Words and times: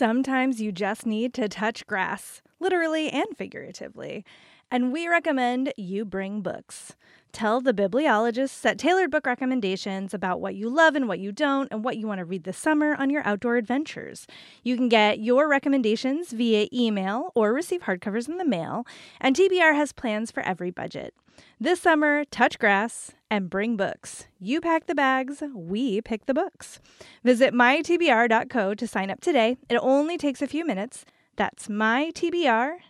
Sometimes 0.00 0.62
you 0.62 0.72
just 0.72 1.04
need 1.04 1.34
to 1.34 1.46
touch 1.46 1.86
grass, 1.86 2.40
literally 2.58 3.10
and 3.10 3.26
figuratively. 3.36 4.24
And 4.70 4.94
we 4.94 5.06
recommend 5.06 5.74
you 5.76 6.06
bring 6.06 6.40
books. 6.40 6.96
Tell 7.32 7.60
the 7.60 7.74
bibliologists 7.74 8.64
at 8.64 8.78
Tailored 8.78 9.10
Book 9.10 9.26
Recommendations 9.26 10.14
about 10.14 10.40
what 10.40 10.54
you 10.54 10.70
love 10.70 10.94
and 10.94 11.06
what 11.06 11.18
you 11.18 11.32
don't, 11.32 11.68
and 11.70 11.84
what 11.84 11.98
you 11.98 12.06
want 12.06 12.18
to 12.20 12.24
read 12.24 12.44
this 12.44 12.56
summer 12.56 12.94
on 12.94 13.10
your 13.10 13.20
outdoor 13.26 13.56
adventures. 13.56 14.26
You 14.62 14.74
can 14.74 14.88
get 14.88 15.18
your 15.18 15.46
recommendations 15.46 16.32
via 16.32 16.68
email 16.72 17.30
or 17.34 17.52
receive 17.52 17.82
hardcovers 17.82 18.26
in 18.26 18.38
the 18.38 18.44
mail, 18.46 18.86
and 19.20 19.36
TBR 19.36 19.74
has 19.74 19.92
plans 19.92 20.30
for 20.30 20.42
every 20.44 20.70
budget. 20.70 21.12
This 21.60 21.78
summer, 21.78 22.24
touch 22.24 22.58
grass 22.58 23.12
and 23.30 23.48
bring 23.48 23.76
books. 23.76 24.26
You 24.38 24.60
pack 24.60 24.86
the 24.86 24.94
bags, 24.94 25.42
we 25.54 26.00
pick 26.00 26.26
the 26.26 26.34
books. 26.34 26.80
Visit 27.24 27.54
mytbr.co 27.54 28.74
to 28.74 28.86
sign 28.86 29.10
up 29.10 29.20
today. 29.20 29.56
It 29.68 29.76
only 29.76 30.18
takes 30.18 30.42
a 30.42 30.46
few 30.46 30.66
minutes. 30.66 31.04
That's 31.36 31.68
mytbr.co. 31.68 32.80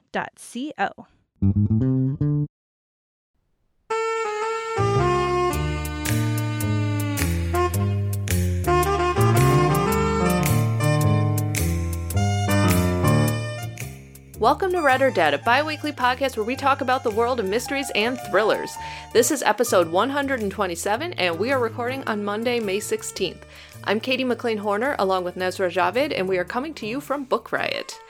Welcome 14.41 14.73
to 14.73 14.81
Read 14.81 15.03
or 15.03 15.11
Dead, 15.11 15.35
a 15.35 15.39
bi 15.39 15.63
weekly 15.63 15.93
podcast 15.93 16.39
where 16.39 16.47
we 16.47 16.57
talk 16.57 16.81
about 16.81 17.05
the 17.05 17.11
world 17.11 17.41
of 17.41 17.47
mysteries 17.47 17.93
and 17.95 18.19
thrillers. 18.31 18.75
This 19.13 19.31
is 19.31 19.43
episode 19.43 19.91
127, 19.91 21.13
and 21.13 21.39
we 21.39 21.53
are 21.53 21.61
recording 21.61 22.03
on 22.05 22.25
Monday, 22.25 22.59
May 22.59 22.79
16th. 22.79 23.43
I'm 23.85 24.01
Katie 24.01 24.25
McLean 24.25 24.57
Horner, 24.57 24.97
along 24.99 25.25
with 25.25 25.35
Nusrah 25.35 25.71
Javed, 25.71 26.19
and 26.19 26.27
we 26.27 26.39
are 26.39 26.45
coming 26.47 26.73
to 26.77 26.87
you 26.87 27.03
from 27.03 27.25
Book 27.25 27.53
Riot. 27.53 28.01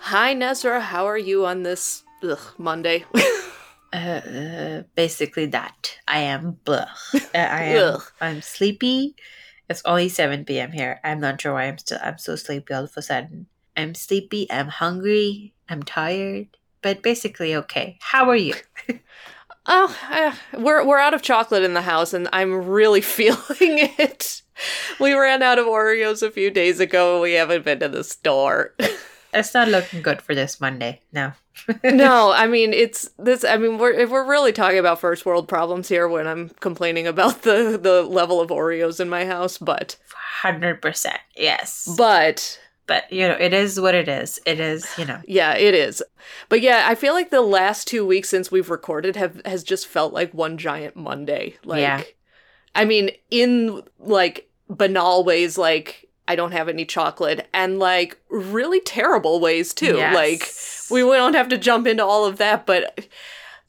Hi, 0.00 0.34
Nusrah, 0.34 0.80
how 0.80 1.06
are 1.06 1.16
you 1.16 1.46
on 1.46 1.62
this 1.62 2.02
ugh, 2.24 2.40
Monday? 2.58 3.04
uh, 3.92 3.96
uh, 3.98 4.82
basically, 4.96 5.46
that. 5.46 5.96
I 6.08 6.22
am 6.22 6.58
blah. 6.64 6.88
Uh, 7.14 7.18
I 7.34 7.62
am. 7.62 8.00
I'm 8.20 8.42
sleepy. 8.42 9.14
It's 9.70 9.82
only 9.84 10.08
7 10.08 10.44
p.m. 10.44 10.72
here. 10.72 10.98
I'm 11.04 11.20
not 11.20 11.40
sure 11.40 11.52
why 11.52 11.68
I'm 11.68 11.78
still. 11.78 12.00
I'm 12.02 12.18
so 12.18 12.34
sleepy 12.34 12.74
all 12.74 12.82
of 12.82 12.96
a 12.96 13.02
sudden. 13.02 13.46
I'm 13.76 13.94
sleepy. 13.94 14.50
I'm 14.50 14.66
hungry. 14.66 15.54
I'm 15.68 15.82
tired, 15.82 16.48
but 16.82 17.02
basically 17.02 17.54
okay. 17.54 17.98
How 18.00 18.28
are 18.28 18.36
you? 18.36 18.54
oh, 19.66 19.96
uh, 20.10 20.34
we're 20.58 20.84
we're 20.84 20.98
out 20.98 21.14
of 21.14 21.22
chocolate 21.22 21.62
in 21.62 21.74
the 21.74 21.82
house, 21.82 22.12
and 22.12 22.28
I'm 22.32 22.66
really 22.66 23.00
feeling 23.02 23.36
it. 23.98 24.42
We 24.98 25.12
ran 25.12 25.42
out 25.42 25.58
of 25.58 25.66
Oreos 25.66 26.22
a 26.22 26.30
few 26.30 26.50
days 26.50 26.80
ago. 26.80 27.14
and 27.14 27.22
We 27.22 27.34
haven't 27.34 27.64
been 27.64 27.78
to 27.80 27.88
the 27.88 28.02
store. 28.02 28.74
it's 29.32 29.54
not 29.54 29.68
looking 29.68 30.02
good 30.02 30.20
for 30.20 30.34
this 30.34 30.60
Monday. 30.60 31.02
No. 31.12 31.32
no, 31.84 32.32
I 32.32 32.46
mean 32.46 32.72
it's 32.72 33.10
this. 33.18 33.44
I 33.44 33.56
mean 33.56 33.78
we're 33.78 34.06
we're 34.06 34.28
really 34.28 34.52
talking 34.52 34.78
about 34.78 35.00
first 35.00 35.26
world 35.26 35.48
problems 35.48 35.88
here 35.88 36.08
when 36.08 36.26
I'm 36.26 36.50
complaining 36.60 37.06
about 37.06 37.42
the 37.42 37.78
the 37.80 38.02
level 38.02 38.40
of 38.40 38.50
Oreos 38.50 39.00
in 39.00 39.08
my 39.08 39.24
house, 39.24 39.58
but 39.58 39.96
hundred 40.40 40.80
percent 40.80 41.18
yes. 41.36 41.92
But 41.96 42.60
but 42.88 43.10
you 43.12 43.28
know 43.28 43.36
it 43.38 43.52
is 43.52 43.78
what 43.78 43.94
it 43.94 44.08
is 44.08 44.40
it 44.44 44.58
is 44.58 44.88
you 44.98 45.04
know 45.04 45.20
yeah 45.28 45.54
it 45.54 45.74
is 45.74 46.02
but 46.48 46.60
yeah 46.60 46.86
i 46.88 46.96
feel 46.96 47.12
like 47.12 47.30
the 47.30 47.40
last 47.40 47.86
two 47.86 48.04
weeks 48.04 48.28
since 48.28 48.50
we've 48.50 48.70
recorded 48.70 49.14
have 49.14 49.40
has 49.44 49.62
just 49.62 49.86
felt 49.86 50.12
like 50.12 50.34
one 50.34 50.58
giant 50.58 50.96
monday 50.96 51.54
like 51.62 51.82
yeah. 51.82 52.02
i 52.74 52.84
mean 52.84 53.10
in 53.30 53.80
like 54.00 54.50
banal 54.68 55.22
ways 55.22 55.56
like 55.56 56.08
i 56.26 56.34
don't 56.34 56.52
have 56.52 56.68
any 56.68 56.84
chocolate 56.84 57.46
and 57.54 57.78
like 57.78 58.18
really 58.28 58.80
terrible 58.80 59.38
ways 59.38 59.72
too 59.72 59.96
yes. 59.96 60.14
like 60.14 60.50
we, 60.90 61.02
don't 61.02 61.34
have 61.34 61.48
to 61.48 61.58
jump 61.58 61.86
into 61.86 62.04
all 62.04 62.24
of 62.24 62.38
that 62.38 62.66
but 62.66 63.06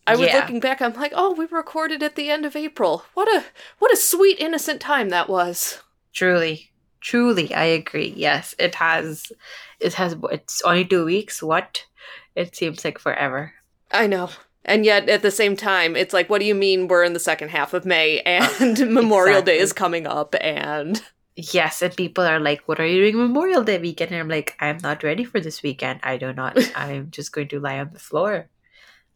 I 0.08 0.16
was 0.16 0.28
yeah. 0.28 0.40
looking 0.40 0.60
back. 0.60 0.82
I'm 0.82 0.94
like, 0.94 1.14
oh, 1.16 1.34
we 1.36 1.46
recorded 1.46 2.02
at 2.02 2.16
the 2.16 2.32
end 2.32 2.44
of 2.44 2.56
April. 2.56 3.06
What 3.14 3.28
a 3.28 3.46
what 3.78 3.94
a 3.94 3.96
sweet 3.96 4.40
innocent 4.40 4.82
time 4.82 5.10
that 5.10 5.30
was. 5.30 5.84
Truly, 6.14 6.69
Truly, 7.02 7.54
I 7.54 7.66
agree. 7.66 8.14
Yes, 8.16 8.56
it 8.60 8.76
has. 8.76 9.32
It 9.80 9.94
has. 9.94 10.16
It's 10.32 10.62
only 10.64 10.86
two 10.86 11.06
weeks. 11.06 11.42
What? 11.42 11.86
It 12.36 12.56
seems 12.56 12.84
like 12.84 13.00
forever. 13.00 13.54
I 13.92 14.08
know. 14.08 14.30
And 14.66 14.86
yet, 14.86 15.10
at 15.10 15.22
the 15.22 15.32
same 15.32 15.56
time, 15.56 15.96
it's 15.96 16.14
like, 16.14 16.30
what 16.30 16.40
do 16.40 16.46
you 16.46 16.54
mean 16.54 16.88
we're 16.88 17.04
in 17.04 17.14
the 17.14 17.20
second 17.20 17.50
half 17.50 17.74
of 17.74 17.86
May 17.86 18.20
and 18.26 18.80
Memorial 18.94 19.40
exactly. 19.40 19.54
Day 19.54 19.60
is 19.60 19.74
coming 19.74 20.06
up? 20.06 20.36
And 20.40 21.02
yes, 21.36 21.82
and 21.82 21.96
people 21.96 22.24
are 22.24 22.40
like, 22.40 22.68
what 22.68 22.80
are 22.80 22.86
you 22.86 23.12
doing 23.12 23.18
Memorial 23.18 23.64
Day 23.64 23.80
weekend? 23.80 24.12
And 24.12 24.20
I'm 24.20 24.30
like, 24.30 24.56
I'm 24.60 24.78
not 24.84 25.04
ready 25.04 25.24
for 25.24 25.40
this 25.40 25.64
weekend. 25.64 26.02
I 26.04 26.18
do 26.18 26.34
not. 26.34 26.58
I'm 26.76 27.10
just 27.12 27.32
going 27.32 27.48
to 27.50 27.60
lie 27.60 27.80
on 27.80 27.92
the 27.94 28.00
floor, 28.00 28.50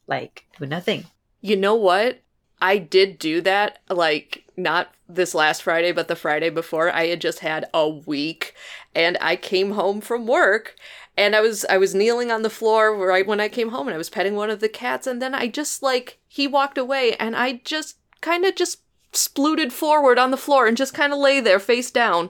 like, 0.07 0.45
do 0.57 0.65
nothing. 0.65 1.05
You 1.41 1.57
know 1.57 1.75
what? 1.75 2.22
I 2.63 2.77
did 2.77 3.19
do 3.19 3.41
that, 3.41 3.79
like, 3.89 4.45
not 4.55 4.93
this 5.09 5.35
last 5.35 5.63
Friday, 5.63 5.91
but 5.91 6.07
the 6.07 6.15
Friday 6.15 6.49
before. 6.49 6.89
I 6.89 7.07
had 7.07 7.19
just 7.19 7.39
had 7.39 7.65
a 7.73 7.89
week 7.89 8.55
and 8.95 9.17
I 9.19 9.35
came 9.35 9.71
home 9.71 9.99
from 9.99 10.25
work 10.25 10.75
and 11.17 11.35
I 11.35 11.41
was 11.41 11.65
I 11.69 11.77
was 11.77 11.93
kneeling 11.93 12.31
on 12.31 12.41
the 12.41 12.49
floor 12.49 12.95
right 12.95 13.27
when 13.27 13.41
I 13.41 13.49
came 13.49 13.69
home 13.69 13.87
and 13.87 13.93
I 13.93 13.97
was 13.97 14.09
petting 14.09 14.35
one 14.35 14.49
of 14.49 14.61
the 14.61 14.69
cats 14.69 15.05
and 15.05 15.21
then 15.21 15.35
I 15.35 15.47
just 15.47 15.83
like 15.83 16.19
he 16.27 16.47
walked 16.47 16.77
away 16.77 17.15
and 17.17 17.35
I 17.35 17.61
just 17.65 17.97
kind 18.21 18.45
of 18.45 18.55
just 18.55 18.79
splooted 19.11 19.71
forward 19.71 20.17
on 20.17 20.31
the 20.31 20.37
floor 20.37 20.65
and 20.65 20.77
just 20.77 20.93
kind 20.93 21.11
of 21.11 21.19
lay 21.19 21.39
there 21.39 21.59
face 21.59 21.91
down 21.91 22.29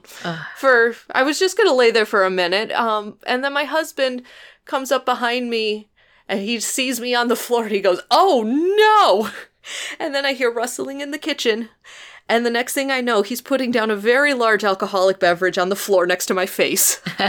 for 0.57 0.95
I 1.11 1.23
was 1.23 1.39
just 1.39 1.55
going 1.55 1.69
to 1.69 1.75
lay 1.75 1.91
there 1.91 2.05
for 2.05 2.25
a 2.25 2.29
minute 2.29 2.71
um 2.71 3.19
and 3.27 3.43
then 3.43 3.53
my 3.53 3.65
husband 3.65 4.23
comes 4.65 4.91
up 4.91 5.05
behind 5.05 5.49
me 5.49 5.89
and 6.27 6.41
he 6.41 6.59
sees 6.59 6.99
me 6.99 7.13
on 7.13 7.27
the 7.27 7.35
floor 7.35 7.63
and 7.63 7.71
he 7.71 7.81
goes, 7.81 8.01
"Oh 8.09 8.43
no!" 8.43 9.29
And 9.99 10.13
then 10.13 10.25
I 10.25 10.33
hear 10.33 10.51
rustling 10.51 11.01
in 11.01 11.11
the 11.11 11.17
kitchen. 11.17 11.69
And 12.29 12.45
the 12.45 12.49
next 12.49 12.73
thing 12.73 12.89
I 12.89 13.01
know, 13.01 13.21
he's 13.21 13.41
putting 13.41 13.69
down 13.69 13.91
a 13.91 13.95
very 13.95 14.33
large 14.33 14.63
alcoholic 14.63 15.19
beverage 15.19 15.57
on 15.57 15.69
the 15.69 15.75
floor 15.75 16.05
next 16.05 16.27
to 16.27 16.33
my 16.33 16.45
face. 16.45 17.01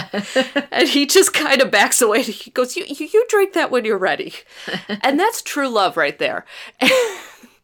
and 0.70 0.88
he 0.88 1.04
just 1.04 1.32
kind 1.32 1.60
of 1.60 1.70
backs 1.70 2.00
away. 2.00 2.22
He 2.22 2.50
goes, 2.50 2.76
you, 2.76 2.84
you, 2.86 3.08
you 3.12 3.26
drink 3.28 3.54
that 3.54 3.72
when 3.72 3.84
you're 3.84 3.98
ready. 3.98 4.34
and 5.02 5.18
that's 5.18 5.42
true 5.42 5.68
love 5.68 5.96
right 5.96 6.18
there. 6.18 6.44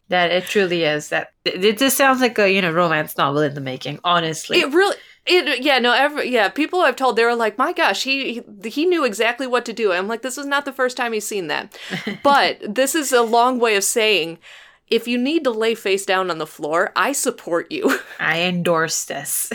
that 0.08 0.32
it 0.32 0.44
truly 0.44 0.82
is. 0.82 1.08
That 1.08 1.32
it 1.44 1.78
just 1.78 1.96
sounds 1.96 2.20
like 2.20 2.38
a 2.38 2.52
you 2.52 2.60
know 2.60 2.72
romance 2.72 3.16
novel 3.16 3.42
in 3.42 3.54
the 3.54 3.60
making. 3.60 4.00
Honestly, 4.04 4.60
it 4.60 4.72
really 4.72 4.96
it, 5.30 5.62
yeah, 5.62 5.78
no, 5.78 5.92
ever, 5.92 6.24
yeah. 6.24 6.48
People 6.48 6.80
I've 6.80 6.96
told 6.96 7.16
they're 7.16 7.34
like, 7.34 7.56
my 7.56 7.72
gosh, 7.72 8.02
he, 8.02 8.42
he 8.62 8.70
he 8.70 8.86
knew 8.86 9.04
exactly 9.04 9.46
what 9.46 9.64
to 9.66 9.72
do. 9.72 9.92
I'm 9.92 10.08
like, 10.08 10.22
this 10.22 10.36
is 10.36 10.46
not 10.46 10.64
the 10.64 10.72
first 10.72 10.96
time 10.96 11.12
he's 11.12 11.26
seen 11.26 11.46
that, 11.46 11.78
but 12.22 12.58
this 12.66 12.94
is 12.94 13.12
a 13.12 13.22
long 13.22 13.58
way 13.58 13.76
of 13.76 13.84
saying, 13.84 14.38
if 14.88 15.06
you 15.06 15.16
need 15.16 15.44
to 15.44 15.50
lay 15.50 15.74
face 15.76 16.04
down 16.04 16.30
on 16.30 16.38
the 16.38 16.46
floor, 16.46 16.92
I 16.96 17.12
support 17.12 17.70
you. 17.70 17.98
I 18.20 18.40
endorse 18.40 19.04
this. 19.04 19.52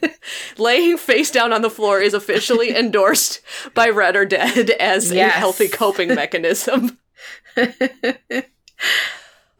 Laying 0.58 0.98
face 0.98 1.30
down 1.30 1.52
on 1.54 1.62
the 1.62 1.70
floor 1.70 2.00
is 2.00 2.12
officially 2.12 2.76
endorsed 2.76 3.40
by 3.72 3.88
Read 3.88 4.16
or 4.16 4.26
Dead 4.26 4.70
as 4.70 5.10
yes. 5.10 5.34
a 5.34 5.38
healthy 5.38 5.68
coping 5.68 6.14
mechanism. 6.14 6.98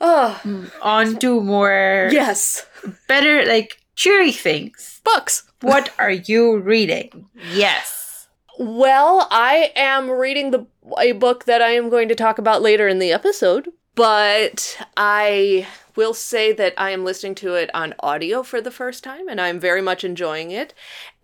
oh. 0.00 0.69
On 0.82 1.19
to 1.20 1.41
more. 1.41 2.10
Yes. 2.12 2.66
Better, 3.08 3.46
like, 3.46 3.78
cheery 3.94 4.32
things 4.32 4.94
books. 5.04 5.44
What 5.64 5.94
are 5.98 6.10
you 6.10 6.58
reading? 6.58 7.26
Yes. 7.52 8.28
Well, 8.58 9.26
I 9.30 9.72
am 9.75 10.10
reading 10.10 10.50
the 10.50 10.66
a 10.98 11.12
book 11.12 11.47
that 11.47 11.62
I 11.62 11.70
am 11.70 11.88
going 11.88 12.08
to 12.08 12.14
talk 12.14 12.38
about 12.38 12.60
later 12.60 12.86
in 12.86 12.98
the 12.98 13.12
episode, 13.12 13.70
but 13.94 14.78
I 14.97 15.66
will 15.97 16.12
say 16.12 16.52
that 16.52 16.75
I 16.76 16.91
am 16.91 17.04
listening 17.04 17.34
to 17.36 17.54
it 17.54 17.70
on 17.75 17.94
audio 18.00 18.42
for 18.42 18.60
the 18.60 18.70
first 18.70 19.02
time 19.02 19.26
and 19.28 19.41
I'm 19.41 19.58
very 19.58 19.80
much 19.80 20.04
enjoying 20.04 20.50
it. 20.50 20.75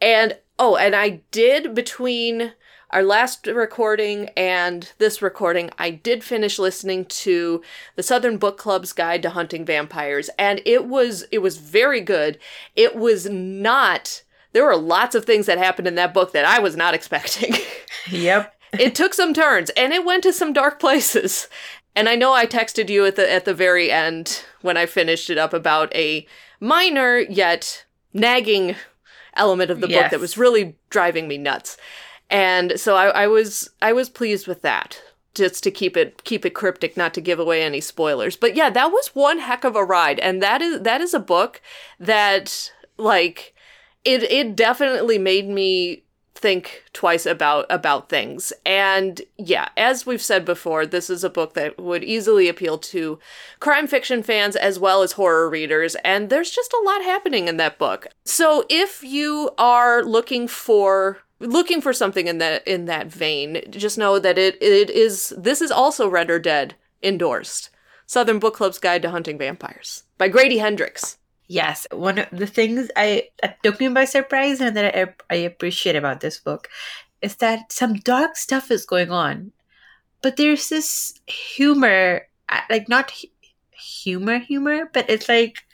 And 0.01 0.39
oh, 0.59 0.77
and 0.77 0.97
I 0.97 1.21
did 1.31 1.75
between 1.75 2.53
our 2.93 3.03
last 3.03 3.47
recording 3.47 4.31
and 4.37 4.93
this 4.99 5.23
recording, 5.23 5.71
I 5.79 5.91
did 5.91 6.25
finish 6.25 6.59
listening 6.59 7.05
to 7.07 7.63
the 7.95 8.03
Southern 8.03 8.37
Book 8.37 8.59
Club's 8.59 8.93
Guide 8.93 9.23
to 9.23 9.31
Hunting 9.31 9.65
Vampires, 9.65 10.29
and 10.39 10.61
it 10.65 10.87
was 10.87 11.23
it 11.31 11.39
was 11.39 11.59
very 11.59 12.01
good. 12.01 12.39
It 12.75 12.97
was 12.97 13.29
not. 13.29 14.23
There 14.53 14.65
were 14.65 14.77
lots 14.77 15.15
of 15.15 15.25
things 15.25 15.47
that 15.47 15.59
happened 15.59 15.89
in 15.89 15.95
that 15.95 16.15
book 16.15 16.33
that 16.33 16.45
I 16.45 16.59
was 16.59 16.77
not 16.77 16.95
expecting. 16.95 17.55
Yep. 18.11 18.55
it 18.73 18.95
took 18.95 19.13
some 19.13 19.35
turns, 19.35 19.69
and 19.71 19.93
it 19.93 20.07
went 20.07 20.23
to 20.23 20.33
some 20.33 20.55
dark 20.55 20.81
places. 20.81 21.49
And 21.95 22.09
I 22.09 22.17
know 22.17 22.33
I 22.33 22.47
texted 22.47 22.89
you 22.89 23.05
at 23.05 23.15
the 23.15 23.31
at 23.31 23.45
the 23.45 23.53
very 23.53 23.91
end 23.91 24.43
when 24.63 24.77
I 24.77 24.87
finished 24.87 25.29
it 25.29 25.37
up 25.37 25.53
about 25.53 25.95
a 25.95 26.27
minor 26.61 27.19
yet 27.19 27.85
nagging 28.15 28.77
element 29.35 29.71
of 29.71 29.81
the 29.81 29.89
yes. 29.89 30.05
book 30.05 30.11
that 30.13 30.21
was 30.21 30.39
really 30.39 30.77
driving 30.89 31.29
me 31.29 31.37
nuts 31.37 31.77
and 32.31 32.79
so 32.79 32.97
I, 32.97 33.09
I 33.09 33.27
was 33.27 33.71
I 33.83 33.93
was 33.93 34.09
pleased 34.09 34.47
with 34.47 34.63
that 34.63 35.03
just 35.35 35.63
to 35.65 35.71
keep 35.71 35.97
it 35.97 36.25
keep 36.25 36.45
it 36.45 36.51
cryptic 36.51 36.97
not 36.97 37.15
to 37.15 37.21
give 37.21 37.39
away 37.39 37.63
any 37.63 37.81
spoilers 37.81 38.37
but 38.37 38.57
yeah 38.57 38.71
that 38.71 38.91
was 38.91 39.09
one 39.15 39.39
heck 39.39 39.65
of 39.65 39.77
a 39.77 39.85
ride 39.85 40.19
and 40.21 40.43
that 40.43 40.63
is 40.63 40.83
that 40.83 41.01
is 41.01 41.15
a 41.15 41.21
book 41.21 41.61
that 41.99 42.73
like 42.97 43.55
it 44.05 44.23
it 44.25 44.57
definitely 44.57 45.19
made 45.19 45.49
me 45.49 46.05
think 46.35 46.85
twice 46.93 47.27
about 47.27 47.67
about 47.69 48.09
things. 48.09 48.53
And 48.65 49.21
yeah, 49.37 49.69
as 49.77 50.07
we've 50.07 50.23
said 50.23 50.45
before, 50.45 50.87
this 50.87 51.11
is 51.11 51.23
a 51.23 51.31
book 51.31 51.55
that 51.55 51.79
would 51.79 52.03
easily 52.03 52.49
appeal 52.49 52.79
to 52.79 53.19
crime 53.61 53.87
fiction 53.87 54.23
fans 54.23 54.57
as 54.57 54.79
well 54.79 55.03
as 55.03 55.13
horror 55.13 55.49
readers, 55.51 55.97
and 56.05 56.31
there's 56.31 56.51
just 56.51 56.73
a 56.73 56.83
lot 56.85 57.03
happening 57.03 57.49
in 57.49 57.59
that 57.59 57.79
book. 57.79 58.07
So 58.25 58.65
if 58.69 59.03
you 59.03 59.51
are 59.59 60.03
looking 60.03 60.49
for 60.49 61.19
looking 61.41 61.81
for 61.81 61.93
something 61.93 62.27
in 62.27 62.39
that 62.39 62.67
in 62.67 62.87
that 62.87 63.09
vein, 63.09 63.63
just 63.71 63.99
know 63.99 64.19
that 64.19 64.39
it 64.39 64.61
it 64.63 64.91
is 64.91 65.35
this 65.37 65.61
is 65.61 65.71
also 65.71 66.09
Read 66.09 66.31
or 66.31 66.39
Dead 66.39 66.75
endorsed. 67.03 67.71
Southern 68.07 68.41
Book 68.41 68.57
Club's 68.57 68.79
Guide 68.79 69.03
to 69.03 69.11
Hunting 69.11 69.39
Vampires 69.39 70.03
by 70.19 70.27
Grady 70.27 70.59
Hendrix. 70.59 71.19
Yes, 71.51 71.85
one 71.91 72.19
of 72.19 72.29
the 72.31 72.47
things 72.47 72.93
I 72.95 73.25
that 73.43 73.61
took 73.65 73.81
me 73.81 73.89
by 73.89 74.05
surprise 74.05 74.61
and 74.61 74.77
that 74.77 74.95
I, 74.95 75.35
I 75.35 75.35
appreciate 75.51 75.97
about 75.97 76.21
this 76.21 76.39
book 76.39 76.69
is 77.23 77.35
that 77.43 77.73
some 77.73 77.95
dark 77.95 78.37
stuff 78.37 78.71
is 78.71 78.87
going 78.87 79.11
on, 79.11 79.51
but 80.23 80.37
there's 80.37 80.69
this 80.69 81.19
humor, 81.27 82.29
like 82.71 82.89
not 82.89 83.13
humor, 83.73 84.39
humor, 84.39 84.89
but 84.93 85.11
it's 85.11 85.29
like 85.29 85.67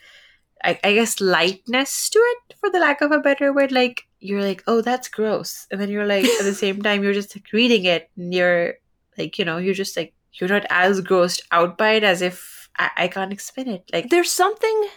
I, 0.64 0.80
I 0.82 0.94
guess 0.94 1.20
lightness 1.20 2.08
to 2.08 2.18
it, 2.20 2.54
for 2.58 2.70
the 2.70 2.78
lack 2.78 3.02
of 3.02 3.12
a 3.12 3.20
better 3.20 3.52
word. 3.52 3.70
Like 3.70 4.08
you're 4.18 4.40
like, 4.40 4.64
oh, 4.66 4.80
that's 4.80 5.08
gross, 5.08 5.66
and 5.70 5.78
then 5.78 5.90
you're 5.90 6.06
like, 6.06 6.24
at 6.24 6.44
the 6.44 6.54
same 6.54 6.80
time, 6.80 7.04
you're 7.04 7.12
just 7.12 7.36
like 7.36 7.52
reading 7.52 7.84
it, 7.84 8.08
and 8.16 8.32
you're 8.32 8.76
like, 9.18 9.38
you 9.38 9.44
know, 9.44 9.58
you're 9.58 9.74
just 9.74 9.94
like 9.94 10.14
you're 10.40 10.48
not 10.48 10.64
as 10.70 11.02
grossed 11.02 11.42
out 11.52 11.76
by 11.76 12.00
it 12.00 12.02
as 12.02 12.22
if 12.22 12.70
I 12.78 13.08
can't 13.08 13.32
explain 13.32 13.68
it. 13.68 13.84
Like 13.92 14.08
there's 14.08 14.32
something 14.32 14.88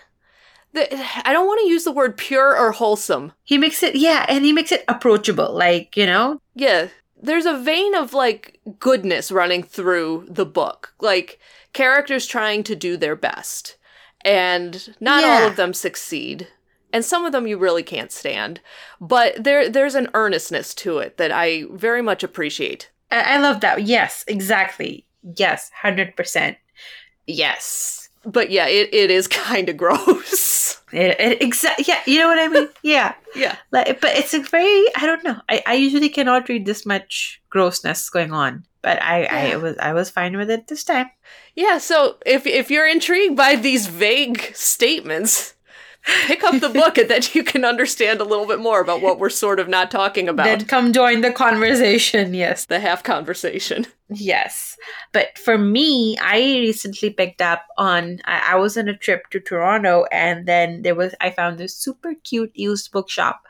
the, 0.74 0.94
I 1.28 1.34
don't 1.34 1.48
want 1.48 1.62
to 1.62 1.70
use 1.70 1.84
the 1.84 1.92
word 1.92 2.18
pure 2.18 2.58
or 2.58 2.72
wholesome. 2.72 3.34
He 3.44 3.58
makes 3.58 3.82
it, 3.82 3.96
yeah, 3.96 4.26
and 4.30 4.46
he 4.46 4.54
makes 4.54 4.72
it 4.72 4.84
approachable, 4.88 5.54
like, 5.54 5.98
you 5.98 6.06
know? 6.06 6.42
Yeah. 6.56 6.90
There's 7.22 7.46
a 7.46 7.58
vein 7.58 7.96
of 7.96 8.14
like 8.14 8.60
goodness 8.80 9.32
running 9.32 9.64
through 9.64 10.28
the 10.30 10.46
book. 10.46 10.94
Like 11.02 11.40
characters 11.74 12.26
trying 12.26 12.64
to 12.64 12.76
do 12.76 12.96
their 12.96 13.16
best. 13.16 13.78
And 14.24 14.96
not 15.00 15.24
yeah. 15.24 15.30
all 15.30 15.48
of 15.48 15.56
them 15.56 15.74
succeed. 15.74 16.48
And 16.94 17.04
some 17.04 17.26
of 17.26 17.32
them 17.32 17.46
you 17.46 17.58
really 17.58 17.84
can't 17.84 18.12
stand. 18.12 18.62
But 19.02 19.44
there 19.44 19.70
there's 19.70 19.96
an 19.96 20.10
earnestness 20.14 20.74
to 20.76 21.00
it 21.00 21.18
that 21.18 21.32
I 21.32 21.66
very 21.72 22.02
much 22.02 22.24
appreciate. 22.24 22.90
I, 23.12 23.36
I 23.36 23.38
love 23.38 23.60
that. 23.62 23.84
Yes, 23.84 24.24
exactly. 24.28 25.06
Yes, 25.22 25.72
100%. 25.84 26.56
Yes 27.28 28.09
but 28.26 28.50
yeah, 28.52 28.68
it, 28.68 28.94
it 28.94 29.12
is 29.12 29.28
kind 29.28 29.70
of 29.70 29.78
gross. 29.78 30.82
It, 30.92 31.20
it 31.20 31.42
exactly. 31.42 31.86
Yeah, 31.88 32.00
you 32.06 32.20
know 32.20 32.28
what 32.28 32.40
I 32.40 32.48
mean. 32.48 32.70
Yeah, 32.84 33.14
yeah. 33.36 33.58
Like, 33.72 34.02
but 34.02 34.16
it's 34.16 34.34
a 34.34 34.40
very. 34.40 34.86
I 34.96 35.06
don't 35.06 35.24
know. 35.24 35.40
I, 35.50 35.64
I 35.66 35.74
usually 35.76 36.10
cannot 36.10 36.50
read 36.50 36.66
this 36.66 36.86
much 36.86 37.42
grossness 37.50 38.10
going 38.10 38.34
on, 38.34 38.66
but 38.82 39.02
I, 39.02 39.24
yeah. 39.24 39.36
I 39.36 39.56
was 39.58 39.78
I 39.78 39.94
was 39.94 40.10
fine 40.10 40.36
with 40.38 40.50
it 40.50 40.68
this 40.68 40.84
time. 40.84 41.10
Yeah. 41.56 41.78
So 41.78 42.18
if 42.26 42.48
if 42.48 42.72
you're 42.72 42.88
intrigued 42.88 43.36
by 43.36 43.56
these 43.56 43.88
vague 43.88 44.52
statements, 44.56 45.54
pick 46.04 46.44
up 46.44 46.60
the 46.60 46.70
book 46.82 46.98
and 46.98 47.10
then 47.10 47.22
you 47.34 47.44
can 47.44 47.66
understand 47.66 48.22
a 48.22 48.24
little 48.24 48.46
bit 48.46 48.60
more 48.60 48.82
about 48.82 49.02
what 49.02 49.20
we're 49.20 49.30
sort 49.30 49.60
of 49.60 49.68
not 49.68 49.92
talking 49.92 50.28
about. 50.28 50.46
Then 50.46 50.66
come 50.66 50.94
join 50.94 51.22
the 51.22 51.32
conversation. 51.32 52.34
Yes, 52.34 52.66
the 52.66 52.80
half 52.80 53.04
conversation. 53.04 53.86
Yes. 54.10 54.76
But 55.12 55.38
for 55.38 55.58
me, 55.58 56.18
I 56.20 56.38
recently 56.38 57.12
picked 57.12 57.42
up 57.42 57.64
on, 57.78 58.20
I, 58.26 58.54
I, 58.54 58.56
was 58.56 58.78
on 58.78 58.88
a 58.88 58.98
trip 58.98 59.30
to 59.30 59.40
Toronto 59.40 60.06
and 60.12 60.48
then 60.48 60.82
there 60.82 60.96
was, 60.96 61.14
I 61.22 61.30
found 61.30 61.58
this 61.58 61.76
super 61.76 62.16
cute 62.24 62.52
used 62.56 62.92
bookshop 62.92 63.42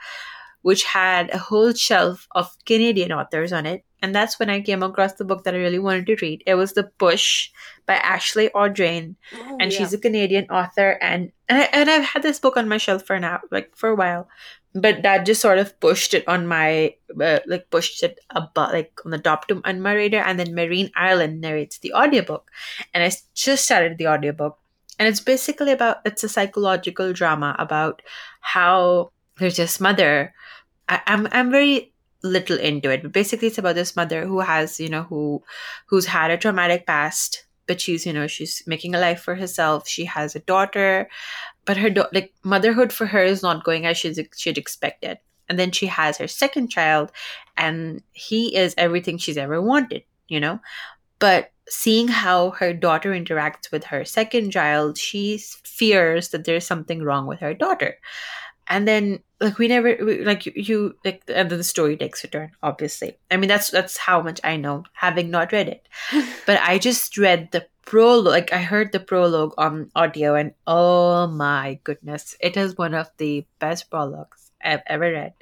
which 0.62 0.84
had 0.84 1.30
a 1.34 1.38
whole 1.38 1.74
shelf 1.74 2.28
of 2.32 2.56
Canadian 2.66 3.12
authors 3.12 3.54
on 3.54 3.66
it. 3.66 3.84
And 4.02 4.16
that's 4.16 4.40
when 4.40 4.50
I 4.50 4.62
came 4.62 4.82
across 4.82 5.14
the 5.14 5.26
book 5.26 5.44
that 5.44 5.54
I 5.54 5.58
really 5.58 5.80
wanted 5.80 6.06
to 6.08 6.16
read. 6.22 6.44
It 6.46 6.56
was 6.56 6.74
The 6.74 6.84
Push 6.84 7.52
by 7.86 7.96
Ashley 7.96 8.50
Audrain. 8.56 9.16
Oh, 9.36 9.58
and 9.60 9.72
yeah. 9.72 9.78
she's 9.78 9.94
a 9.94 9.98
Canadian 9.98 10.46
author. 10.50 10.98
And, 11.02 11.32
and, 11.50 11.62
I, 11.64 11.70
and 11.74 11.90
I've 11.90 12.06
had 12.06 12.24
this 12.24 12.40
book 12.40 12.56
on 12.56 12.70
my 12.70 12.78
shelf 12.78 13.06
for 13.06 13.20
now, 13.20 13.42
like 13.52 13.76
for 13.76 13.90
a 13.90 13.96
while 13.96 14.30
but 14.76 15.02
that 15.02 15.26
just 15.26 15.42
sort 15.42 15.58
of 15.58 15.78
pushed 15.80 16.14
it 16.14 16.28
on 16.28 16.46
my 16.46 16.94
uh, 17.20 17.40
like 17.48 17.70
pushed 17.70 18.04
it 18.04 18.20
above 18.30 18.72
like 18.72 18.94
on 19.04 19.12
the 19.12 19.18
top 19.18 19.48
to 19.48 19.62
on 19.66 19.82
my 19.82 19.94
radar 19.94 20.24
and 20.24 20.40
then 20.40 20.54
Marin 20.54 20.92
Ireland 20.96 21.42
narrates 21.42 21.80
the 21.80 21.94
audiobook 21.94 22.52
and 22.94 23.04
i 23.04 23.12
just 23.34 23.66
started 23.66 23.98
the 23.98 24.08
audiobook 24.08 24.60
and 25.00 25.08
it's 25.08 25.20
basically 25.20 25.72
about 25.72 25.98
it's 26.06 26.24
a 26.24 26.30
psychological 26.30 27.14
drama 27.14 27.56
about 27.58 28.02
how 28.42 29.12
there's 29.38 29.58
this 29.58 29.80
mother 29.80 30.34
I, 30.88 31.02
i'm 31.08 31.28
i'm 31.32 31.50
very 31.50 31.94
little 32.24 32.58
into 32.58 32.90
it. 32.90 33.02
But 33.02 33.12
basically 33.12 33.48
it's 33.48 33.58
about 33.58 33.76
this 33.76 33.96
mother 33.96 34.26
who 34.26 34.40
has 34.40 34.80
you 34.80 34.90
know 34.90 35.04
who 35.04 35.44
who's 35.88 36.06
had 36.06 36.32
a 36.32 36.38
traumatic 36.38 36.86
past 36.86 37.46
but 37.68 37.80
she's 37.80 38.06
you 38.06 38.14
know 38.14 38.28
she's 38.28 38.64
making 38.66 38.96
a 38.96 39.00
life 39.00 39.22
for 39.22 39.36
herself. 39.36 39.88
She 39.88 40.06
has 40.06 40.36
a 40.36 40.40
daughter 40.40 41.10
but 41.66 41.78
her 41.78 41.90
do- 41.90 42.06
like 42.14 42.34
motherhood 42.44 42.92
for 42.92 43.06
her 43.06 43.24
is 43.24 43.44
not 43.44 43.64
going 43.64 43.86
as 43.86 43.98
she'd, 43.98 44.30
she'd 44.36 44.58
expected. 44.58 45.20
And 45.48 45.58
then 45.58 45.72
she 45.72 45.88
has 45.88 46.18
her 46.18 46.28
second 46.28 46.70
child 46.70 47.12
and 47.58 48.02
he 48.12 48.56
is 48.56 48.76
everything 48.78 49.18
she's 49.18 49.38
ever 49.38 49.62
wanted 49.62 50.04
you 50.30 50.40
know? 50.40 50.60
But 51.18 51.52
seeing 51.68 52.08
how 52.08 52.52
her 52.52 52.74
daughter 52.74 53.12
interacts 53.12 53.72
with 53.72 53.84
her 53.84 54.06
second 54.06 54.52
child 54.52 54.98
she 54.98 55.38
fears 55.38 56.30
that 56.30 56.46
there's 56.46 56.66
something 56.66 57.04
wrong 57.04 57.28
with 57.28 57.40
her 57.40 57.54
daughter. 57.54 57.98
And 58.68 58.88
then 58.88 59.20
like 59.40 59.58
we 59.58 59.68
never 59.68 59.96
we, 60.02 60.24
like 60.24 60.46
you, 60.46 60.54
you 60.56 60.96
like 61.06 61.24
and 61.28 61.50
the 61.50 61.64
story 61.64 61.96
takes 61.98 62.24
a 62.24 62.28
turn 62.28 62.52
obviously. 62.62 63.18
I 63.32 63.38
mean 63.38 63.48
that's 63.48 63.70
that's 63.70 63.98
how 63.98 64.22
much 64.22 64.40
i 64.44 64.58
know 64.58 64.84
having 64.94 65.30
not 65.30 65.52
read 65.52 65.68
it. 65.68 65.88
But 66.46 66.60
i 66.62 66.78
just 66.78 67.18
read 67.18 67.52
the 67.52 67.66
prologue 67.84 68.28
like 68.28 68.54
i 68.54 68.62
heard 68.62 68.92
the 68.92 69.00
prologue 69.00 69.54
on 69.58 69.90
audio 69.96 70.36
and 70.36 70.54
oh 70.68 71.26
my 71.26 71.80
goodness 71.84 72.36
it 72.40 72.56
is 72.56 72.78
one 72.78 72.94
of 72.94 73.10
the 73.18 73.44
best 73.58 73.90
prologues 73.90 74.52
i've 74.64 74.84
ever 74.88 75.12
read. 75.12 75.34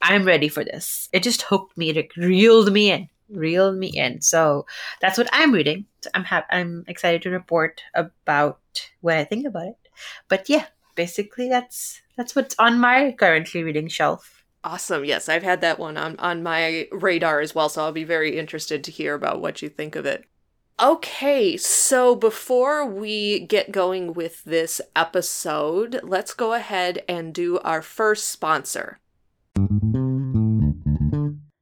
I'm 0.00 0.24
ready 0.24 0.48
for 0.48 0.64
this. 0.64 1.08
It 1.12 1.22
just 1.22 1.42
hooked 1.42 1.76
me 1.78 1.90
it 1.90 2.16
reeled 2.16 2.72
me 2.72 2.90
in 2.90 3.08
reeled 3.30 3.76
me 3.76 3.88
in. 3.88 4.20
So 4.20 4.66
that's 5.00 5.16
what 5.16 5.28
i'm 5.32 5.52
reading. 5.52 5.86
I'm 6.14 6.24
ha- 6.24 6.46
i'm 6.50 6.84
excited 6.86 7.22
to 7.22 7.30
report 7.30 7.82
about 7.94 8.60
what 9.00 9.16
i 9.16 9.24
think 9.24 9.46
about 9.46 9.66
it. 9.68 9.76
But 10.28 10.48
yeah 10.48 10.66
basically 11.02 11.48
that's 11.48 12.00
that's 12.16 12.36
what's 12.36 12.54
on 12.60 12.78
my 12.78 13.12
currently 13.18 13.62
reading 13.64 13.88
shelf 13.88 14.38
Awesome. 14.64 15.04
Yes, 15.04 15.28
I've 15.28 15.42
had 15.42 15.60
that 15.62 15.80
one 15.80 15.96
on, 15.96 16.16
on 16.20 16.44
my 16.44 16.86
radar 16.92 17.40
as 17.40 17.52
well, 17.52 17.68
so 17.68 17.82
I'll 17.82 17.90
be 17.90 18.04
very 18.04 18.38
interested 18.38 18.84
to 18.84 18.92
hear 18.92 19.14
about 19.14 19.40
what 19.40 19.60
you 19.60 19.68
think 19.68 19.96
of 19.96 20.06
it. 20.06 20.24
Okay, 20.80 21.56
so 21.56 22.14
before 22.14 22.86
we 22.86 23.40
get 23.40 23.72
going 23.72 24.14
with 24.14 24.44
this 24.44 24.80
episode, 24.94 25.98
let's 26.04 26.32
go 26.32 26.52
ahead 26.52 27.02
and 27.08 27.34
do 27.34 27.58
our 27.58 27.82
first 27.82 28.28
sponsor. 28.28 29.00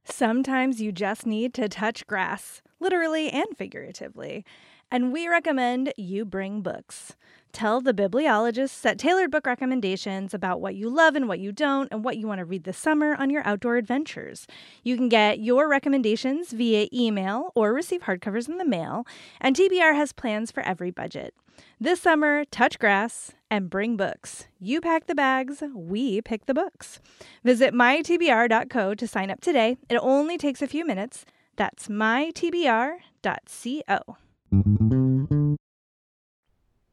Sometimes 0.05 0.79
you 0.79 0.91
just 0.91 1.25
need 1.25 1.55
to 1.55 1.67
touch 1.67 2.05
grass, 2.05 2.61
literally 2.79 3.31
and 3.31 3.47
figuratively, 3.57 4.45
and 4.91 5.13
we 5.13 5.27
recommend 5.27 5.93
you 5.97 6.25
bring 6.25 6.61
books. 6.61 7.15
Tell 7.53 7.81
the 7.81 7.93
bibliologists 7.93 8.69
set 8.69 8.97
tailored 8.97 9.31
book 9.31 9.45
recommendations 9.45 10.33
about 10.33 10.61
what 10.61 10.75
you 10.75 10.89
love 10.89 11.15
and 11.15 11.27
what 11.27 11.39
you 11.39 11.51
don't, 11.51 11.89
and 11.91 12.03
what 12.03 12.17
you 12.17 12.27
want 12.27 12.39
to 12.39 12.45
read 12.45 12.63
this 12.63 12.77
summer 12.77 13.15
on 13.15 13.29
your 13.29 13.45
outdoor 13.45 13.75
adventures. 13.77 14.47
You 14.83 14.95
can 14.95 15.09
get 15.09 15.39
your 15.39 15.67
recommendations 15.67 16.51
via 16.51 16.87
email 16.93 17.51
or 17.55 17.73
receive 17.73 18.03
hardcovers 18.03 18.47
in 18.47 18.57
the 18.57 18.65
mail, 18.65 19.05
and 19.39 19.55
TBR 19.55 19.95
has 19.95 20.13
plans 20.13 20.51
for 20.51 20.63
every 20.63 20.91
budget. 20.91 21.33
This 21.79 22.01
summer, 22.01 22.45
touch 22.45 22.79
grass 22.79 23.31
and 23.49 23.69
bring 23.69 23.97
books. 23.97 24.47
You 24.59 24.79
pack 24.79 25.07
the 25.07 25.15
bags, 25.15 25.61
we 25.75 26.21
pick 26.21 26.45
the 26.45 26.53
books. 26.53 26.99
Visit 27.43 27.73
mytbr.co 27.73 28.93
to 28.95 29.07
sign 29.07 29.29
up 29.29 29.41
today. 29.41 29.77
It 29.89 29.97
only 29.97 30.37
takes 30.37 30.61
a 30.61 30.67
few 30.67 30.85
minutes. 30.85 31.25
That's 31.57 31.89
mytbr.co. 31.89 33.01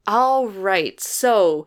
All 0.07 0.49
right. 0.49 0.99
So, 1.01 1.67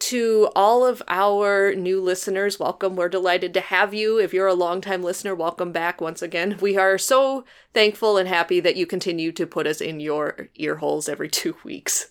to 0.00 0.50
all 0.54 0.84
of 0.84 1.02
our 1.08 1.74
new 1.74 2.00
listeners, 2.00 2.58
welcome. 2.58 2.96
We're 2.96 3.08
delighted 3.08 3.54
to 3.54 3.60
have 3.60 3.94
you. 3.94 4.18
If 4.18 4.34
you're 4.34 4.46
a 4.46 4.54
longtime 4.54 5.02
listener, 5.02 5.34
welcome 5.34 5.72
back 5.72 6.00
once 6.00 6.22
again. 6.22 6.58
We 6.60 6.76
are 6.76 6.98
so 6.98 7.44
thankful 7.72 8.16
and 8.16 8.28
happy 8.28 8.60
that 8.60 8.76
you 8.76 8.86
continue 8.86 9.32
to 9.32 9.46
put 9.46 9.66
us 9.66 9.80
in 9.80 10.00
your 10.00 10.48
ear 10.56 10.76
holes 10.76 11.08
every 11.08 11.28
two 11.30 11.56
weeks. 11.64 12.10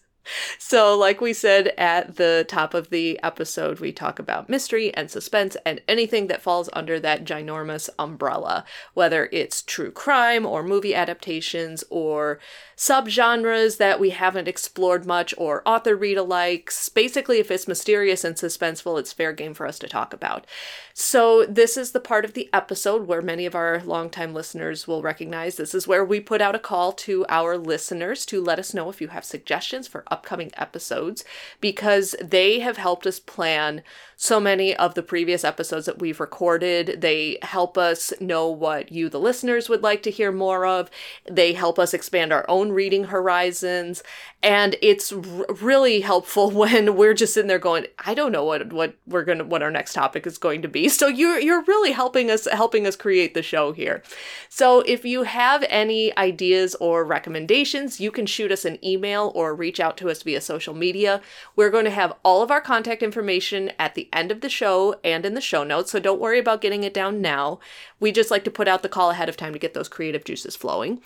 So, 0.57 0.97
like 0.97 1.21
we 1.21 1.33
said 1.33 1.73
at 1.77 2.15
the 2.15 2.45
top 2.47 2.73
of 2.73 2.89
the 2.89 3.19
episode, 3.23 3.79
we 3.79 3.91
talk 3.91 4.19
about 4.19 4.49
mystery 4.49 4.93
and 4.93 5.09
suspense 5.09 5.57
and 5.65 5.81
anything 5.87 6.27
that 6.27 6.41
falls 6.41 6.69
under 6.73 6.99
that 6.99 7.25
ginormous 7.25 7.89
umbrella, 7.99 8.65
whether 8.93 9.29
it's 9.31 9.61
true 9.61 9.91
crime 9.91 10.45
or 10.45 10.63
movie 10.63 10.95
adaptations 10.95 11.83
or 11.89 12.39
subgenres 12.75 13.77
that 13.77 13.99
we 13.99 14.11
haven't 14.11 14.47
explored 14.47 15.05
much 15.05 15.33
or 15.37 15.67
author 15.67 15.95
read 15.95 16.17
alikes. 16.17 16.93
Basically, 16.93 17.39
if 17.39 17.49
it's 17.49 17.67
mysterious 17.67 18.23
and 18.23 18.35
suspenseful, 18.35 18.99
it's 18.99 19.13
fair 19.13 19.33
game 19.33 19.53
for 19.53 19.65
us 19.65 19.79
to 19.79 19.87
talk 19.87 20.13
about. 20.13 20.45
So, 20.93 21.45
this 21.45 21.77
is 21.77 21.91
the 21.91 21.99
part 21.99 22.25
of 22.25 22.33
the 22.33 22.49
episode 22.53 23.07
where 23.07 23.21
many 23.21 23.45
of 23.45 23.55
our 23.55 23.81
longtime 23.83 24.33
listeners 24.33 24.87
will 24.87 25.01
recognize 25.01 25.55
this 25.55 25.75
is 25.75 25.87
where 25.87 26.05
we 26.05 26.19
put 26.19 26.41
out 26.41 26.55
a 26.55 26.59
call 26.59 26.91
to 26.93 27.25
our 27.29 27.57
listeners 27.57 28.25
to 28.27 28.41
let 28.41 28.59
us 28.59 28.73
know 28.73 28.89
if 28.89 29.01
you 29.01 29.09
have 29.09 29.25
suggestions 29.25 29.87
for 29.87 30.03
upcoming 30.17 30.51
episodes 30.57 31.23
because 31.61 32.15
they 32.23 32.59
have 32.59 32.77
helped 32.77 33.05
us 33.05 33.19
plan 33.19 33.83
so 34.19 34.39
many 34.39 34.75
of 34.75 34.95
the 34.95 35.03
previous 35.03 35.43
episodes 35.43 35.85
that 35.85 35.99
we've 35.99 36.19
recorded. 36.19 37.01
They 37.01 37.37
help 37.43 37.77
us 37.77 38.11
know 38.19 38.49
what 38.49 38.91
you, 38.91 39.09
the 39.09 39.19
listeners, 39.19 39.69
would 39.69 39.83
like 39.83 40.01
to 40.03 40.11
hear 40.11 40.31
more 40.31 40.65
of. 40.65 40.89
They 41.29 41.53
help 41.53 41.77
us 41.77 41.93
expand 41.93 42.33
our 42.33 42.43
own 42.49 42.71
reading 42.71 43.05
horizons. 43.05 44.01
And 44.41 44.75
it's 44.81 45.13
r- 45.13 45.45
really 45.61 46.01
helpful 46.01 46.49
when 46.57 46.95
we're 46.95 47.13
just 47.13 47.35
sitting 47.35 47.47
there 47.47 47.59
going, 47.59 47.85
I 47.99 48.15
don't 48.15 48.31
know 48.31 48.43
what, 48.43 48.73
what 48.73 48.95
we're 49.05 49.23
going 49.23 49.37
to, 49.37 49.43
what 49.45 49.61
our 49.61 49.69
next 49.69 49.93
topic 49.93 50.25
is 50.25 50.37
going 50.37 50.63
to 50.63 50.67
be. 50.67 50.89
So 50.97 51.07
you're, 51.07 51.37
you're 51.39 51.61
really 51.65 51.91
helping 51.91 52.31
us, 52.31 52.47
helping 52.51 52.87
us 52.87 52.95
create 52.95 53.35
the 53.35 53.43
show 53.43 53.71
here. 53.71 54.01
So 54.49 54.79
if 54.81 55.05
you 55.05 55.23
have 55.23 55.63
any 55.69 56.15
ideas 56.17 56.73
or 56.75 57.05
recommendations, 57.05 57.99
you 57.99 58.09
can 58.09 58.25
shoot 58.25 58.51
us 58.51 58.65
an 58.65 58.83
email 58.83 59.31
or 59.35 59.53
reach 59.53 59.79
out 59.79 59.95
to 59.97 60.09
us 60.09 60.23
via 60.23 60.41
social 60.41 60.73
media. 60.73 61.21
We're 61.55 61.69
going 61.69 61.85
to 61.85 61.91
have 61.91 62.13
all 62.25 62.41
of 62.41 62.49
our 62.49 62.61
contact 62.61 63.03
information 63.03 63.71
at 63.77 63.93
the 63.93 64.06
end 64.13 64.31
of 64.31 64.41
the 64.41 64.49
show 64.49 64.95
and 65.03 65.25
in 65.25 65.33
the 65.33 65.41
show 65.41 65.63
notes, 65.63 65.91
so 65.91 65.99
don't 65.99 66.21
worry 66.21 66.39
about 66.39 66.61
getting 66.61 66.83
it 66.83 66.93
down 66.93 67.21
now. 67.21 67.59
We 67.99 68.11
just 68.11 68.31
like 68.31 68.43
to 68.45 68.51
put 68.51 68.67
out 68.67 68.83
the 68.83 68.89
call 68.89 69.11
ahead 69.11 69.29
of 69.29 69.37
time 69.37 69.53
to 69.53 69.59
get 69.59 69.73
those 69.73 69.89
creative 69.89 70.23
juices 70.23 70.55
flowing. 70.55 71.01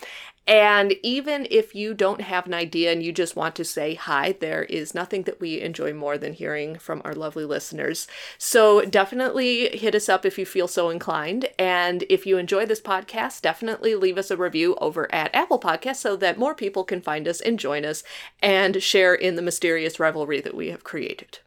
And 0.48 0.96
even 1.04 1.48
if 1.52 1.76
you 1.76 1.94
don't 1.94 2.22
have 2.22 2.48
an 2.48 2.54
idea 2.54 2.92
and 2.92 3.04
you 3.04 3.12
just 3.12 3.36
want 3.36 3.54
to 3.56 3.64
say 3.64 3.94
hi, 3.94 4.36
there 4.40 4.64
is 4.64 4.96
nothing 4.96 5.24
that 5.24 5.40
we 5.40 5.62
enjoy 5.62 5.94
more 5.94 6.18
than 6.18 6.34
hearing 6.34 6.80
from 6.80 7.02
our 7.06 7.14
lovely 7.14 7.46
listeners. 7.46 8.08
So 8.40 8.82
definitely 8.82 9.78
hit 9.78 9.94
us 9.94 10.10
up 10.10 10.26
if 10.26 10.40
you 10.40 10.46
feel 10.46 10.68
so 10.68 10.90
inclined. 10.90 11.48
And 11.60 12.04
if 12.10 12.26
you 12.26 12.38
enjoy 12.38 12.66
this 12.66 12.82
podcast, 12.82 13.42
definitely 13.42 13.94
leave 13.94 14.18
us 14.18 14.32
a 14.32 14.38
review 14.38 14.76
over 14.82 15.14
at 15.14 15.34
Apple 15.36 15.60
Podcasts 15.60 15.98
so 15.98 16.16
that 16.16 16.40
more 16.40 16.56
people 16.56 16.84
can 16.84 17.02
find 17.02 17.28
us 17.28 17.40
and 17.40 17.60
join 17.60 17.86
us 17.86 18.04
and 18.42 18.82
share 18.82 19.14
in 19.14 19.36
the 19.36 19.44
mysterious 19.44 20.00
rivalry 20.00 20.42
that 20.42 20.56
we 20.56 20.70
have 20.70 20.84
created. 20.84 21.40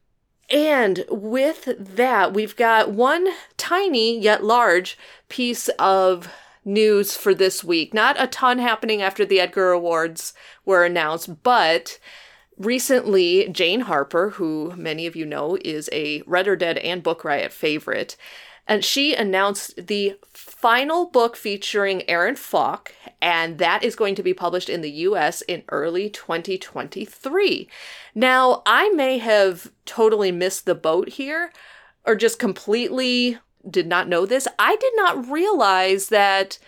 And 0.51 1.05
with 1.09 1.75
that, 1.79 2.35
we've 2.35 2.57
got 2.57 2.91
one 2.91 3.29
tiny 3.57 4.19
yet 4.19 4.45
large 4.45 4.99
piece 5.29 5.69
of 5.79 6.29
news 6.65 7.17
for 7.17 7.35
this 7.35 7.63
week. 7.63 7.95
Not 7.95 8.17
a 8.19 8.27
ton 8.27 8.59
happening 8.59 9.03
after 9.03 9.25
the 9.25 9.41
Edgar 9.41 9.73
Awards 9.73 10.35
were 10.65 10.85
announced, 10.85 11.43
but 11.43 11.99
recently 12.57 13.49
Jane 13.49 13.81
Harper, 13.81 14.31
who 14.31 14.73
many 14.77 15.07
of 15.07 15.17
you 15.17 15.27
know 15.27 15.59
is 15.65 15.89
a 15.93 16.23
Read 16.27 16.49
or 16.49 16.57
Dead 16.57 16.79
and 16.79 17.03
Book 17.03 17.25
Riot 17.25 17.53
favorite, 17.53 18.17
and 18.67 18.85
she 18.85 19.15
announced 19.15 19.87
the 19.87 20.17
final 20.65 21.05
book 21.05 21.37
featuring 21.37 22.09
Aaron 22.09 22.35
Falk, 22.37 22.95
and 23.21 23.59
that 23.59 23.85
is 23.85 23.95
going 23.95 24.15
to 24.15 24.23
be 24.23 24.33
published 24.33 24.71
in 24.71 24.81
the 24.81 24.91
US 24.93 25.43
in 25.43 25.63
early 25.69 26.09
2023. 26.09 27.69
Now, 28.15 28.63
I 28.65 28.89
may 28.89 29.19
have 29.19 29.71
totally 29.85 30.33
missed 30.33 30.65
the 30.65 30.75
boat 30.75 31.11
here, 31.11 31.53
or 32.07 32.17
just 32.17 32.39
completely 32.39 33.37
did 33.69 33.87
not 33.87 34.09
know 34.09 34.25
this. 34.25 34.49
I 34.59 34.77
did 34.77 34.95
not 34.97 35.31
realize 35.31 36.09
that. 36.09 36.59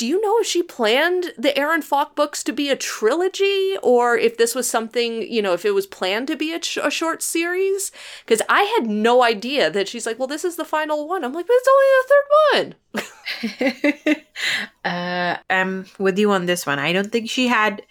Do 0.00 0.06
you 0.06 0.18
know 0.22 0.38
if 0.38 0.46
she 0.46 0.62
planned 0.62 1.34
the 1.36 1.54
Aaron 1.58 1.82
Falk 1.82 2.16
books 2.16 2.42
to 2.44 2.54
be 2.54 2.70
a 2.70 2.74
trilogy 2.74 3.76
or 3.82 4.16
if 4.16 4.38
this 4.38 4.54
was 4.54 4.66
something, 4.66 5.30
you 5.30 5.42
know, 5.42 5.52
if 5.52 5.66
it 5.66 5.74
was 5.74 5.86
planned 5.86 6.26
to 6.28 6.36
be 6.36 6.54
a, 6.54 6.58
ch- 6.58 6.78
a 6.78 6.90
short 6.90 7.22
series? 7.22 7.92
Because 8.24 8.40
I 8.48 8.62
had 8.62 8.86
no 8.88 9.22
idea 9.22 9.70
that 9.70 9.88
she's 9.88 10.06
like, 10.06 10.18
well, 10.18 10.26
this 10.26 10.42
is 10.42 10.56
the 10.56 10.64
final 10.64 11.06
one. 11.06 11.22
I'm 11.22 11.34
like, 11.34 11.46
but 11.46 11.54
it's 11.54 11.68
only 11.76 12.72
the 12.94 13.04
third 13.52 14.14
one. 14.14 14.24
uh, 14.90 15.36
I'm 15.50 15.84
with 15.98 16.18
you 16.18 16.30
on 16.30 16.46
this 16.46 16.64
one. 16.64 16.78
I 16.78 16.94
don't 16.94 17.12
think 17.12 17.28
she 17.28 17.48
had, 17.48 17.82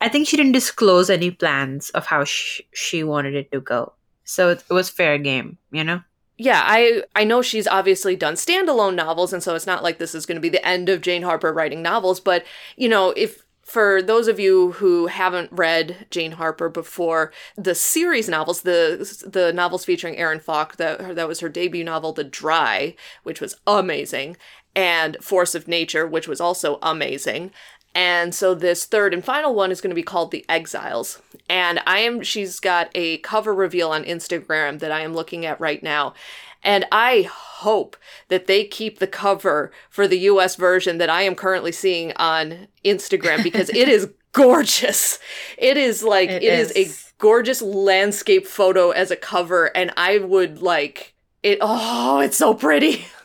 I 0.00 0.08
think 0.08 0.26
she 0.26 0.36
didn't 0.36 0.58
disclose 0.58 1.10
any 1.10 1.30
plans 1.30 1.90
of 1.90 2.06
how 2.06 2.24
sh- 2.24 2.62
she 2.74 3.04
wanted 3.04 3.36
it 3.36 3.52
to 3.52 3.60
go. 3.60 3.92
So 4.24 4.48
it, 4.48 4.64
it 4.68 4.72
was 4.72 4.90
fair 4.90 5.16
game, 5.16 5.58
you 5.70 5.84
know? 5.84 6.00
Yeah, 6.42 6.62
I 6.66 7.04
I 7.14 7.24
know 7.24 7.40
she's 7.40 7.68
obviously 7.68 8.16
done 8.16 8.34
standalone 8.34 8.94
novels, 8.94 9.32
and 9.32 9.42
so 9.42 9.54
it's 9.54 9.66
not 9.66 9.82
like 9.82 9.98
this 9.98 10.14
is 10.14 10.26
going 10.26 10.36
to 10.36 10.40
be 10.40 10.48
the 10.48 10.66
end 10.66 10.88
of 10.88 11.00
Jane 11.00 11.22
Harper 11.22 11.52
writing 11.52 11.82
novels. 11.82 12.18
But 12.18 12.44
you 12.76 12.88
know, 12.88 13.10
if 13.16 13.44
for 13.62 14.02
those 14.02 14.26
of 14.26 14.40
you 14.40 14.72
who 14.72 15.06
haven't 15.06 15.52
read 15.52 16.06
Jane 16.10 16.32
Harper 16.32 16.68
before, 16.68 17.32
the 17.56 17.76
series 17.76 18.28
novels, 18.28 18.62
the 18.62 19.24
the 19.24 19.52
novels 19.52 19.84
featuring 19.84 20.16
Aaron 20.16 20.40
Falk, 20.40 20.76
that 20.76 21.14
that 21.14 21.28
was 21.28 21.40
her 21.40 21.48
debut 21.48 21.84
novel, 21.84 22.12
The 22.12 22.24
Dry, 22.24 22.96
which 23.22 23.40
was 23.40 23.56
amazing, 23.66 24.36
and 24.74 25.16
Force 25.22 25.54
of 25.54 25.68
Nature, 25.68 26.06
which 26.08 26.26
was 26.26 26.40
also 26.40 26.78
amazing. 26.82 27.52
And 27.94 28.34
so 28.34 28.54
this 28.54 28.86
third 28.86 29.12
and 29.12 29.24
final 29.24 29.54
one 29.54 29.70
is 29.70 29.80
going 29.80 29.90
to 29.90 29.94
be 29.94 30.02
called 30.02 30.30
The 30.30 30.44
Exiles. 30.48 31.20
And 31.48 31.80
I 31.86 31.98
am 31.98 32.22
she's 32.22 32.58
got 32.60 32.90
a 32.94 33.18
cover 33.18 33.54
reveal 33.54 33.90
on 33.90 34.04
Instagram 34.04 34.78
that 34.78 34.90
I 34.90 35.00
am 35.00 35.14
looking 35.14 35.44
at 35.44 35.60
right 35.60 35.82
now. 35.82 36.14
And 36.62 36.86
I 36.92 37.22
hope 37.22 37.96
that 38.28 38.46
they 38.46 38.64
keep 38.64 38.98
the 38.98 39.06
cover 39.06 39.72
for 39.90 40.06
the 40.06 40.18
US 40.20 40.56
version 40.56 40.98
that 40.98 41.10
I 41.10 41.22
am 41.22 41.34
currently 41.34 41.72
seeing 41.72 42.12
on 42.16 42.68
Instagram 42.84 43.42
because 43.42 43.68
it 43.70 43.88
is 43.88 44.08
gorgeous. 44.32 45.18
It 45.58 45.76
is 45.76 46.02
like 46.02 46.30
it, 46.30 46.42
it 46.42 46.52
is. 46.52 46.70
is 46.72 47.10
a 47.10 47.12
gorgeous 47.18 47.60
landscape 47.60 48.46
photo 48.46 48.90
as 48.90 49.10
a 49.10 49.16
cover 49.16 49.66
and 49.76 49.92
I 49.96 50.18
would 50.18 50.62
like 50.62 51.14
it 51.42 51.58
oh, 51.60 52.20
it's 52.20 52.36
so 52.36 52.54
pretty. 52.54 53.06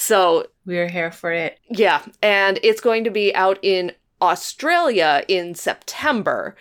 So 0.00 0.46
we're 0.64 0.88
here 0.88 1.10
for 1.10 1.32
it. 1.32 1.58
Yeah, 1.68 2.02
and 2.22 2.60
it's 2.62 2.80
going 2.80 3.02
to 3.02 3.10
be 3.10 3.34
out 3.34 3.58
in 3.62 3.90
Australia 4.22 5.24
in 5.26 5.56
September. 5.56 6.54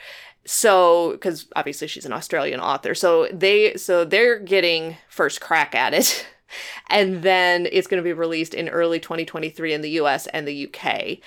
So, 0.43 1.11
because 1.11 1.45
obviously 1.55 1.87
she's 1.87 2.07
an 2.07 2.13
Australian 2.13 2.59
author, 2.59 2.95
so 2.95 3.27
they 3.31 3.75
so 3.75 4.03
they're 4.03 4.39
getting 4.39 4.97
first 5.07 5.39
crack 5.39 5.75
at 5.75 5.93
it, 5.93 6.27
and 6.89 7.21
then 7.21 7.67
it's 7.71 7.85
going 7.85 8.01
to 8.01 8.03
be 8.03 8.11
released 8.11 8.55
in 8.55 8.69
early 8.69 8.99
2023 8.99 9.71
in 9.71 9.81
the 9.81 9.91
U.S. 9.91 10.25
and 10.27 10.47
the 10.47 10.55
U.K. 10.55 11.21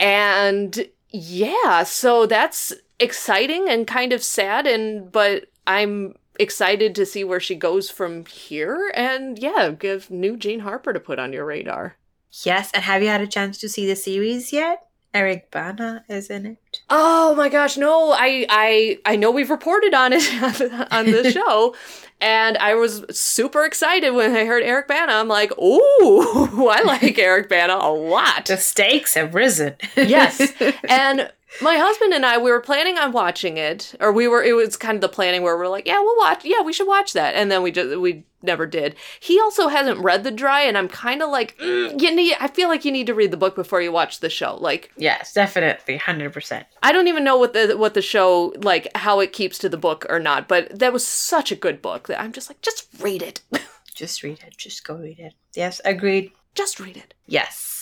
And 0.00 0.88
yeah, 1.10 1.84
so 1.84 2.26
that's 2.26 2.72
exciting 2.98 3.68
and 3.68 3.86
kind 3.86 4.12
of 4.12 4.24
sad, 4.24 4.66
and 4.66 5.12
but 5.12 5.44
I'm 5.68 6.16
excited 6.38 6.94
to 6.94 7.06
see 7.06 7.24
where 7.24 7.40
she 7.40 7.54
goes 7.54 7.90
from 7.90 8.24
here. 8.26 8.90
And 8.94 9.38
yeah, 9.38 9.70
give 9.70 10.10
new 10.10 10.36
Jane 10.36 10.60
Harper 10.60 10.92
to 10.92 11.00
put 11.00 11.18
on 11.18 11.32
your 11.32 11.44
radar. 11.44 11.96
Yes, 12.42 12.70
and 12.74 12.82
have 12.82 13.02
you 13.02 13.08
had 13.08 13.20
a 13.20 13.26
chance 13.26 13.58
to 13.58 13.68
see 13.68 13.86
the 13.86 13.96
series 13.96 14.52
yet? 14.52 14.86
Eric 15.14 15.52
Bana 15.52 16.04
is 16.08 16.28
in 16.28 16.44
it. 16.44 16.82
Oh 16.90 17.36
my 17.36 17.48
gosh, 17.48 17.76
no! 17.76 18.10
I 18.10 18.44
I 18.50 18.98
I 19.06 19.14
know 19.14 19.30
we've 19.30 19.50
reported 19.50 19.94
on 19.94 20.12
it 20.12 20.24
on 20.92 21.06
the 21.06 21.30
show, 21.32 21.76
and 22.20 22.58
I 22.58 22.74
was 22.74 23.04
super 23.16 23.64
excited 23.64 24.10
when 24.10 24.34
I 24.34 24.44
heard 24.44 24.64
Eric 24.64 24.88
Bana. 24.88 25.12
I'm 25.12 25.28
like, 25.28 25.56
ooh, 25.56 25.60
I 26.68 26.82
like 26.84 27.16
Eric 27.16 27.48
Bana 27.48 27.74
a 27.74 27.92
lot. 27.94 28.46
The 28.46 28.56
stakes 28.56 29.14
have 29.14 29.36
risen. 29.36 29.76
yes, 29.96 30.52
and 30.88 31.30
my 31.60 31.76
husband 31.76 32.12
and 32.12 32.26
I, 32.26 32.38
we 32.38 32.50
were 32.50 32.60
planning 32.60 32.98
on 32.98 33.12
watching 33.12 33.56
it, 33.56 33.94
or 34.00 34.12
we 34.12 34.26
were. 34.26 34.42
It 34.42 34.54
was 34.54 34.76
kind 34.76 34.96
of 34.96 35.00
the 35.00 35.08
planning 35.08 35.42
where 35.42 35.56
we're 35.56 35.68
like, 35.68 35.86
yeah, 35.86 36.00
we'll 36.00 36.16
watch. 36.16 36.44
Yeah, 36.44 36.62
we 36.62 36.72
should 36.72 36.88
watch 36.88 37.12
that, 37.12 37.34
and 37.34 37.50
then 37.50 37.62
we 37.62 37.70
just 37.70 37.98
we 38.00 38.24
never 38.42 38.66
did. 38.66 38.94
He 39.20 39.40
also 39.40 39.68
hasn't 39.68 40.00
read 40.00 40.24
The 40.24 40.30
Dry, 40.30 40.62
and 40.62 40.76
I'm 40.76 40.88
kind 40.88 41.22
of 41.22 41.30
like, 41.30 41.56
mm, 41.58 42.00
you 42.00 42.14
need. 42.14 42.36
I 42.40 42.48
feel 42.48 42.68
like 42.68 42.84
you 42.84 42.92
need 42.92 43.06
to 43.06 43.14
read 43.14 43.30
the 43.30 43.36
book 43.36 43.54
before 43.54 43.80
you 43.80 43.92
watch 43.92 44.20
the 44.20 44.30
show. 44.30 44.56
Like, 44.56 44.92
yes, 44.96 45.32
definitely, 45.32 45.96
hundred 45.96 46.32
percent. 46.32 46.66
I 46.82 46.92
don't 46.92 47.08
even 47.08 47.24
know 47.24 47.36
what 47.36 47.52
the 47.52 47.76
what 47.76 47.94
the 47.94 48.02
show 48.02 48.52
like 48.62 48.88
how 48.96 49.20
it 49.20 49.32
keeps 49.32 49.58
to 49.58 49.68
the 49.68 49.76
book 49.76 50.06
or 50.08 50.18
not, 50.18 50.48
but 50.48 50.78
that 50.78 50.92
was 50.92 51.06
such 51.06 51.52
a 51.52 51.56
good 51.56 51.80
book 51.80 52.08
that 52.08 52.20
I'm 52.20 52.32
just 52.32 52.50
like, 52.50 52.60
just 52.62 52.88
read 53.00 53.22
it. 53.22 53.42
just 53.94 54.22
read 54.22 54.40
it. 54.46 54.56
Just 54.56 54.84
go 54.84 54.96
read 54.96 55.18
it. 55.18 55.34
Yes, 55.54 55.80
agreed. 55.84 56.32
Just 56.54 56.78
read 56.78 56.96
it. 56.96 57.14
Yes, 57.26 57.73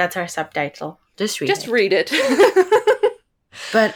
that's 0.00 0.16
our 0.16 0.28
subtitle. 0.28 0.98
Just 1.18 1.40
read 1.40 1.48
Just 1.48 1.68
it. 1.68 1.70
read 1.70 1.92
it. 1.92 2.10
but 3.72 3.94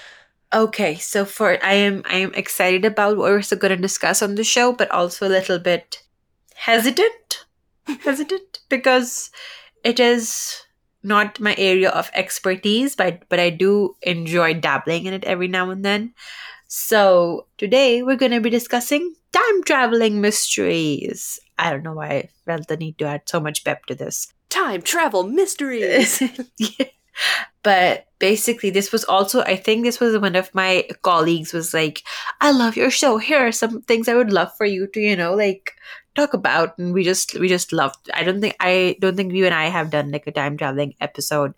okay, 0.52 0.96
so 0.96 1.24
for 1.24 1.56
I 1.64 1.72
am 1.72 2.02
I 2.04 2.16
am 2.16 2.34
excited 2.34 2.84
about 2.84 3.16
what 3.16 3.30
we're 3.30 3.40
so 3.40 3.56
going 3.56 3.74
to 3.74 3.80
discuss 3.80 4.20
on 4.20 4.34
the 4.34 4.44
show, 4.44 4.74
but 4.74 4.90
also 4.90 5.26
a 5.26 5.32
little 5.32 5.58
bit 5.58 6.02
hesitant, 6.54 7.46
hesitant 8.04 8.60
because 8.68 9.30
it 9.82 9.98
is 9.98 10.60
not 11.02 11.40
my 11.40 11.54
area 11.56 11.88
of 11.88 12.10
expertise, 12.12 12.94
but 12.94 13.26
but 13.30 13.40
I 13.40 13.48
do 13.48 13.96
enjoy 14.02 14.52
dabbling 14.60 15.06
in 15.06 15.14
it 15.14 15.24
every 15.24 15.48
now 15.48 15.70
and 15.70 15.82
then. 15.82 16.12
So 16.68 17.46
today 17.56 18.02
we're 18.02 18.20
going 18.20 18.36
to 18.36 18.44
be 18.44 18.50
discussing 18.50 19.14
time 19.32 19.64
traveling 19.64 20.20
mysteries. 20.20 21.40
I 21.56 21.70
don't 21.70 21.82
know 21.82 21.94
why 21.94 22.08
I 22.08 22.28
felt 22.44 22.68
the 22.68 22.76
need 22.76 22.98
to 22.98 23.06
add 23.06 23.22
so 23.24 23.40
much 23.40 23.64
pep 23.64 23.86
to 23.86 23.94
this. 23.94 24.33
Time 24.54 24.82
travel 24.82 25.24
mysteries. 25.24 26.22
yeah. 26.58 26.86
But 27.62 28.06
basically, 28.18 28.70
this 28.70 28.92
was 28.92 29.04
also, 29.04 29.40
I 29.42 29.56
think 29.56 29.82
this 29.84 29.98
was 30.00 30.16
one 30.18 30.36
of 30.36 30.54
my 30.54 30.86
colleagues 31.02 31.52
was 31.52 31.72
like, 31.74 32.02
I 32.40 32.50
love 32.52 32.76
your 32.76 32.90
show. 32.90 33.18
Here 33.18 33.38
are 33.38 33.52
some 33.52 33.82
things 33.82 34.06
I 34.08 34.14
would 34.14 34.32
love 34.32 34.54
for 34.56 34.66
you 34.66 34.86
to, 34.88 35.00
you 35.00 35.16
know, 35.16 35.34
like 35.34 35.72
talk 36.14 36.34
about 36.34 36.78
and 36.78 36.94
we 36.94 37.02
just 37.02 37.34
we 37.40 37.48
just 37.48 37.72
loved 37.72 38.08
i 38.14 38.22
don't 38.22 38.40
think 38.40 38.54
i 38.60 38.94
don't 39.00 39.16
think 39.16 39.32
you 39.32 39.46
and 39.46 39.54
i 39.54 39.64
have 39.66 39.90
done 39.90 40.12
like 40.12 40.24
a 40.28 40.30
time 40.30 40.56
traveling 40.56 40.94
episode 41.00 41.52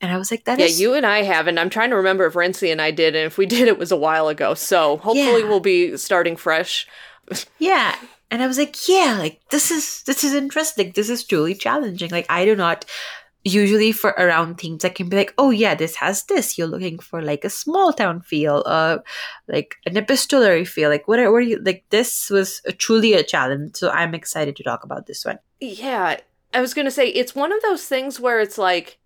and 0.00 0.10
i 0.10 0.18
was 0.18 0.32
like 0.32 0.44
that 0.46 0.58
yeah 0.58 0.64
is- 0.64 0.80
you 0.80 0.94
and 0.94 1.06
i 1.06 1.22
haven't 1.22 1.58
i'm 1.58 1.70
trying 1.70 1.90
to 1.90 1.94
remember 1.96 2.26
if 2.26 2.34
Rincey 2.34 2.72
and 2.72 2.82
i 2.82 2.90
did 2.90 3.14
and 3.14 3.26
if 3.26 3.38
we 3.38 3.46
did 3.46 3.68
it 3.68 3.78
was 3.78 3.92
a 3.92 3.96
while 3.96 4.26
ago 4.26 4.54
so 4.54 4.96
hopefully 4.96 5.42
Yeah. 5.42 5.48
we'll 5.48 5.60
be 5.60 5.96
starting 5.96 6.34
fresh 6.34 6.88
yeah 7.60 7.94
and 8.30 8.42
i 8.42 8.46
was 8.46 8.58
like 8.58 8.88
yeah 8.88 9.16
like 9.18 9.40
this 9.50 9.70
is 9.70 10.02
this 10.04 10.24
is 10.24 10.34
interesting. 10.34 10.92
This 10.94 11.10
is 11.10 11.24
truly 11.24 11.54
challenging. 11.54 12.10
Like 12.10 12.26
i 12.28 12.44
do 12.44 12.54
not 12.56 12.84
usually 13.42 13.90
for 13.90 14.10
around 14.10 14.56
themes 14.58 14.84
i 14.84 14.90
can 14.90 15.08
be 15.08 15.16
like 15.16 15.32
oh 15.38 15.50
yeah 15.50 15.74
this 15.74 15.96
has 15.96 16.24
this. 16.24 16.56
You're 16.56 16.66
looking 16.66 16.98
for 16.98 17.22
like 17.22 17.44
a 17.44 17.50
small 17.50 17.92
town 17.92 18.20
feel 18.20 18.62
uh 18.66 18.98
like 19.48 19.76
an 19.86 19.96
epistolary 19.96 20.64
feel 20.64 20.90
like 20.90 21.08
what 21.08 21.18
are, 21.18 21.32
what 21.32 21.38
are 21.38 21.40
you 21.52 21.60
like 21.64 21.84
this 21.90 22.30
was 22.30 22.60
a, 22.66 22.72
truly 22.72 23.14
a 23.14 23.22
challenge. 23.22 23.76
So 23.76 23.90
i'm 23.90 24.14
excited 24.14 24.56
to 24.56 24.62
talk 24.62 24.84
about 24.84 25.06
this 25.06 25.24
one. 25.24 25.38
Yeah. 25.60 26.18
I 26.52 26.60
was 26.60 26.74
gonna 26.74 26.90
say 26.90 27.08
it's 27.08 27.34
one 27.34 27.52
of 27.52 27.62
those 27.62 27.86
things 27.86 28.20
where 28.20 28.40
it's 28.40 28.58
like 28.58 28.99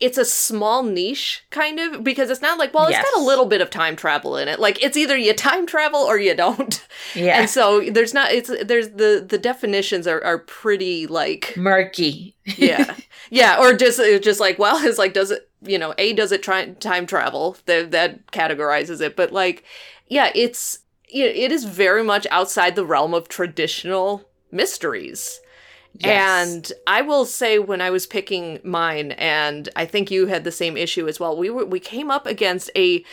it's 0.00 0.16
a 0.16 0.24
small 0.24 0.82
niche 0.82 1.44
kind 1.50 1.78
of 1.78 2.02
because 2.02 2.30
it's 2.30 2.40
not 2.40 2.58
like 2.58 2.72
well 2.72 2.86
it's 2.86 2.96
got 2.96 3.20
a 3.20 3.24
little 3.24 3.44
bit 3.44 3.60
of 3.60 3.68
time 3.68 3.96
travel 3.96 4.36
in 4.36 4.48
it. 4.48 4.58
Like 4.58 4.82
it's 4.82 4.96
either 4.96 5.16
you 5.16 5.34
time 5.34 5.66
travel 5.66 6.00
or 6.00 6.18
you 6.18 6.34
don't. 6.34 6.86
Yeah 7.14 7.38
and 7.40 7.50
so 7.50 7.82
there's 7.90 8.14
not 8.14 8.32
it's 8.32 8.50
there's 8.64 8.90
the 8.90 9.24
the 9.28 9.36
definitions 9.36 10.06
are, 10.06 10.24
are 10.24 10.38
pretty 10.38 11.06
like 11.06 11.54
murky. 11.56 12.34
Yeah. 12.44 12.94
Yeah. 13.30 13.58
Or 13.60 13.74
just 13.74 14.00
just 14.22 14.40
like 14.40 14.58
well 14.58 14.82
it's 14.82 14.96
like 14.96 15.12
does 15.12 15.30
it 15.30 15.50
you 15.60 15.76
know 15.78 15.94
a 15.98 16.14
does 16.14 16.32
it 16.32 16.42
try 16.42 16.64
time 16.66 17.04
travel? 17.04 17.58
That 17.66 17.90
that 17.90 18.26
categorizes 18.28 19.02
it. 19.02 19.16
But 19.16 19.32
like 19.32 19.64
yeah 20.06 20.32
it's 20.34 20.78
it, 21.10 21.36
it 21.36 21.52
is 21.52 21.64
very 21.64 22.02
much 22.02 22.26
outside 22.30 22.74
the 22.74 22.86
realm 22.86 23.12
of 23.12 23.28
traditional 23.28 24.26
mysteries 24.50 25.40
Yes. 26.00 26.48
and 26.48 26.72
I 26.86 27.02
will 27.02 27.24
say 27.24 27.58
when 27.58 27.80
I 27.80 27.90
was 27.90 28.06
picking 28.06 28.60
mine, 28.62 29.12
and 29.12 29.68
I 29.74 29.84
think 29.84 30.10
you 30.10 30.26
had 30.26 30.44
the 30.44 30.52
same 30.52 30.76
issue 30.76 31.08
as 31.08 31.18
well. 31.18 31.36
We 31.36 31.50
were 31.50 31.64
we 31.64 31.80
came 31.80 32.10
up 32.10 32.26
against 32.26 32.70
a 32.76 33.04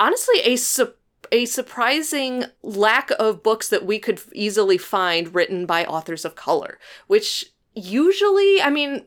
honestly 0.00 0.40
a 0.40 0.56
su- 0.56 0.94
a 1.32 1.44
surprising 1.46 2.44
lack 2.62 3.10
of 3.18 3.42
books 3.42 3.68
that 3.68 3.86
we 3.86 3.98
could 3.98 4.20
easily 4.32 4.78
find 4.78 5.34
written 5.34 5.64
by 5.66 5.84
authors 5.84 6.24
of 6.24 6.34
color, 6.34 6.78
which 7.06 7.52
usually, 7.74 8.60
I 8.60 8.70
mean. 8.70 9.06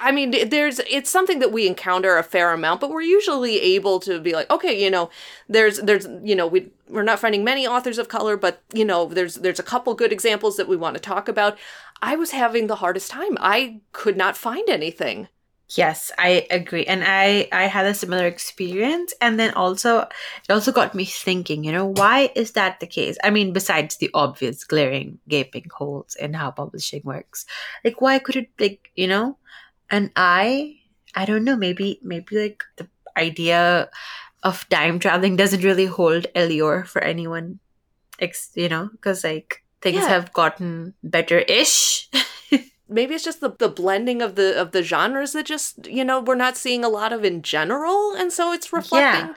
I 0.00 0.12
mean, 0.12 0.48
there's 0.48 0.78
it's 0.80 1.10
something 1.10 1.40
that 1.40 1.52
we 1.52 1.66
encounter 1.66 2.16
a 2.16 2.22
fair 2.22 2.52
amount, 2.52 2.80
but 2.80 2.90
we're 2.90 3.02
usually 3.02 3.60
able 3.60 3.98
to 4.00 4.20
be 4.20 4.32
like, 4.32 4.48
okay, 4.50 4.82
you 4.82 4.90
know, 4.90 5.10
there's 5.48 5.78
there's 5.78 6.06
you 6.22 6.36
know 6.36 6.46
we 6.46 6.70
we're 6.88 7.02
not 7.02 7.18
finding 7.18 7.42
many 7.42 7.66
authors 7.66 7.98
of 7.98 8.08
color, 8.08 8.36
but 8.36 8.62
you 8.72 8.84
know, 8.84 9.06
there's 9.06 9.36
there's 9.36 9.58
a 9.58 9.64
couple 9.64 9.94
good 9.94 10.12
examples 10.12 10.56
that 10.56 10.68
we 10.68 10.76
want 10.76 10.94
to 10.94 11.00
talk 11.00 11.28
about. 11.28 11.58
I 12.00 12.16
was 12.16 12.30
having 12.30 12.66
the 12.66 12.76
hardest 12.76 13.10
time. 13.10 13.36
I 13.40 13.80
could 13.92 14.16
not 14.16 14.36
find 14.36 14.68
anything. 14.68 15.28
Yes, 15.74 16.12
I 16.18 16.46
agree. 16.50 16.84
And 16.84 17.02
I 17.04 17.48
I 17.50 17.64
had 17.64 17.86
a 17.86 17.94
similar 17.94 18.26
experience 18.26 19.14
and 19.20 19.40
then 19.40 19.54
also 19.54 20.00
it 20.00 20.50
also 20.50 20.70
got 20.70 20.94
me 20.94 21.06
thinking, 21.06 21.64
you 21.64 21.72
know, 21.72 21.86
why 21.86 22.30
is 22.36 22.52
that 22.52 22.78
the 22.80 22.86
case? 22.86 23.16
I 23.24 23.30
mean, 23.30 23.52
besides 23.52 23.96
the 23.96 24.10
obvious 24.12 24.64
glaring 24.64 25.18
gaping 25.28 25.66
holes 25.74 26.14
in 26.16 26.34
how 26.34 26.50
publishing 26.50 27.02
works. 27.04 27.46
Like 27.84 28.00
why 28.00 28.18
could 28.18 28.36
it 28.36 28.50
like, 28.60 28.90
you 28.94 29.08
know? 29.08 29.38
And 29.92 30.10
I 30.16 30.76
I 31.14 31.24
don't 31.26 31.44
know, 31.44 31.56
maybe 31.56 32.00
maybe 32.02 32.36
like 32.42 32.64
the 32.78 32.88
idea 33.16 33.90
of 34.42 34.68
time 34.70 34.98
traveling 34.98 35.36
doesn't 35.36 35.62
really 35.62 35.86
hold 35.86 36.26
allure 36.34 36.84
for 36.84 37.00
anyone. 37.04 37.60
Ex- 38.18 38.50
you 38.54 38.68
know, 38.68 38.88
because 38.92 39.22
like 39.24 39.62
things 39.82 40.02
Yeah. 40.02 40.08
have 40.08 40.32
gotten 40.32 40.94
better-ish. 41.04 42.08
Maybe 42.88 43.14
it's 43.14 43.24
just 43.24 43.40
the, 43.40 43.50
the 43.58 43.68
blending 43.70 44.20
of 44.20 44.34
the 44.34 44.58
of 44.60 44.72
the 44.72 44.82
genres 44.82 45.32
that 45.32 45.46
just 45.46 45.86
you 45.86 46.04
know 46.04 46.20
we're 46.20 46.34
not 46.34 46.56
seeing 46.58 46.84
a 46.84 46.90
lot 46.90 47.12
of 47.12 47.24
in 47.24 47.40
general, 47.42 48.12
and 48.14 48.32
so 48.32 48.52
it's 48.52 48.72
reflecting. 48.72 49.34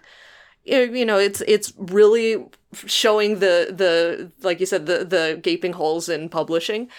You 0.66 0.80
you 0.94 1.06
know, 1.06 1.18
it's 1.18 1.42
it's 1.48 1.72
really 1.78 2.44
showing 2.86 3.40
the 3.40 3.72
the 3.72 4.32
like 4.42 4.60
you 4.60 4.66
said 4.66 4.88
the 4.88 5.06
the 5.06 5.40
gaping 5.42 5.74
holes 5.74 6.10
in 6.10 6.28
publishing. 6.28 6.90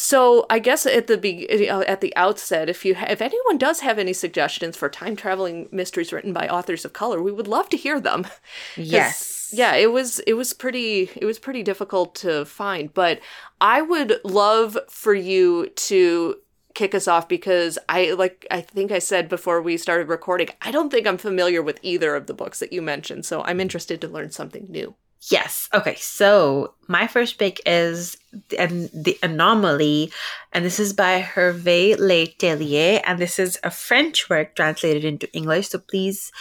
So 0.00 0.46
I 0.48 0.58
guess 0.60 0.86
at 0.86 1.08
the 1.08 1.18
be- 1.18 1.48
at 1.50 2.00
the 2.00 2.16
outset, 2.16 2.70
if 2.70 2.84
you 2.86 2.94
ha- 2.94 3.06
if 3.10 3.20
anyone 3.20 3.58
does 3.58 3.80
have 3.80 3.98
any 3.98 4.14
suggestions 4.14 4.76
for 4.76 4.88
time 4.88 5.14
traveling 5.14 5.68
mysteries 5.70 6.10
written 6.12 6.32
by 6.32 6.48
authors 6.48 6.84
of 6.86 6.94
color, 6.94 7.22
we 7.22 7.30
would 7.30 7.46
love 7.46 7.68
to 7.68 7.76
hear 7.76 8.00
them. 8.00 8.26
yes. 8.76 9.52
yeah 9.52 9.74
it 9.74 9.92
was 9.92 10.20
it 10.20 10.34
was 10.34 10.52
pretty 10.54 11.10
it 11.16 11.24
was 11.24 11.38
pretty 11.38 11.62
difficult 11.62 12.14
to 12.14 12.44
find 12.44 12.94
but 12.94 13.18
i 13.60 13.82
would 13.82 14.20
love 14.24 14.78
for 14.88 15.12
you 15.12 15.68
to 15.74 16.36
kick 16.74 16.94
us 16.94 17.08
off 17.08 17.26
because 17.28 17.76
i 17.88 18.12
like 18.12 18.46
i 18.50 18.60
think 18.60 18.92
i 18.92 18.98
said 19.00 19.28
before 19.28 19.60
we 19.60 19.76
started 19.76 20.08
recording 20.08 20.48
i 20.62 20.70
don't 20.70 20.90
think 20.90 21.04
i'm 21.06 21.18
familiar 21.18 21.60
with 21.62 21.80
either 21.82 22.14
of 22.14 22.26
the 22.28 22.34
books 22.34 22.60
that 22.60 22.72
you 22.72 22.80
mentioned 22.80 23.24
so 23.26 23.42
i'm 23.42 23.58
interested 23.60 24.00
to 24.00 24.06
learn 24.08 24.30
something 24.30 24.66
new 24.68 24.94
Yes. 25.28 25.68
Okay. 25.74 25.96
So 25.96 26.74
my 26.88 27.06
first 27.06 27.38
pick 27.38 27.60
is 27.66 28.16
and 28.58 28.88
the 28.94 29.18
anomaly, 29.22 30.12
and 30.52 30.64
this 30.64 30.80
is 30.80 30.94
by 30.94 31.20
Hervé 31.20 31.98
Le 31.98 32.26
Tellier, 32.26 33.02
and 33.04 33.18
this 33.18 33.38
is 33.38 33.58
a 33.62 33.70
French 33.70 34.30
work 34.30 34.54
translated 34.54 35.04
into 35.04 35.30
English. 35.34 35.68
So 35.68 35.78
please 35.78 36.32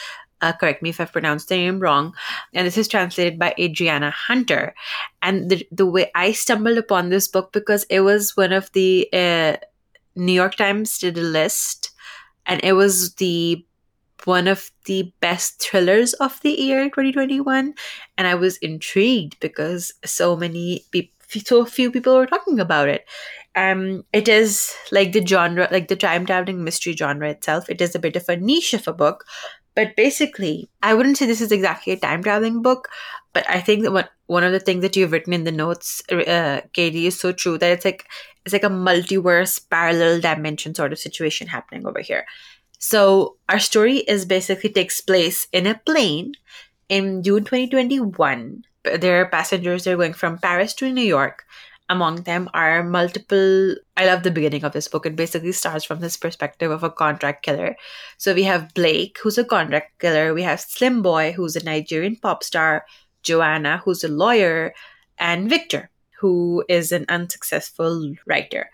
uh, 0.42 0.54
correct 0.54 0.82
me 0.82 0.90
if 0.90 1.02
I've 1.02 1.12
pronounced 1.12 1.50
the 1.50 1.58
name 1.58 1.80
wrong. 1.80 2.14
And 2.54 2.66
this 2.66 2.78
is 2.78 2.88
translated 2.88 3.38
by 3.38 3.54
Adriana 3.60 4.12
Hunter. 4.12 4.74
And 5.22 5.50
the 5.50 5.68
the 5.72 5.86
way 5.86 6.10
I 6.16 6.32
stumbled 6.32 6.78
upon 6.78 7.10
this 7.10 7.28
book 7.28 7.52
because 7.52 7.84
it 7.90 8.00
was 8.02 8.38
one 8.38 8.54
of 8.54 8.72
the 8.72 9.10
uh, 9.12 9.58
New 10.16 10.34
York 10.34 10.56
Times 10.56 10.98
did 11.00 11.18
a 11.18 11.22
list, 11.22 11.92
and 12.46 12.62
it 12.64 12.74
was 12.74 13.16
the 13.16 13.66
one 14.26 14.48
of 14.48 14.72
the 14.86 15.12
best 15.22 15.62
thrillers 15.62 16.14
of 16.14 16.40
the 16.42 16.52
year 16.52 16.86
2021 16.86 17.74
and 18.18 18.28
i 18.28 18.36
was 18.36 18.58
intrigued 18.58 19.40
because 19.40 19.94
so 20.06 20.36
many 20.36 20.86
people 20.92 21.14
so 21.46 21.64
few 21.64 21.92
people 21.92 22.16
were 22.16 22.26
talking 22.26 22.60
about 22.60 22.90
it. 22.90 23.06
Um 23.56 24.04
it 24.12 24.28
is 24.28 24.74
like 24.92 25.12
the 25.12 25.24
genre 25.24 25.68
like 25.72 25.88
the 25.88 25.96
time 25.96 26.26
traveling 26.26 26.64
mystery 26.64 26.96
genre 26.96 27.30
itself. 27.30 27.70
It 27.70 27.82
is 27.82 27.94
a 27.94 28.00
bit 28.00 28.16
of 28.16 28.28
a 28.28 28.36
niche 28.36 28.74
of 28.74 28.88
a 28.88 28.94
book 28.94 29.26
but 29.76 29.96
basically 29.96 30.70
i 30.84 30.94
wouldn't 30.94 31.18
say 31.18 31.26
this 31.26 31.42
is 31.42 31.52
exactly 31.52 31.94
a 31.94 31.98
time 31.98 32.24
traveling 32.24 32.62
book 32.62 32.90
but 33.34 33.50
i 33.50 33.60
think 33.60 33.84
that 33.84 33.92
what 33.92 34.10
one 34.28 34.44
of 34.44 34.52
the 34.52 34.60
things 34.60 34.82
that 34.82 34.96
you've 34.96 35.12
written 35.12 35.34
in 35.34 35.44
the 35.44 35.52
notes 35.52 36.02
uh, 36.12 36.62
katie 36.74 37.08
is 37.08 37.20
so 37.20 37.32
true 37.32 37.58
that 37.58 37.72
it's 37.72 37.86
like 37.86 38.06
it's 38.46 38.54
like 38.54 38.64
a 38.64 38.70
multiverse 38.70 39.62
parallel 39.70 40.20
dimension 40.20 40.76
sort 40.76 40.92
of 40.92 41.00
situation 41.00 41.48
happening 41.48 41.86
over 41.88 42.00
here 42.00 42.26
so 42.80 43.36
our 43.50 43.60
story 43.60 43.98
is 43.98 44.26
basically 44.26 44.72
takes 44.72 45.02
place 45.02 45.48
in 45.52 45.68
a 45.68 45.76
plane 45.76 46.34
in 46.88 47.22
June 47.22 47.44
2021. 47.44 48.64
There 48.84 49.22
are 49.22 49.30
passengers 49.30 49.84
that 49.84 49.94
are 49.94 49.98
going 49.98 50.14
from 50.14 50.40
Paris 50.40 50.74
to 50.76 50.92
New 50.92 51.04
York. 51.04 51.44
Among 51.90 52.24
them 52.24 52.50
are 52.54 52.82
multiple. 52.84 53.76
I 53.98 54.06
love 54.06 54.24
the 54.24 54.32
beginning 54.32 54.64
of 54.64 54.72
this 54.72 54.88
book. 54.88 55.06
It 55.06 55.18
basically 55.18 55.52
starts 55.52 55.84
from 55.84 56.00
this 56.00 56.16
perspective 56.16 56.72
of 56.72 56.84
a 56.84 56.90
contract 56.90 57.44
killer. 57.44 57.76
So 58.18 58.34
we 58.34 58.44
have 58.44 58.74
Blake, 58.74 59.18
who's 59.22 59.38
a 59.38 59.44
contract 59.44 60.00
killer. 60.00 60.34
We 60.34 60.44
have 60.44 60.62
Slim 60.62 61.02
Boy, 61.02 61.34
who's 61.34 61.58
a 61.58 61.64
Nigerian 61.64 62.16
pop 62.16 62.44
star. 62.44 62.86
Joanna, 63.24 63.82
who's 63.84 64.06
a 64.06 64.08
lawyer. 64.08 64.74
And 65.18 65.50
Victor, 65.50 65.90
who 66.20 66.64
is 66.70 66.94
an 66.94 67.06
unsuccessful 67.10 68.14
writer 68.26 68.70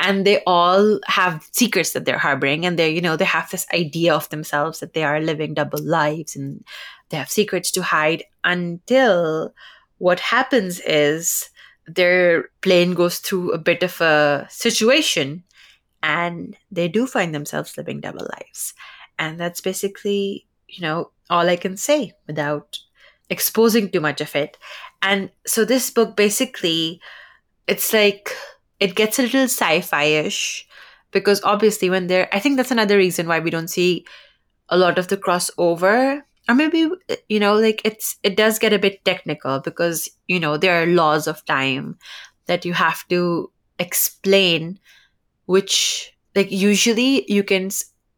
and 0.00 0.26
they 0.26 0.42
all 0.46 1.00
have 1.06 1.46
secrets 1.52 1.92
that 1.92 2.04
they're 2.04 2.18
harboring 2.18 2.64
and 2.64 2.78
they 2.78 2.90
you 2.90 3.00
know 3.00 3.16
they 3.16 3.24
have 3.24 3.50
this 3.50 3.66
idea 3.72 4.14
of 4.14 4.28
themselves 4.30 4.80
that 4.80 4.94
they 4.94 5.04
are 5.04 5.20
living 5.20 5.54
double 5.54 5.82
lives 5.82 6.36
and 6.36 6.64
they 7.08 7.16
have 7.16 7.30
secrets 7.30 7.70
to 7.70 7.82
hide 7.82 8.24
until 8.44 9.52
what 9.98 10.20
happens 10.20 10.80
is 10.80 11.50
their 11.86 12.50
plane 12.60 12.94
goes 12.94 13.18
through 13.18 13.52
a 13.52 13.58
bit 13.58 13.82
of 13.82 14.00
a 14.00 14.46
situation 14.50 15.42
and 16.02 16.56
they 16.70 16.86
do 16.86 17.06
find 17.06 17.34
themselves 17.34 17.76
living 17.76 18.00
double 18.00 18.26
lives. 18.36 18.74
And 19.18 19.40
that's 19.40 19.60
basically 19.60 20.46
you 20.68 20.82
know 20.82 21.10
all 21.30 21.48
i 21.48 21.56
can 21.56 21.76
say 21.76 22.12
without 22.26 22.78
exposing 23.30 23.90
too 23.90 24.00
much 24.00 24.20
of 24.20 24.34
it. 24.34 24.56
And 25.02 25.30
so 25.46 25.64
this 25.64 25.90
book 25.90 26.16
basically 26.16 27.00
it's 27.66 27.92
like 27.92 28.34
it 28.80 28.94
gets 28.94 29.18
a 29.18 29.22
little 29.22 29.44
sci-fi-ish 29.44 30.66
because 31.10 31.42
obviously 31.44 31.90
when 31.90 32.06
they're 32.06 32.28
i 32.32 32.38
think 32.38 32.56
that's 32.56 32.70
another 32.70 32.96
reason 32.96 33.26
why 33.28 33.38
we 33.38 33.50
don't 33.50 33.68
see 33.68 34.04
a 34.68 34.78
lot 34.78 34.98
of 34.98 35.08
the 35.08 35.16
crossover. 35.16 36.22
Or 36.48 36.54
maybe 36.54 36.88
you 37.28 37.40
know 37.40 37.54
like 37.56 37.82
it's 37.84 38.16
it 38.22 38.36
does 38.36 38.58
get 38.58 38.72
a 38.72 38.78
bit 38.78 39.04
technical 39.04 39.60
because 39.60 40.08
you 40.28 40.40
know 40.40 40.56
there 40.56 40.82
are 40.82 40.86
laws 40.86 41.26
of 41.26 41.44
time 41.44 41.98
that 42.46 42.64
you 42.64 42.72
have 42.72 43.06
to 43.08 43.52
explain 43.78 44.78
which 45.46 46.12
like 46.34 46.50
usually 46.52 47.30
you 47.30 47.42
can 47.44 47.70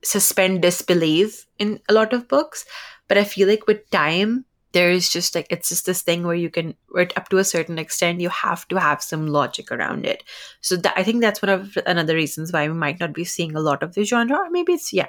suspend 0.05 0.63
disbelief 0.63 1.47
in 1.59 1.81
a 1.89 1.93
lot 1.93 2.13
of 2.13 2.29
books. 2.29 2.65
But 3.09 3.19
i 3.19 3.25
feel 3.25 3.49
like 3.49 3.67
with 3.67 3.89
time 3.91 4.45
there 4.73 4.91
is 4.91 5.09
just 5.09 5.35
like 5.35 5.47
it's 5.51 5.69
just 5.69 5.87
this 5.87 6.03
thing 6.03 6.23
where 6.23 6.35
you 6.35 6.49
can 6.49 6.75
where 6.89 7.09
up 7.17 7.29
to 7.29 7.39
a 7.39 7.45
certain 7.45 7.79
extent 7.79 8.21
you 8.21 8.29
have 8.29 8.67
to 8.69 8.77
have 8.77 9.03
some 9.03 9.27
logic 9.27 9.73
around 9.73 10.07
it. 10.07 10.23
So 10.61 10.77
that, 10.77 10.95
i 10.97 11.03
think 11.03 11.21
that's 11.21 11.43
one 11.43 11.49
of 11.49 11.77
another 11.87 12.15
reasons 12.15 12.53
why 12.53 12.69
we 12.69 12.75
might 12.75 13.01
not 13.01 13.13
be 13.13 13.25
seeing 13.25 13.57
a 13.57 13.61
lot 13.61 13.83
of 13.83 13.95
this 13.95 14.09
genre. 14.09 14.37
Or 14.37 14.51
maybe 14.51 14.75
it's 14.75 14.93
yeah. 14.93 15.09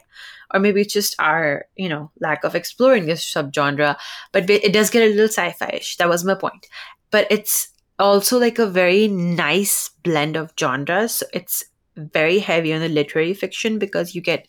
Or 0.53 0.59
maybe 0.59 0.81
it's 0.81 0.93
just 0.93 1.15
our 1.19 1.65
you 1.75 1.89
know 1.89 2.11
lack 2.19 2.43
of 2.43 2.55
exploring 2.55 3.05
this 3.05 3.23
subgenre. 3.23 3.97
But 4.31 4.49
it 4.49 4.73
does 4.73 4.89
get 4.89 5.03
a 5.03 5.09
little 5.09 5.27
sci-fi-ish. 5.27 5.97
That 5.97 6.09
was 6.09 6.25
my 6.25 6.35
point. 6.35 6.67
But 7.11 7.27
it's 7.29 7.69
also 7.99 8.39
like 8.39 8.57
a 8.57 8.67
very 8.67 9.07
nice 9.07 9.89
blend 10.03 10.35
of 10.35 10.53
genres. 10.59 11.15
So 11.15 11.25
it's 11.33 11.63
very 11.95 12.39
heavy 12.39 12.73
on 12.73 12.79
the 12.79 12.89
literary 12.89 13.33
fiction 13.33 13.77
because 13.77 14.15
you 14.15 14.21
get 14.21 14.47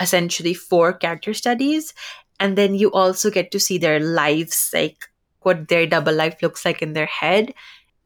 essentially 0.00 0.54
four 0.54 0.92
character 0.92 1.34
studies 1.34 1.94
and 2.44 2.58
then 2.58 2.74
you 2.74 2.92
also 2.92 3.30
get 3.30 3.50
to 3.50 3.58
see 3.58 3.78
their 3.78 3.98
lives 3.98 4.70
like 4.74 5.08
what 5.40 5.68
their 5.68 5.86
double 5.86 6.12
life 6.12 6.42
looks 6.42 6.62
like 6.64 6.82
in 6.82 6.92
their 6.92 7.06
head 7.06 7.54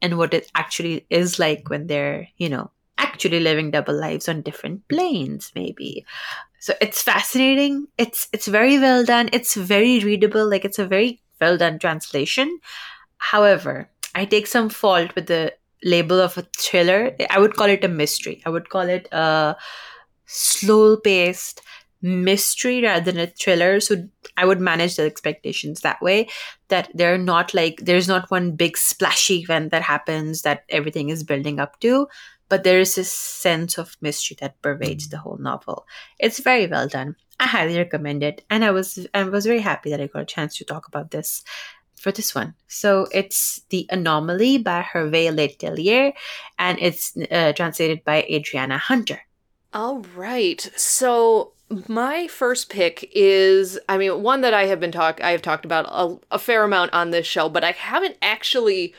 and 0.01 0.17
what 0.17 0.33
it 0.33 0.49
actually 0.55 1.05
is 1.09 1.39
like 1.39 1.69
when 1.69 1.87
they're 1.87 2.29
you 2.37 2.47
know 2.47 2.71
actually 2.97 3.41
living 3.41 3.69
double 3.69 3.93
lives 3.93 4.29
on 4.29 4.41
different 4.41 4.87
planes 4.87 5.51
maybe. 5.55 6.05
So 6.61 6.73
it's 6.79 7.01
fascinating. 7.01 7.87
It's 7.97 8.29
it's 8.31 8.47
very 8.47 8.79
well 8.79 9.03
done. 9.03 9.29
It's 9.33 9.55
very 9.55 9.99
readable. 9.99 10.49
Like 10.49 10.63
it's 10.63 10.79
a 10.79 10.87
very 10.87 11.21
well 11.41 11.57
done 11.57 11.79
translation. 11.79 12.59
However 13.17 13.89
i 14.15 14.25
take 14.25 14.47
some 14.47 14.69
fault 14.69 15.13
with 15.15 15.27
the 15.27 15.53
label 15.83 16.19
of 16.19 16.37
a 16.37 16.47
thriller. 16.57 17.15
I 17.29 17.39
would 17.39 17.55
call 17.55 17.67
it 17.67 17.83
a 17.83 17.89
mystery. 17.89 18.41
I 18.45 18.49
would 18.49 18.69
call 18.69 18.89
it 18.89 19.07
a 19.11 19.55
slow 20.25 20.97
paced 20.97 21.61
mystery 22.01 22.81
rather 22.81 23.11
than 23.11 23.19
a 23.19 23.27
thriller 23.27 23.79
so 23.79 23.95
i 24.37 24.45
would 24.45 24.59
manage 24.59 24.95
the 24.95 25.03
expectations 25.03 25.81
that 25.81 26.01
way 26.01 26.27
that 26.69 26.89
they're 26.93 27.17
not 27.17 27.53
like 27.53 27.79
there's 27.83 28.07
not 28.07 28.31
one 28.31 28.51
big 28.51 28.77
splashy 28.77 29.39
event 29.39 29.71
that 29.71 29.81
happens 29.81 30.43
that 30.43 30.63
everything 30.69 31.09
is 31.09 31.23
building 31.23 31.59
up 31.59 31.79
to 31.79 32.07
but 32.47 32.63
there 32.63 32.79
is 32.79 32.95
this 32.95 33.11
sense 33.11 33.77
of 33.77 33.97
mystery 34.01 34.37
that 34.39 34.61
pervades 34.61 35.09
the 35.09 35.17
whole 35.17 35.37
novel 35.37 35.85
it's 36.19 36.39
very 36.39 36.67
well 36.67 36.87
done 36.87 37.15
i 37.39 37.45
highly 37.45 37.77
recommend 37.77 38.23
it 38.23 38.45
and 38.49 38.63
i 38.63 38.71
was 38.71 39.05
i 39.13 39.23
was 39.23 39.45
very 39.45 39.59
happy 39.59 39.89
that 39.89 39.99
i 39.99 40.07
got 40.07 40.21
a 40.21 40.25
chance 40.25 40.57
to 40.57 40.63
talk 40.63 40.87
about 40.87 41.11
this 41.11 41.43
for 41.99 42.11
this 42.11 42.33
one. 42.33 42.55
So 42.67 43.07
it's 43.13 43.61
The 43.69 43.85
Anomaly 43.89 44.59
by 44.59 44.81
Hervé 44.81 45.35
Le 45.35 45.49
Tellier, 45.49 46.13
and 46.57 46.79
it's 46.79 47.15
uh, 47.29 47.53
translated 47.53 48.03
by 48.03 48.23
Adriana 48.23 48.77
Hunter. 48.77 49.21
All 49.73 49.99
right. 50.15 50.61
So 50.75 51.53
my 51.87 52.27
first 52.27 52.69
pick 52.69 53.09
is, 53.13 53.79
I 53.87 53.97
mean, 53.97 54.23
one 54.23 54.41
that 54.41 54.53
I 54.53 54.65
have 54.65 54.79
been 54.79 54.91
talk, 54.91 55.21
I 55.21 55.31
have 55.31 55.41
talked 55.41 55.65
about 55.65 55.85
a, 55.87 56.17
a 56.31 56.39
fair 56.39 56.63
amount 56.63 56.93
on 56.93 57.11
this 57.11 57.27
show, 57.27 57.49
but 57.49 57.63
I 57.63 57.71
haven't 57.71 58.17
actually 58.21 58.93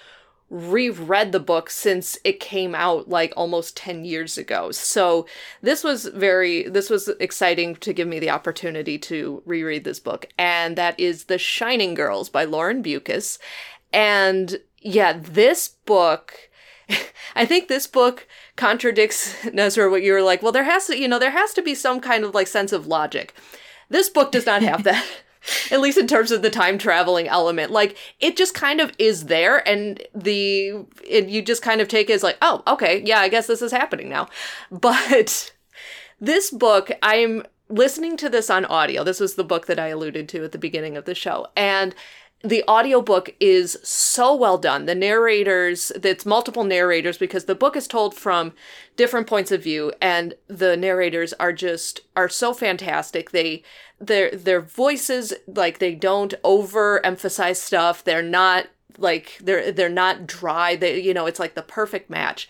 reread 0.50 1.30
the 1.30 1.40
book 1.40 1.70
since 1.70 2.18
it 2.24 2.40
came 2.40 2.74
out 2.74 3.08
like 3.08 3.32
almost 3.36 3.76
10 3.76 4.04
years 4.04 4.36
ago. 4.36 4.72
So 4.72 5.26
this 5.62 5.84
was 5.84 6.06
very 6.06 6.68
this 6.68 6.90
was 6.90 7.08
exciting 7.20 7.76
to 7.76 7.92
give 7.92 8.08
me 8.08 8.18
the 8.18 8.30
opportunity 8.30 8.98
to 8.98 9.42
reread 9.46 9.84
this 9.84 10.00
book 10.00 10.26
and 10.36 10.76
that 10.76 10.98
is 10.98 11.24
The 11.24 11.38
Shining 11.38 11.94
Girls 11.94 12.28
by 12.28 12.44
Lauren 12.44 12.82
Beukes. 12.82 13.38
And 13.92 14.60
yeah, 14.78 15.12
this 15.12 15.68
book 15.86 16.49
I 17.34 17.46
think 17.46 17.68
this 17.68 17.86
book 17.86 18.26
contradicts 18.56 19.34
Nusrah 19.44 19.90
what 19.90 20.02
you 20.02 20.12
were 20.12 20.22
like, 20.22 20.42
well 20.42 20.52
there 20.52 20.64
has 20.64 20.86
to, 20.86 20.98
you 20.98 21.08
know, 21.08 21.18
there 21.18 21.30
has 21.30 21.52
to 21.54 21.62
be 21.62 21.74
some 21.74 22.00
kind 22.00 22.24
of 22.24 22.34
like 22.34 22.46
sense 22.46 22.72
of 22.72 22.86
logic. 22.86 23.34
This 23.88 24.08
book 24.08 24.32
does 24.32 24.46
not 24.46 24.62
have 24.62 24.84
that. 24.84 25.04
at 25.70 25.80
least 25.80 25.98
in 25.98 26.06
terms 26.06 26.30
of 26.30 26.42
the 26.42 26.50
time 26.50 26.76
traveling 26.76 27.26
element 27.26 27.70
like 27.70 27.96
it 28.20 28.36
just 28.36 28.52
kind 28.54 28.80
of 28.80 28.92
is 28.98 29.24
there 29.24 29.66
and 29.66 30.02
the 30.14 30.70
and 31.10 31.30
you 31.30 31.40
just 31.40 31.62
kind 31.62 31.80
of 31.80 31.88
take 31.88 32.10
it 32.10 32.12
as 32.12 32.22
like 32.22 32.36
oh 32.42 32.62
okay 32.66 33.02
yeah 33.06 33.20
i 33.20 33.28
guess 33.28 33.46
this 33.46 33.62
is 33.62 33.72
happening 33.72 34.08
now 34.08 34.28
but 34.70 35.52
this 36.20 36.50
book 36.50 36.90
i'm 37.02 37.42
listening 37.70 38.16
to 38.16 38.28
this 38.28 38.50
on 38.50 38.66
audio 38.66 39.02
this 39.02 39.20
was 39.20 39.36
the 39.36 39.44
book 39.44 39.66
that 39.66 39.78
i 39.78 39.88
alluded 39.88 40.28
to 40.28 40.44
at 40.44 40.52
the 40.52 40.58
beginning 40.58 40.96
of 40.96 41.06
the 41.06 41.14
show 41.14 41.46
and 41.56 41.94
the 42.42 42.64
audiobook 42.66 43.34
is 43.38 43.78
so 43.82 44.34
well 44.34 44.56
done. 44.56 44.86
The 44.86 44.94
narrators, 44.94 45.92
it's 46.02 46.24
multiple 46.24 46.64
narrators 46.64 47.18
because 47.18 47.44
the 47.44 47.54
book 47.54 47.76
is 47.76 47.86
told 47.86 48.14
from 48.14 48.54
different 48.96 49.26
points 49.26 49.52
of 49.52 49.62
view 49.62 49.92
and 50.00 50.34
the 50.48 50.76
narrators 50.76 51.34
are 51.34 51.52
just 51.52 52.00
are 52.16 52.28
so 52.28 52.54
fantastic. 52.54 53.30
They 53.30 53.62
their 54.00 54.30
their 54.30 54.62
voices 54.62 55.34
like 55.46 55.78
they 55.78 55.94
don't 55.94 56.32
overemphasize 56.42 57.56
stuff. 57.56 58.02
They're 58.02 58.22
not 58.22 58.68
like 58.96 59.38
they're 59.42 59.70
they're 59.70 59.90
not 59.90 60.26
dry. 60.26 60.76
They 60.76 60.98
you 60.98 61.12
know, 61.12 61.26
it's 61.26 61.40
like 61.40 61.54
the 61.54 61.62
perfect 61.62 62.08
match. 62.08 62.48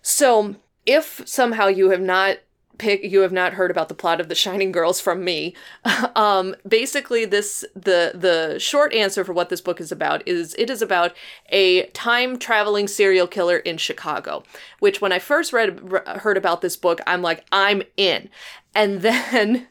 So, 0.00 0.56
if 0.86 1.22
somehow 1.26 1.66
you 1.66 1.90
have 1.90 2.00
not 2.00 2.38
pick 2.78 3.02
you 3.04 3.20
have 3.20 3.32
not 3.32 3.54
heard 3.54 3.70
about 3.70 3.88
the 3.88 3.94
plot 3.94 4.20
of 4.20 4.28
the 4.28 4.34
shining 4.34 4.72
girls 4.72 5.00
from 5.00 5.24
me. 5.24 5.54
Um 6.16 6.54
basically 6.66 7.24
this 7.24 7.64
the 7.74 8.12
the 8.14 8.58
short 8.58 8.92
answer 8.94 9.24
for 9.24 9.32
what 9.32 9.48
this 9.48 9.60
book 9.60 9.80
is 9.80 9.90
about 9.90 10.26
is 10.28 10.54
it 10.58 10.70
is 10.70 10.80
about 10.80 11.12
a 11.48 11.86
time 11.86 12.38
traveling 12.38 12.86
serial 12.86 13.26
killer 13.26 13.56
in 13.56 13.78
chicago 13.78 14.44
which 14.78 15.00
when 15.00 15.12
i 15.12 15.18
first 15.18 15.52
read 15.52 15.80
heard 16.20 16.36
about 16.36 16.60
this 16.60 16.76
book 16.76 17.00
i'm 17.06 17.22
like 17.22 17.44
i'm 17.50 17.82
in. 17.96 18.28
And 18.74 19.00
then 19.08 19.66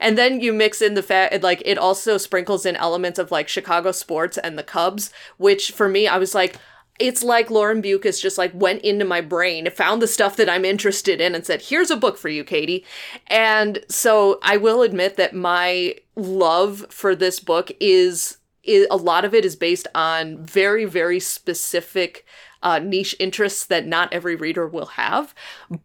and 0.00 0.16
then 0.16 0.40
you 0.40 0.52
mix 0.52 0.80
in 0.80 0.94
the 0.94 1.02
fact 1.02 1.42
like 1.42 1.62
it 1.64 1.78
also 1.78 2.16
sprinkles 2.16 2.64
in 2.64 2.76
elements 2.76 3.18
of 3.18 3.30
like 3.30 3.48
chicago 3.48 3.92
sports 3.92 4.38
and 4.38 4.58
the 4.58 4.62
cubs 4.62 5.12
which 5.36 5.70
for 5.70 5.88
me 5.88 6.06
i 6.08 6.16
was 6.16 6.34
like 6.34 6.56
it's 6.98 7.22
like 7.22 7.50
Lauren 7.50 7.82
Beukes 7.82 8.20
just 8.20 8.38
like 8.38 8.52
went 8.54 8.82
into 8.82 9.04
my 9.04 9.20
brain, 9.20 9.70
found 9.70 10.02
the 10.02 10.06
stuff 10.06 10.36
that 10.36 10.48
I'm 10.48 10.64
interested 10.64 11.20
in, 11.20 11.34
and 11.34 11.44
said, 11.46 11.62
"Here's 11.62 11.90
a 11.90 11.96
book 11.96 12.18
for 12.18 12.28
you, 12.28 12.44
Katie." 12.44 12.84
And 13.28 13.80
so 13.88 14.38
I 14.42 14.56
will 14.56 14.82
admit 14.82 15.16
that 15.16 15.34
my 15.34 15.96
love 16.16 16.86
for 16.90 17.14
this 17.14 17.40
book 17.40 17.70
is, 17.80 18.38
is 18.64 18.86
a 18.90 18.96
lot 18.96 19.24
of 19.24 19.34
it 19.34 19.44
is 19.44 19.56
based 19.56 19.86
on 19.94 20.44
very 20.44 20.84
very 20.84 21.20
specific 21.20 22.24
uh, 22.62 22.78
niche 22.78 23.14
interests 23.18 23.64
that 23.66 23.86
not 23.86 24.12
every 24.12 24.34
reader 24.34 24.66
will 24.66 24.86
have, 24.86 25.34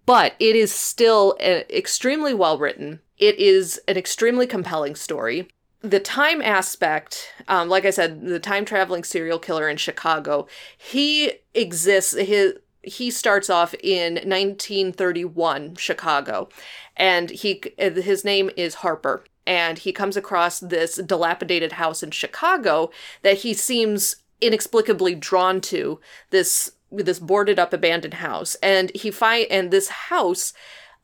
but 0.06 0.34
it 0.40 0.56
is 0.56 0.74
still 0.74 1.38
a, 1.40 1.66
extremely 1.76 2.34
well 2.34 2.58
written. 2.58 3.00
It 3.18 3.38
is 3.38 3.80
an 3.88 3.98
extremely 3.98 4.48
compelling 4.48 4.96
story 4.96 5.48
the 5.84 6.00
time 6.00 6.42
aspect, 6.42 7.30
um, 7.50 7.68
like 7.68 7.86
I 7.86 7.90
said, 7.90 8.26
the 8.26 8.40
time 8.40 8.64
traveling 8.64 9.04
serial 9.04 9.38
killer 9.38 9.68
in 9.68 9.78
Chicago, 9.78 10.48
he 10.78 11.34
exists. 11.54 12.16
His 12.18 12.54
he 12.86 13.10
starts 13.12 13.50
off 13.50 13.74
in 13.82 14.16
1931 14.16 15.76
Chicago, 15.76 16.50
and 16.98 17.30
he 17.30 17.62
his 17.78 18.24
name 18.26 18.50
is 18.56 18.76
Harper, 18.76 19.26
and 19.46 19.78
he 19.78 19.92
comes 19.92 20.18
across 20.18 20.60
this 20.60 20.96
dilapidated 20.96 21.74
house 21.74 22.02
in 22.02 22.12
Chicago 22.12 22.90
that 23.22 23.40
he 23.40 23.54
seems 23.54 24.18
inexplicably 24.42 25.16
drawn 25.16 25.60
to 25.62 26.00
this 26.30 26.72
this 26.92 27.20
boarded 27.20 27.60
up 27.60 27.74
abandoned 27.74 28.16
house, 28.16 28.56
and 28.64 28.90
he 28.96 29.12
find 29.12 29.48
and 29.52 29.70
this 29.70 29.90
house 29.90 30.54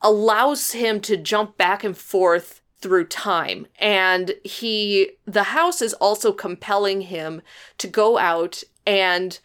allows 0.02 0.72
him 0.72 1.02
to 1.02 1.18
jump 1.18 1.58
back 1.58 1.84
and 1.84 1.98
forth 1.98 2.59
through 2.82 3.06
time. 3.06 3.68
And 3.80 4.34
he 4.44 5.12
the 5.26 5.44
house 5.44 5.82
is 5.82 5.94
also 5.96 6.32
compelling 6.32 7.02
him 7.02 7.42
to 7.78 7.88
go 7.88 8.18
out 8.18 8.64
and 8.86 9.40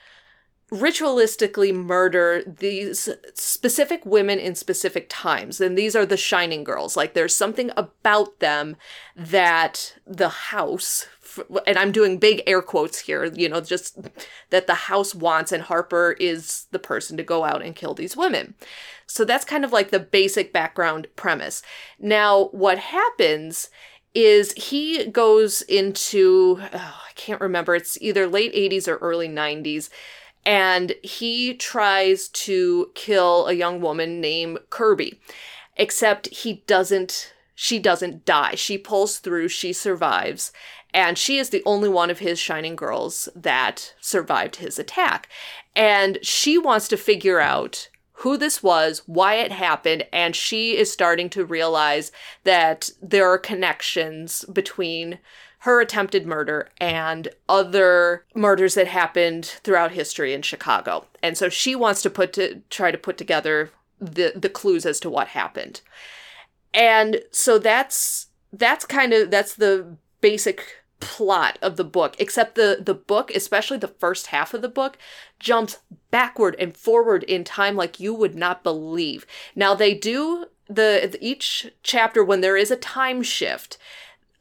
ritualistically 0.70 1.72
murder 1.72 2.42
these 2.44 3.08
specific 3.34 4.04
women 4.04 4.38
in 4.38 4.54
specific 4.54 5.06
times. 5.08 5.60
And 5.60 5.78
these 5.78 5.94
are 5.94 6.06
the 6.06 6.16
shining 6.16 6.64
girls. 6.64 6.96
Like 6.96 7.14
there's 7.14 7.34
something 7.34 7.70
about 7.76 8.40
them 8.40 8.76
that 9.14 9.96
the 10.06 10.28
house 10.28 11.06
and 11.66 11.78
I'm 11.78 11.92
doing 11.92 12.18
big 12.18 12.42
air 12.46 12.62
quotes 12.62 13.00
here, 13.00 13.24
you 13.24 13.48
know, 13.48 13.60
just 13.60 13.98
that 14.50 14.66
the 14.66 14.74
house 14.74 15.14
wants, 15.14 15.52
and 15.52 15.62
Harper 15.62 16.16
is 16.20 16.66
the 16.70 16.78
person 16.78 17.16
to 17.16 17.22
go 17.22 17.44
out 17.44 17.62
and 17.62 17.76
kill 17.76 17.94
these 17.94 18.16
women. 18.16 18.54
So 19.06 19.24
that's 19.24 19.44
kind 19.44 19.64
of 19.64 19.72
like 19.72 19.90
the 19.90 20.00
basic 20.00 20.52
background 20.52 21.08
premise. 21.16 21.62
Now, 21.98 22.46
what 22.46 22.78
happens 22.78 23.68
is 24.14 24.52
he 24.52 25.06
goes 25.06 25.62
into, 25.62 26.58
oh, 26.72 27.00
I 27.08 27.12
can't 27.14 27.40
remember, 27.40 27.74
it's 27.74 27.98
either 28.00 28.26
late 28.26 28.54
80s 28.54 28.88
or 28.88 28.96
early 28.96 29.28
90s 29.28 29.90
and 30.46 30.92
he 31.02 31.54
tries 31.54 32.28
to 32.28 32.90
kill 32.94 33.46
a 33.46 33.54
young 33.54 33.80
woman 33.80 34.20
named 34.20 34.58
Kirby. 34.70 35.18
except 35.76 36.28
he 36.28 36.62
doesn't 36.66 37.32
she 37.56 37.78
doesn't 37.78 38.24
die. 38.24 38.56
She 38.56 38.76
pulls 38.76 39.18
through, 39.18 39.46
she 39.48 39.72
survives, 39.72 40.52
and 40.94 41.18
she 41.18 41.38
is 41.38 41.50
the 41.50 41.62
only 41.66 41.88
one 41.88 42.08
of 42.08 42.20
his 42.20 42.38
shining 42.38 42.76
girls 42.76 43.28
that 43.34 43.94
survived 44.00 44.56
his 44.56 44.78
attack. 44.78 45.28
And 45.74 46.18
she 46.22 46.56
wants 46.56 46.86
to 46.88 46.96
figure 46.96 47.40
out 47.40 47.88
who 48.18 48.36
this 48.36 48.62
was, 48.62 49.02
why 49.06 49.34
it 49.34 49.50
happened, 49.50 50.06
and 50.12 50.36
she 50.36 50.76
is 50.76 50.92
starting 50.92 51.28
to 51.30 51.44
realize 51.44 52.12
that 52.44 52.90
there 53.02 53.28
are 53.28 53.38
connections 53.38 54.44
between 54.44 55.18
her 55.58 55.80
attempted 55.80 56.26
murder 56.26 56.68
and 56.78 57.28
other 57.48 58.24
murders 58.34 58.74
that 58.74 58.86
happened 58.86 59.46
throughout 59.64 59.92
history 59.92 60.32
in 60.32 60.42
Chicago. 60.42 61.06
And 61.22 61.36
so 61.36 61.48
she 61.48 61.74
wants 61.74 62.02
to 62.02 62.10
put 62.10 62.32
to 62.34 62.62
try 62.70 62.92
to 62.92 62.98
put 62.98 63.18
together 63.18 63.70
the 63.98 64.32
the 64.36 64.48
clues 64.48 64.86
as 64.86 65.00
to 65.00 65.10
what 65.10 65.28
happened. 65.28 65.80
And 66.72 67.22
so 67.32 67.58
that's 67.58 68.26
that's 68.52 68.84
kind 68.84 69.12
of 69.12 69.30
that's 69.30 69.54
the 69.54 69.96
basic 70.20 70.83
plot 71.04 71.58
of 71.62 71.76
the 71.76 71.84
book 71.84 72.16
except 72.18 72.54
the 72.54 72.78
the 72.80 72.94
book 72.94 73.30
especially 73.34 73.78
the 73.78 73.88
first 73.88 74.28
half 74.28 74.54
of 74.54 74.62
the 74.62 74.68
book 74.68 74.98
jumps 75.38 75.78
backward 76.10 76.56
and 76.58 76.76
forward 76.76 77.22
in 77.24 77.44
time 77.44 77.76
like 77.76 78.00
you 78.00 78.14
would 78.14 78.34
not 78.34 78.62
believe. 78.62 79.26
Now 79.54 79.74
they 79.74 79.94
do 79.94 80.46
the 80.68 81.16
each 81.20 81.70
chapter 81.82 82.24
when 82.24 82.40
there 82.40 82.56
is 82.56 82.70
a 82.70 82.76
time 82.76 83.22
shift 83.22 83.78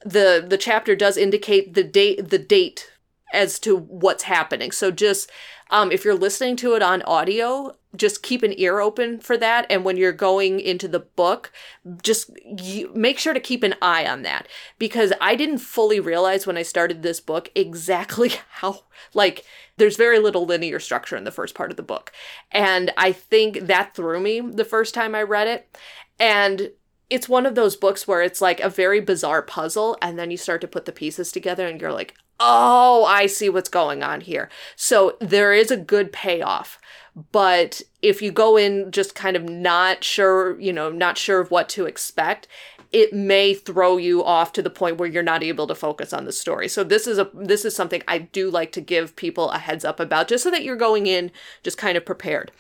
the 0.06 0.44
the 0.46 0.58
chapter 0.58 0.96
does 0.96 1.18
indicate 1.18 1.74
the 1.74 1.84
date 1.84 2.30
the 2.30 2.40
date 2.40 2.92
as 3.34 3.60
to 3.60 3.76
what's 3.76 4.24
happening. 4.24 4.72
So 4.72 4.92
just 4.92 5.30
um, 5.70 5.92
if 5.92 6.06
you're 6.06 6.14
listening 6.14 6.56
to 6.58 6.76
it 6.76 6.84
on 6.84 7.02
audio, 7.04 7.76
just 7.96 8.24
keep 8.24 8.44
an 8.44 8.58
ear 8.60 8.80
open 8.80 9.20
for 9.20 9.38
that. 9.38 9.66
And 9.70 9.84
when 9.84 9.98
you're 9.98 10.12
going 10.12 10.60
into 10.60 10.88
the 10.88 11.00
book, 11.00 11.52
just 12.02 12.32
make 12.94 13.20
sure 13.20 13.34
to 13.34 13.40
keep 13.40 13.64
an 13.64 13.76
eye 13.82 14.06
on 14.06 14.24
that 14.24 14.48
because 14.80 15.14
I 15.22 15.36
didn't 15.36 15.60
fully 15.60 16.00
realize 16.00 16.48
when 16.48 16.58
I 16.58 16.64
started 16.64 17.02
this 17.02 17.20
book 17.20 17.50
exactly 17.56 18.30
how, 18.50 18.82
like, 19.14 19.46
there's 19.78 19.98
very 19.98 20.20
little 20.20 20.46
linear 20.46 20.80
structure 20.80 21.16
in 21.16 21.24
the 21.24 21.32
first 21.32 21.56
part 21.56 21.72
of 21.72 21.78
the 21.78 21.84
book. 21.84 22.12
And 22.52 22.92
I 22.98 23.12
think 23.12 23.62
that 23.62 23.96
threw 23.96 24.20
me 24.20 24.40
the 24.40 24.66
first 24.66 24.94
time 24.94 25.16
I 25.16 25.24
read 25.24 25.48
it. 25.48 25.78
And 26.20 26.72
it's 27.10 27.30
one 27.30 27.46
of 27.46 27.56
those 27.56 27.76
books 27.76 28.08
where 28.08 28.22
it's 28.22 28.42
like 28.42 28.60
a 28.60 28.70
very 28.70 29.00
bizarre 29.00 29.42
puzzle 29.42 29.98
and 30.02 30.18
then 30.18 30.32
you 30.32 30.38
start 30.38 30.62
to 30.62 30.68
put 30.68 30.86
the 30.86 30.92
pieces 30.92 31.32
together 31.32 31.68
and 31.68 31.80
you're 31.80 31.94
like 31.94 32.16
oh, 32.46 33.06
I 33.06 33.26
see 33.28 33.48
what's 33.48 33.70
going 33.70 34.04
on 34.04 34.20
here. 34.22 34.50
So 34.76 35.16
there 35.22 35.54
is 35.54 35.72
a 35.72 35.78
good 35.78 36.12
payoff. 36.12 36.78
But 37.32 37.82
if 38.02 38.22
you 38.22 38.32
go 38.32 38.58
in 38.58 38.92
just 38.92 39.16
kind 39.16 39.38
of 39.38 39.44
not 39.44 40.04
sure, 40.04 40.60
you 40.60 40.74
know, 40.74 40.90
not 40.90 41.18
sure 41.18 41.40
of 41.40 41.52
what 41.52 41.70
to 41.70 41.86
expect, 41.86 42.48
it 42.92 43.14
may 43.14 43.54
throw 43.54 43.98
you 43.98 44.24
off 44.24 44.52
to 44.54 44.62
the 44.62 44.70
point 44.70 44.98
where 44.98 45.08
you're 45.08 45.24
not 45.24 45.42
able 45.42 45.68
to 45.68 45.76
focus 45.76 46.12
on 46.12 46.26
the 46.26 46.32
story. 46.32 46.68
So 46.68 46.84
this 46.84 47.08
is 47.08 47.18
a 47.18 47.30
this 47.34 47.66
is 47.66 47.76
something 47.76 48.04
I 48.08 48.20
do 48.20 48.52
like 48.52 48.72
to 48.74 48.82
give 48.82 49.16
people 49.16 49.50
a 49.52 49.58
heads 49.58 49.86
up 49.86 50.00
about 50.00 50.28
just 50.28 50.44
so 50.44 50.52
that 50.52 50.64
you're 50.64 50.76
going 50.76 51.08
in 51.08 51.32
just 51.64 51.78
kind 51.78 51.98
of 51.98 52.06
prepared. 52.06 52.52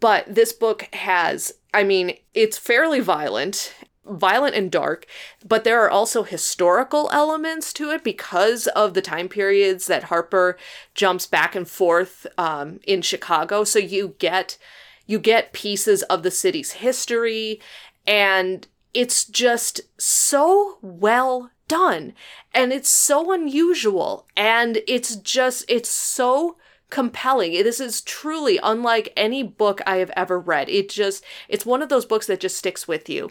But 0.00 0.32
this 0.32 0.52
book 0.52 0.88
has 0.92 1.52
I 1.74 1.84
mean, 1.84 2.16
it's 2.34 2.58
fairly 2.58 3.00
violent 3.00 3.74
violent 4.04 4.54
and 4.54 4.70
dark, 4.70 5.06
but 5.46 5.64
there 5.64 5.80
are 5.80 5.90
also 5.90 6.22
historical 6.22 7.08
elements 7.12 7.72
to 7.72 7.90
it 7.90 8.02
because 8.02 8.66
of 8.68 8.94
the 8.94 9.02
time 9.02 9.28
periods 9.28 9.86
that 9.86 10.04
Harper 10.04 10.56
jumps 10.94 11.26
back 11.26 11.54
and 11.54 11.68
forth 11.68 12.26
um, 12.36 12.80
in 12.86 13.02
Chicago. 13.02 13.64
So 13.64 13.78
you 13.78 14.14
get 14.18 14.58
you 15.06 15.18
get 15.18 15.52
pieces 15.52 16.02
of 16.04 16.22
the 16.22 16.30
city's 16.30 16.72
history, 16.72 17.60
and 18.06 18.66
it's 18.94 19.24
just 19.24 19.80
so 19.98 20.78
well 20.80 21.50
done, 21.68 22.14
and 22.54 22.72
it's 22.72 22.90
so 22.90 23.32
unusual, 23.32 24.26
and 24.36 24.78
it's 24.86 25.16
just 25.16 25.64
it's 25.68 25.90
so 25.90 26.56
compelling. 26.92 27.52
This 27.52 27.80
is 27.80 28.02
truly 28.02 28.60
unlike 28.62 29.14
any 29.16 29.42
book 29.42 29.80
I 29.86 29.96
have 29.96 30.10
ever 30.14 30.38
read. 30.38 30.68
It 30.68 30.90
just, 30.90 31.24
it's 31.48 31.64
one 31.64 31.80
of 31.80 31.88
those 31.88 32.04
books 32.04 32.26
that 32.26 32.38
just 32.38 32.58
sticks 32.58 32.86
with 32.86 33.08
you. 33.08 33.30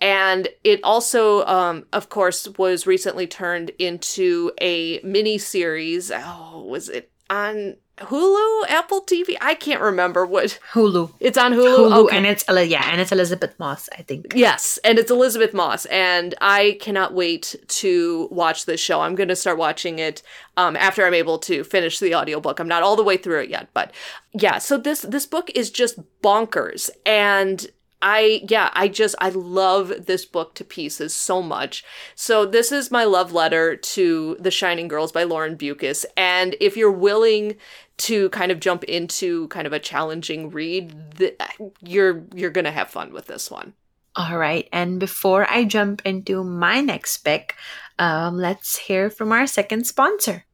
And 0.00 0.48
it 0.64 0.80
also, 0.82 1.44
um, 1.46 1.86
of 1.92 2.08
course, 2.08 2.48
was 2.58 2.86
recently 2.86 3.26
turned 3.26 3.70
into 3.78 4.52
a 4.60 5.00
mini 5.02 5.36
series. 5.38 6.10
Oh, 6.10 6.64
was 6.66 6.88
it 6.88 7.10
on 7.28 7.76
Hulu, 8.00 8.68
Apple 8.68 9.02
TV? 9.02 9.36
I 9.42 9.54
can't 9.54 9.80
remember 9.82 10.24
what 10.24 10.58
Hulu. 10.72 11.12
It's 11.20 11.36
on 11.36 11.52
Hulu. 11.52 11.76
Hulu, 11.76 12.04
okay. 12.06 12.16
and 12.16 12.26
it's 12.26 12.44
yeah, 12.48 12.88
and 12.90 12.98
it's 13.00 13.12
Elisabeth 13.12 13.58
Moss, 13.58 13.90
I 13.96 14.02
think. 14.02 14.32
Yes, 14.34 14.78
and 14.84 14.98
it's 14.98 15.10
Elisabeth 15.10 15.52
Moss, 15.52 15.84
and 15.86 16.34
I 16.40 16.78
cannot 16.80 17.12
wait 17.12 17.56
to 17.68 18.28
watch 18.30 18.64
this 18.64 18.80
show. 18.80 19.02
I'm 19.02 19.14
going 19.14 19.28
to 19.28 19.36
start 19.36 19.58
watching 19.58 19.98
it 19.98 20.22
um, 20.56 20.76
after 20.76 21.06
I'm 21.06 21.14
able 21.14 21.38
to 21.40 21.62
finish 21.62 21.98
the 21.98 22.14
audiobook. 22.14 22.58
I'm 22.58 22.68
not 22.68 22.82
all 22.82 22.96
the 22.96 23.04
way 23.04 23.18
through 23.18 23.40
it 23.42 23.50
yet, 23.50 23.68
but 23.74 23.92
yeah. 24.32 24.58
So 24.58 24.78
this 24.78 25.02
this 25.02 25.26
book 25.26 25.50
is 25.54 25.70
just 25.70 26.00
bonkers, 26.22 26.88
and 27.04 27.66
I, 28.02 28.42
yeah, 28.48 28.70
I 28.72 28.88
just, 28.88 29.14
I 29.20 29.28
love 29.28 30.06
this 30.06 30.24
book 30.24 30.54
to 30.54 30.64
pieces 30.64 31.14
so 31.14 31.42
much. 31.42 31.84
So, 32.14 32.46
this 32.46 32.72
is 32.72 32.90
my 32.90 33.04
love 33.04 33.32
letter 33.32 33.76
to 33.76 34.36
The 34.40 34.50
Shining 34.50 34.88
Girls 34.88 35.12
by 35.12 35.24
Lauren 35.24 35.56
Beukes. 35.56 36.04
And 36.16 36.56
if 36.60 36.76
you're 36.76 36.90
willing 36.90 37.56
to 37.98 38.30
kind 38.30 38.50
of 38.50 38.60
jump 38.60 38.84
into 38.84 39.48
kind 39.48 39.66
of 39.66 39.72
a 39.72 39.78
challenging 39.78 40.50
read, 40.50 41.36
you're, 41.82 42.24
you're 42.34 42.50
going 42.50 42.64
to 42.64 42.70
have 42.70 42.88
fun 42.88 43.12
with 43.12 43.26
this 43.26 43.50
one. 43.50 43.74
All 44.16 44.36
right. 44.36 44.68
And 44.72 44.98
before 44.98 45.46
I 45.50 45.64
jump 45.64 46.02
into 46.04 46.42
my 46.42 46.80
next 46.80 47.18
pick, 47.18 47.56
um, 47.98 48.36
let's 48.38 48.76
hear 48.76 49.10
from 49.10 49.32
our 49.32 49.46
second 49.46 49.86
sponsor. 49.86 50.44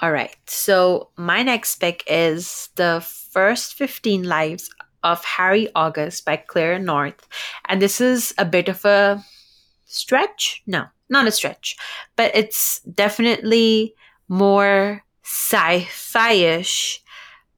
All 0.00 0.12
right. 0.12 0.34
So, 0.46 1.10
my 1.16 1.42
next 1.42 1.76
pick 1.76 2.02
is 2.06 2.70
the 2.76 3.00
first 3.00 3.74
15 3.74 4.24
lives 4.24 4.70
of 5.02 5.24
Harry 5.24 5.68
August 5.74 6.24
by 6.24 6.36
Claire 6.36 6.78
North. 6.78 7.26
And 7.68 7.80
this 7.80 8.00
is 8.00 8.34
a 8.38 8.44
bit 8.44 8.68
of 8.68 8.84
a 8.84 9.24
stretch. 9.86 10.62
No, 10.66 10.86
not 11.08 11.26
a 11.26 11.32
stretch, 11.32 11.76
but 12.16 12.30
it's 12.34 12.80
definitely 12.80 13.94
more 14.28 15.02
sci 15.24 15.84
fi 15.90 16.32
ish. 16.32 17.02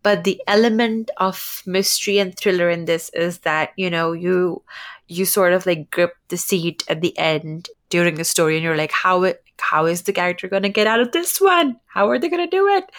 But 0.02 0.24
the 0.24 0.42
element 0.48 1.11
of 1.18 1.62
mystery 1.64 2.18
and 2.18 2.37
thriller 2.37 2.68
in 2.68 2.87
this 2.87 3.09
is 3.14 3.38
that, 3.40 3.70
you 3.76 3.88
know, 3.88 4.12
you 4.12 4.62
you 5.07 5.24
sort 5.24 5.52
of 5.52 5.66
like 5.66 5.90
grip 5.90 6.16
the 6.28 6.37
seat 6.37 6.83
at 6.88 7.02
the 7.02 7.16
end 7.18 7.68
during 7.92 8.14
the 8.14 8.24
story 8.24 8.57
and 8.57 8.64
you're 8.64 8.76
like, 8.76 8.90
how 8.90 9.22
it 9.22 9.44
how 9.61 9.87
is 9.87 10.02
the 10.02 10.12
character 10.12 10.48
going 10.48 10.64
to 10.64 10.68
get 10.68 10.88
out 10.88 11.00
of 11.00 11.12
this 11.12 11.40
one? 11.40 11.78
How 11.87 12.09
are 12.09 12.18
they 12.18 12.28
going 12.28 12.44
to 12.44 12.57
do 12.57 12.66
it? 12.68 12.90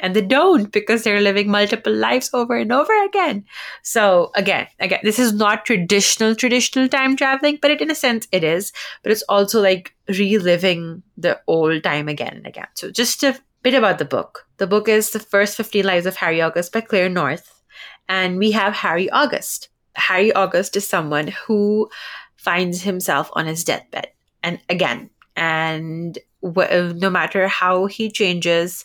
And 0.00 0.16
they 0.16 0.22
don't 0.22 0.72
because 0.72 1.04
they're 1.04 1.20
living 1.20 1.50
multiple 1.50 1.94
lives 1.94 2.30
over 2.34 2.56
and 2.56 2.72
over 2.72 2.92
again. 3.04 3.44
So 3.82 4.32
again, 4.34 4.66
again, 4.80 5.00
this 5.04 5.20
is 5.20 5.32
not 5.32 5.64
traditional, 5.64 6.34
traditional 6.34 6.88
time 6.88 7.16
traveling, 7.16 7.58
but 7.62 7.70
it, 7.70 7.80
in 7.80 7.90
a 7.90 7.94
sense 7.94 8.26
it 8.32 8.42
is, 8.42 8.72
but 9.04 9.12
it's 9.12 9.22
also 9.28 9.62
like 9.62 9.94
reliving 10.08 11.02
the 11.16 11.40
old 11.46 11.84
time 11.84 12.08
again 12.08 12.38
and 12.38 12.46
again. 12.46 12.68
So 12.74 12.90
just 12.90 13.22
a 13.22 13.38
bit 13.62 13.74
about 13.74 13.98
the 13.98 14.04
book. 14.04 14.46
The 14.56 14.66
book 14.66 14.88
is 14.88 15.10
The 15.10 15.20
First 15.20 15.56
15 15.56 15.84
Lives 15.84 16.06
of 16.06 16.16
Harry 16.16 16.40
August 16.40 16.72
by 16.72 16.80
Claire 16.80 17.08
North. 17.08 17.62
And 18.08 18.38
we 18.38 18.50
have 18.50 18.72
Harry 18.72 19.08
August. 19.10 19.68
Harry 19.94 20.32
August 20.32 20.76
is 20.76 20.88
someone 20.88 21.28
who 21.46 21.88
finds 22.36 22.82
himself 22.82 23.30
on 23.34 23.46
his 23.46 23.62
deathbed. 23.62 24.08
And 24.42 24.58
again, 24.68 25.10
and 25.36 26.18
wh- 26.42 26.70
uh, 26.70 26.92
no 26.96 27.10
matter 27.10 27.48
how 27.48 27.86
he 27.86 28.10
changes 28.10 28.82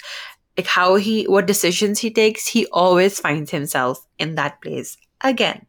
like 0.57 0.67
how 0.67 0.95
he 0.95 1.25
what 1.25 1.47
decisions 1.47 1.99
he 1.99 2.11
takes 2.11 2.47
he 2.47 2.65
always 2.67 3.19
finds 3.19 3.51
himself 3.51 4.05
in 4.19 4.35
that 4.35 4.61
place 4.61 4.97
again. 5.23 5.65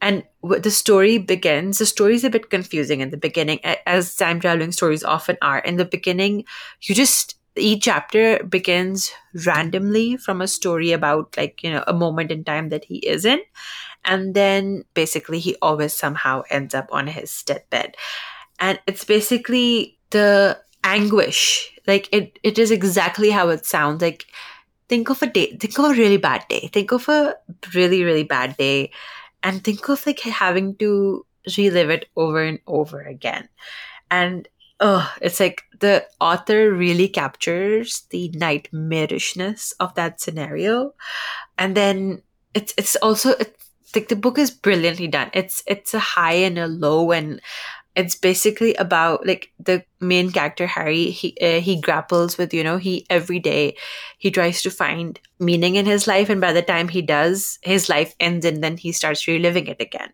And 0.00 0.22
the 0.42 0.70
story 0.70 1.18
begins 1.18 1.78
the 1.78 1.86
story 1.86 2.14
is 2.14 2.24
a 2.24 2.30
bit 2.30 2.50
confusing 2.50 3.00
in 3.00 3.10
the 3.10 3.16
beginning 3.16 3.60
as 3.86 4.14
time 4.14 4.40
traveling 4.40 4.72
stories 4.72 5.02
often 5.04 5.36
are. 5.42 5.58
In 5.58 5.76
the 5.76 5.84
beginning 5.84 6.44
you 6.82 6.94
just 6.94 7.36
each 7.56 7.84
chapter 7.84 8.42
begins 8.44 9.10
randomly 9.46 10.16
from 10.16 10.40
a 10.40 10.46
story 10.48 10.92
about 10.92 11.36
like 11.36 11.62
you 11.64 11.70
know 11.70 11.82
a 11.88 11.92
moment 11.92 12.30
in 12.30 12.44
time 12.44 12.68
that 12.68 12.84
he 12.84 12.98
is 12.98 13.24
in 13.24 13.40
and 14.04 14.34
then 14.34 14.84
basically 14.94 15.38
he 15.38 15.56
always 15.62 15.92
somehow 15.92 16.42
ends 16.50 16.74
up 16.74 16.88
on 16.92 17.06
his 17.06 17.42
deathbed 17.44 17.96
and 18.58 18.80
it's 18.86 19.04
basically 19.04 19.98
the 20.10 20.58
anguish. 20.84 21.72
Like 21.86 22.08
it 22.12 22.38
it 22.42 22.58
is 22.58 22.70
exactly 22.70 23.30
how 23.30 23.48
it 23.48 23.66
sounds. 23.66 24.02
Like 24.02 24.26
think 24.88 25.10
of 25.10 25.22
a 25.22 25.26
day 25.26 25.56
think 25.56 25.78
of 25.78 25.84
a 25.86 25.94
really 25.94 26.16
bad 26.16 26.44
day. 26.48 26.68
Think 26.72 26.92
of 26.92 27.08
a 27.08 27.36
really 27.74 28.04
really 28.04 28.24
bad 28.24 28.56
day. 28.56 28.90
And 29.42 29.62
think 29.62 29.88
of 29.88 30.04
like 30.06 30.20
having 30.20 30.76
to 30.76 31.24
relive 31.56 31.90
it 31.90 32.06
over 32.16 32.42
and 32.42 32.58
over 32.66 33.00
again. 33.00 33.48
And 34.10 34.48
oh 34.80 35.12
it's 35.20 35.40
like 35.40 35.62
the 35.80 36.06
author 36.20 36.72
really 36.72 37.08
captures 37.08 38.02
the 38.10 38.30
nightmarishness 38.30 39.72
of 39.80 39.94
that 39.94 40.20
scenario. 40.20 40.94
And 41.56 41.76
then 41.76 42.22
it's 42.54 42.74
it's 42.76 42.96
also 42.96 43.30
it's 43.38 43.68
like 43.94 44.08
the 44.08 44.16
book 44.16 44.38
is 44.38 44.50
brilliantly 44.50 45.08
done. 45.08 45.30
It's 45.32 45.62
it's 45.66 45.94
a 45.94 45.98
high 45.98 46.34
and 46.44 46.58
a 46.58 46.66
low, 46.66 47.12
and 47.12 47.40
it's 47.94 48.14
basically 48.14 48.74
about 48.74 49.26
like 49.26 49.52
the 49.58 49.84
main 50.00 50.30
character 50.30 50.66
Harry. 50.66 51.10
He 51.10 51.36
uh, 51.40 51.60
he 51.60 51.80
grapples 51.80 52.38
with 52.38 52.54
you 52.54 52.62
know 52.64 52.76
he 52.76 53.06
every 53.10 53.38
day 53.38 53.76
he 54.18 54.30
tries 54.30 54.62
to 54.62 54.70
find 54.70 55.18
meaning 55.40 55.76
in 55.76 55.86
his 55.86 56.06
life, 56.06 56.28
and 56.28 56.40
by 56.40 56.52
the 56.52 56.62
time 56.62 56.88
he 56.88 57.02
does, 57.02 57.58
his 57.62 57.88
life 57.88 58.14
ends, 58.20 58.44
and 58.44 58.62
then 58.62 58.76
he 58.76 58.92
starts 58.92 59.26
reliving 59.26 59.66
it 59.66 59.80
again. 59.80 60.10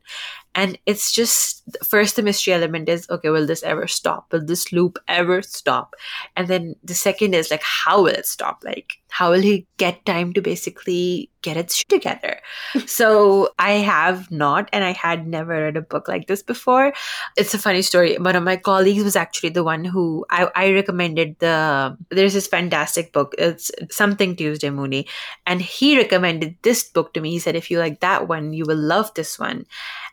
And 0.54 0.78
it's 0.86 1.10
just 1.10 1.62
first 1.84 2.14
the 2.14 2.22
mystery 2.22 2.54
element 2.54 2.88
is 2.88 3.08
okay 3.10 3.28
will 3.28 3.46
this 3.46 3.62
ever 3.64 3.88
stop? 3.88 4.32
Will 4.32 4.44
this 4.44 4.72
loop 4.72 4.98
ever 5.08 5.42
stop? 5.42 5.96
And 6.36 6.46
then 6.46 6.76
the 6.84 6.94
second 6.94 7.34
is 7.34 7.50
like 7.50 7.62
how 7.62 8.02
will 8.02 8.14
it 8.14 8.26
stop? 8.26 8.62
Like 8.64 8.94
how 9.08 9.32
will 9.32 9.40
he 9.40 9.66
get 9.78 10.04
time 10.06 10.32
to 10.34 10.40
basically 10.40 11.30
get 11.42 11.56
it 11.56 11.68
together? 11.88 12.38
So 12.86 13.50
i 13.58 13.72
have 13.72 14.30
not 14.30 14.68
and 14.72 14.84
i 14.84 14.92
had 14.92 15.26
never 15.26 15.52
read 15.52 15.76
a 15.76 15.82
book 15.82 16.06
like 16.06 16.28
this 16.28 16.42
before. 16.42 16.92
It's 17.36 17.54
a 17.54 17.58
funny 17.58 17.82
story. 17.82 18.16
One 18.16 18.36
of 18.36 18.44
my 18.44 18.56
colleagues 18.56 19.02
was 19.02 19.16
actually 19.16 19.50
the 19.50 19.64
one 19.64 19.73
who 19.82 20.26
i, 20.28 20.46
I 20.54 20.72
recommended 20.72 21.38
the 21.38 21.96
there's 22.10 22.34
this 22.34 22.46
fantastic 22.46 23.14
book 23.14 23.34
it's 23.38 23.70
something 23.90 24.36
tuesday 24.36 24.68
mooney 24.68 25.06
and 25.46 25.62
he 25.62 25.96
recommended 25.96 26.56
this 26.60 26.84
book 26.84 27.14
to 27.14 27.22
me 27.22 27.30
he 27.30 27.38
said 27.38 27.56
if 27.56 27.70
you 27.70 27.78
like 27.78 28.00
that 28.00 28.28
one 28.28 28.52
you 28.52 28.66
will 28.66 28.76
love 28.76 29.14
this 29.14 29.38
one 29.38 29.64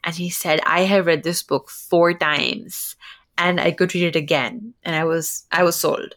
and 0.03 0.15
he 0.15 0.29
said, 0.29 0.61
I 0.65 0.81
have 0.81 1.05
read 1.05 1.23
this 1.23 1.43
book 1.43 1.69
four 1.69 2.13
times 2.13 2.95
and 3.37 3.59
I 3.59 3.71
could 3.71 3.93
read 3.93 4.03
it 4.03 4.15
again. 4.15 4.73
And 4.83 4.95
I 4.95 5.03
was, 5.03 5.45
I 5.51 5.63
was 5.63 5.75
sold. 5.75 6.15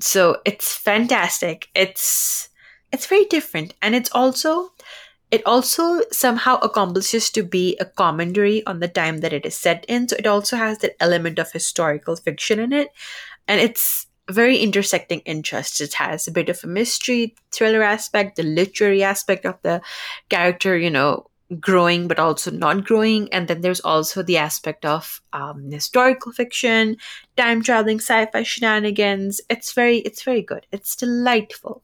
So 0.00 0.38
it's 0.44 0.74
fantastic. 0.74 1.68
It's, 1.74 2.48
it's 2.92 3.06
very 3.06 3.26
different. 3.26 3.74
And 3.82 3.94
it's 3.94 4.10
also, 4.12 4.72
it 5.30 5.42
also 5.46 6.00
somehow 6.10 6.56
accomplishes 6.58 7.30
to 7.30 7.42
be 7.42 7.76
a 7.78 7.84
commentary 7.84 8.64
on 8.66 8.80
the 8.80 8.88
time 8.88 9.18
that 9.18 9.32
it 9.32 9.44
is 9.44 9.54
set 9.54 9.84
in. 9.88 10.08
So 10.08 10.16
it 10.18 10.26
also 10.26 10.56
has 10.56 10.78
that 10.78 10.96
element 11.00 11.38
of 11.38 11.52
historical 11.52 12.16
fiction 12.16 12.58
in 12.58 12.72
it. 12.72 12.88
And 13.46 13.60
it's 13.60 14.06
very 14.30 14.58
intersecting 14.58 15.20
interests. 15.20 15.80
It 15.80 15.94
has 15.94 16.26
a 16.26 16.32
bit 16.32 16.48
of 16.48 16.62
a 16.64 16.66
mystery 16.66 17.34
thriller 17.50 17.82
aspect, 17.82 18.36
the 18.36 18.42
literary 18.42 19.02
aspect 19.02 19.44
of 19.44 19.56
the 19.62 19.80
character, 20.28 20.76
you 20.76 20.90
know, 20.90 21.26
growing 21.60 22.08
but 22.08 22.18
also 22.18 22.50
not 22.50 22.84
growing 22.84 23.32
and 23.32 23.48
then 23.48 23.62
there's 23.62 23.80
also 23.80 24.22
the 24.22 24.36
aspect 24.36 24.84
of 24.84 25.22
um, 25.32 25.70
historical 25.70 26.30
fiction 26.30 26.94
time 27.38 27.62
traveling 27.62 27.98
sci-fi 27.98 28.42
shenanigans 28.42 29.40
it's 29.48 29.72
very 29.72 29.98
it's 30.00 30.22
very 30.22 30.42
good 30.42 30.66
it's 30.72 30.94
delightful 30.94 31.82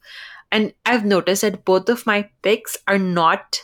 and 0.51 0.73
i've 0.87 1.05
noticed 1.05 1.43
that 1.43 1.65
both 1.65 1.89
of 1.89 2.07
my 2.07 2.29
picks 2.43 2.77
are 2.89 2.99
not 2.99 3.61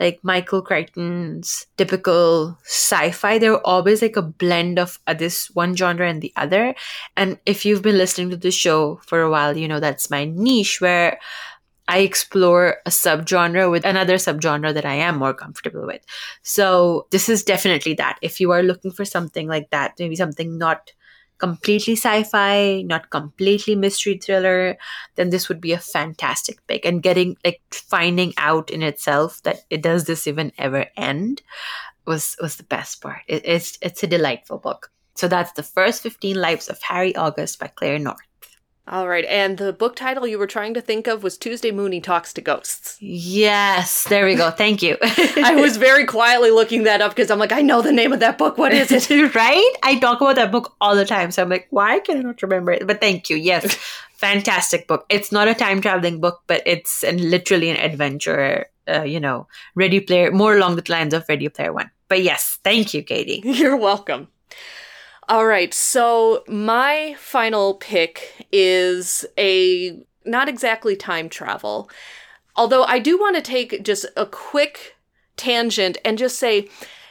like 0.00 0.20
michael 0.22 0.62
crichton's 0.62 1.66
typical 1.76 2.56
sci-fi 2.64 3.38
they're 3.38 3.66
always 3.66 4.02
like 4.02 4.16
a 4.16 4.22
blend 4.22 4.78
of 4.78 4.98
uh, 5.06 5.14
this 5.14 5.50
one 5.50 5.74
genre 5.74 6.08
and 6.08 6.22
the 6.22 6.32
other 6.36 6.74
and 7.16 7.38
if 7.46 7.64
you've 7.64 7.82
been 7.82 7.98
listening 7.98 8.30
to 8.30 8.36
the 8.36 8.50
show 8.50 9.00
for 9.06 9.20
a 9.20 9.30
while 9.30 9.56
you 9.56 9.66
know 9.68 9.80
that's 9.80 10.10
my 10.10 10.24
niche 10.24 10.80
where 10.80 11.18
I 11.88 12.00
explore 12.00 12.76
a 12.84 12.90
subgenre 12.90 13.70
with 13.70 13.86
another 13.86 14.16
subgenre 14.16 14.74
that 14.74 14.84
I 14.84 14.94
am 14.96 15.16
more 15.16 15.32
comfortable 15.32 15.86
with. 15.86 16.02
So 16.42 17.06
this 17.10 17.30
is 17.30 17.42
definitely 17.42 17.94
that. 17.94 18.18
If 18.20 18.40
you 18.40 18.50
are 18.52 18.62
looking 18.62 18.90
for 18.90 19.06
something 19.06 19.48
like 19.48 19.70
that, 19.70 19.94
maybe 19.98 20.14
something 20.14 20.58
not 20.58 20.92
completely 21.38 21.94
sci-fi, 21.94 22.82
not 22.82 23.10
completely 23.10 23.74
mystery 23.74 24.18
thriller, 24.18 24.76
then 25.14 25.30
this 25.30 25.48
would 25.48 25.60
be 25.60 25.72
a 25.72 25.78
fantastic 25.78 26.64
pick. 26.66 26.84
And 26.84 27.02
getting 27.02 27.36
like 27.44 27.60
finding 27.70 28.34
out 28.36 28.70
in 28.70 28.82
itself 28.82 29.42
that 29.42 29.60
it 29.70 29.82
does 29.82 30.04
this 30.04 30.26
even 30.26 30.52
ever 30.58 30.86
end 30.96 31.42
was 32.06 32.36
was 32.40 32.56
the 32.56 32.64
best 32.64 33.00
part. 33.00 33.22
It, 33.28 33.42
it's 33.44 33.78
it's 33.80 34.02
a 34.02 34.06
delightful 34.06 34.58
book. 34.58 34.90
So 35.14 35.26
that's 35.26 35.52
the 35.52 35.64
first 35.64 36.02
15 36.02 36.36
lives 36.36 36.68
of 36.68 36.80
Harry 36.82 37.14
August 37.16 37.58
by 37.58 37.66
Claire 37.66 37.98
North. 37.98 38.27
All 38.90 39.06
right, 39.06 39.26
and 39.26 39.58
the 39.58 39.74
book 39.74 39.96
title 39.96 40.26
you 40.26 40.38
were 40.38 40.46
trying 40.46 40.72
to 40.72 40.80
think 40.80 41.06
of 41.06 41.22
was 41.22 41.36
Tuesday 41.36 41.70
Mooney 41.70 42.00
Talks 42.00 42.32
to 42.32 42.40
Ghosts. 42.40 42.96
Yes, 43.00 44.04
there 44.04 44.24
we 44.24 44.34
go. 44.34 44.50
Thank 44.50 44.82
you. 44.82 44.96
I 45.02 45.56
was 45.60 45.76
very 45.76 46.06
quietly 46.06 46.50
looking 46.50 46.84
that 46.84 47.02
up 47.02 47.10
because 47.14 47.30
I'm 47.30 47.38
like, 47.38 47.52
I 47.52 47.60
know 47.60 47.82
the 47.82 47.92
name 47.92 48.14
of 48.14 48.20
that 48.20 48.38
book. 48.38 48.56
What 48.56 48.72
is 48.72 48.90
it? 48.90 49.10
right? 49.34 49.72
I 49.82 49.98
talk 49.98 50.22
about 50.22 50.36
that 50.36 50.50
book 50.50 50.74
all 50.80 50.96
the 50.96 51.04
time, 51.04 51.30
so 51.32 51.42
I'm 51.42 51.50
like, 51.50 51.66
why 51.68 51.98
can 52.00 52.16
I 52.16 52.22
not 52.22 52.40
remember 52.40 52.72
it? 52.72 52.86
But 52.86 53.02
thank 53.02 53.28
you. 53.28 53.36
Yes, 53.36 53.74
fantastic 54.14 54.88
book. 54.88 55.04
It's 55.10 55.30
not 55.30 55.48
a 55.48 55.54
time 55.54 55.82
traveling 55.82 56.18
book, 56.18 56.40
but 56.46 56.62
it's 56.64 57.04
an, 57.04 57.30
literally 57.30 57.68
an 57.68 57.76
adventure. 57.76 58.66
Uh, 58.88 59.02
you 59.02 59.20
know, 59.20 59.46
Ready 59.74 60.00
Player, 60.00 60.30
more 60.30 60.56
along 60.56 60.76
the 60.76 60.84
lines 60.90 61.12
of 61.12 61.28
Ready 61.28 61.50
Player 61.50 61.74
One. 61.74 61.90
But 62.08 62.22
yes, 62.22 62.58
thank 62.64 62.94
you, 62.94 63.02
Katie. 63.02 63.42
You're 63.44 63.76
welcome. 63.76 64.28
All 65.28 65.46
right, 65.46 65.74
so 65.74 66.42
my 66.48 67.14
final 67.18 67.74
pick 67.74 68.46
is 68.50 69.26
a 69.36 70.00
not 70.24 70.48
exactly 70.48 70.96
time 70.96 71.28
travel. 71.28 71.90
Although 72.56 72.84
I 72.84 72.98
do 72.98 73.18
want 73.18 73.36
to 73.36 73.42
take 73.42 73.82
just 73.82 74.06
a 74.16 74.24
quick 74.24 74.96
tangent 75.36 75.98
and 76.02 76.16
just 76.16 76.38
say 76.38 76.68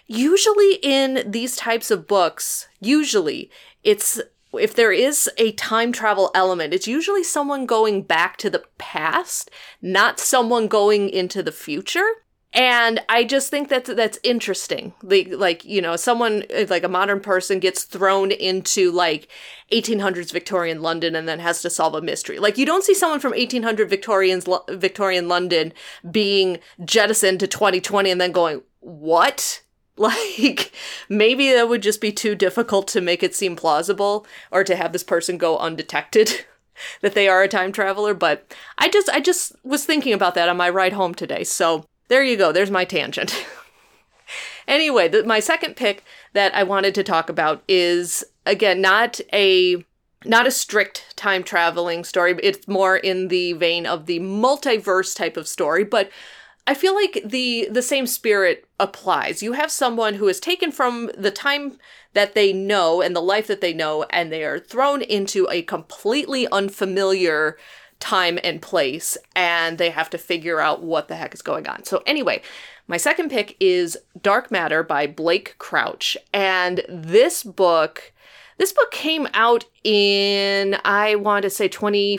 usually 0.08 0.80
in 0.82 1.30
these 1.30 1.56
types 1.56 1.92
of 1.92 2.08
books, 2.08 2.68
usually 2.82 3.52
it's 3.84 4.20
if 4.52 4.74
there 4.74 4.92
is 4.92 5.30
a 5.38 5.52
time 5.52 5.92
travel 5.92 6.32
element, 6.34 6.74
it's 6.74 6.88
usually 6.88 7.24
someone 7.24 7.68
going 7.68 8.02
back 8.02 8.38
to 8.38 8.50
the 8.50 8.64
past, 8.80 9.52
not 9.80 10.20
someone 10.20 10.68
going 10.68 11.08
into 11.08 11.44
the 11.44 11.52
future 11.52 12.10
and 12.54 13.02
i 13.10 13.24
just 13.24 13.50
think 13.50 13.70
that 13.70 13.86
that's 13.86 14.20
interesting. 14.24 14.94
Like 15.04 15.30
like 15.32 15.66
you 15.66 15.82
know 15.82 15.96
someone 15.96 16.44
like 16.70 16.84
a 16.84 16.90
modern 16.90 17.20
person 17.20 17.60
gets 17.60 17.84
thrown 17.84 18.32
into 18.32 18.92
like 18.92 19.28
1800s 19.72 20.32
victorian 20.32 20.82
london 20.82 21.16
and 21.16 21.28
then 21.28 21.40
has 21.40 21.62
to 21.62 21.70
solve 21.70 21.94
a 21.94 22.02
mystery. 22.02 22.40
Like 22.40 22.58
you 22.58 22.66
don't 22.66 22.84
see 22.84 22.94
someone 22.94 23.20
from 23.20 23.32
1800 23.32 23.90
victorians 23.90 24.48
victorian 24.70 25.28
london 25.28 25.74
being 26.10 26.60
jettisoned 26.86 27.40
to 27.42 27.48
2020 27.48 28.12
and 28.12 28.22
then 28.22 28.32
going 28.32 28.62
what? 28.80 29.62
Like 30.00 30.74
maybe 31.10 31.52
that 31.54 31.70
would 31.70 31.82
just 31.82 32.00
be 32.00 32.12
too 32.12 32.36
difficult 32.36 32.88
to 32.90 33.02
make 33.02 33.24
it 33.24 33.34
seem 33.34 33.56
plausible 33.56 34.28
or 34.52 34.64
to 34.64 34.76
have 34.76 34.94
this 34.94 35.04
person 35.04 35.40
go 35.40 35.58
undetected 35.58 36.46
that 37.02 37.16
they 37.16 37.28
are 37.28 37.42
a 37.42 37.48
time 37.48 37.72
traveler. 37.72 38.14
But 38.14 38.54
i 38.78 38.90
just 38.90 39.10
i 39.10 39.20
just 39.20 39.56
was 39.64 39.86
thinking 39.86 40.14
about 40.14 40.36
that 40.36 40.50
on 40.50 40.58
my 40.58 40.70
ride 40.70 40.94
home 40.94 41.16
today. 41.16 41.44
So 41.44 41.86
there 42.08 42.24
you 42.24 42.38
go. 42.38 42.52
There's 42.52 42.72
my 42.72 42.86
tangent. 42.86 43.46
anyway, 44.68 45.08
the, 45.08 45.24
my 45.24 45.40
second 45.40 45.76
pick 45.76 46.04
that 46.34 46.54
I 46.56 46.64
wanted 46.64 46.96
to 46.96 47.04
talk 47.04 47.30
about 47.30 47.64
is 47.68 48.24
again 48.46 48.82
not 48.82 49.20
a 49.34 49.84
not 50.26 50.48
a 50.48 50.52
strict 50.52 51.16
time 51.16 51.44
traveling 51.44 52.04
story. 52.04 52.36
It's 52.42 52.68
more 52.68 52.98
in 52.98 53.28
the 53.28 53.54
vein 53.54 53.86
of 53.86 54.06
the 54.06 54.20
multiverse 54.20 55.16
type 55.16 55.38
of 55.38 55.48
story, 55.48 55.84
but 55.84 56.10
I 56.66 56.74
feel 56.74 56.94
like 56.94 57.22
the 57.24 57.68
the 57.72 57.82
same 57.82 58.06
spirit 58.06 58.68
applies. 58.80 59.42
You 59.42 59.54
have 59.54 59.72
someone 59.72 60.16
who 60.16 60.28
is 60.28 60.40
taken 60.40 60.72
from 60.72 61.12
the 61.18 61.32
time 61.32 61.78
that 62.14 62.34
they 62.34 62.52
know 62.52 63.02
and 63.02 63.16
the 63.16 63.22
life 63.22 63.48
that 63.48 63.62
they 63.62 63.74
know 63.74 64.04
and 64.10 64.32
they 64.32 64.44
are 64.44 64.60
thrown 64.60 65.02
into 65.02 65.48
a 65.50 65.62
completely 65.62 66.48
unfamiliar 66.52 67.58
time 68.00 68.40
and 68.44 68.62
place, 68.62 69.18
and 69.36 69.78
they 69.78 69.90
have 69.90 70.10
to 70.12 70.18
figure 70.18 70.60
out 70.60 70.84
what 70.84 71.08
the 71.08 71.16
heck 71.16 71.34
is 71.34 71.42
going 71.42 71.68
on. 71.68 71.84
So, 71.84 72.04
anyway, 72.06 72.42
my 72.88 72.98
second 72.98 73.30
pick 73.30 73.58
is 73.60 73.98
Dark 74.22 74.50
Matter 74.50 74.82
by 74.82 75.08
Blake 75.08 75.56
Crouch. 75.58 76.16
And 76.34 76.84
this 76.88 77.44
book, 77.44 78.14
this 78.58 78.72
book 78.72 78.92
came 78.92 79.28
out 79.34 79.66
in, 79.84 80.78
I 80.86 81.16
want 81.16 81.44
to 81.44 81.50
say 81.50 81.68
20, 81.68 82.18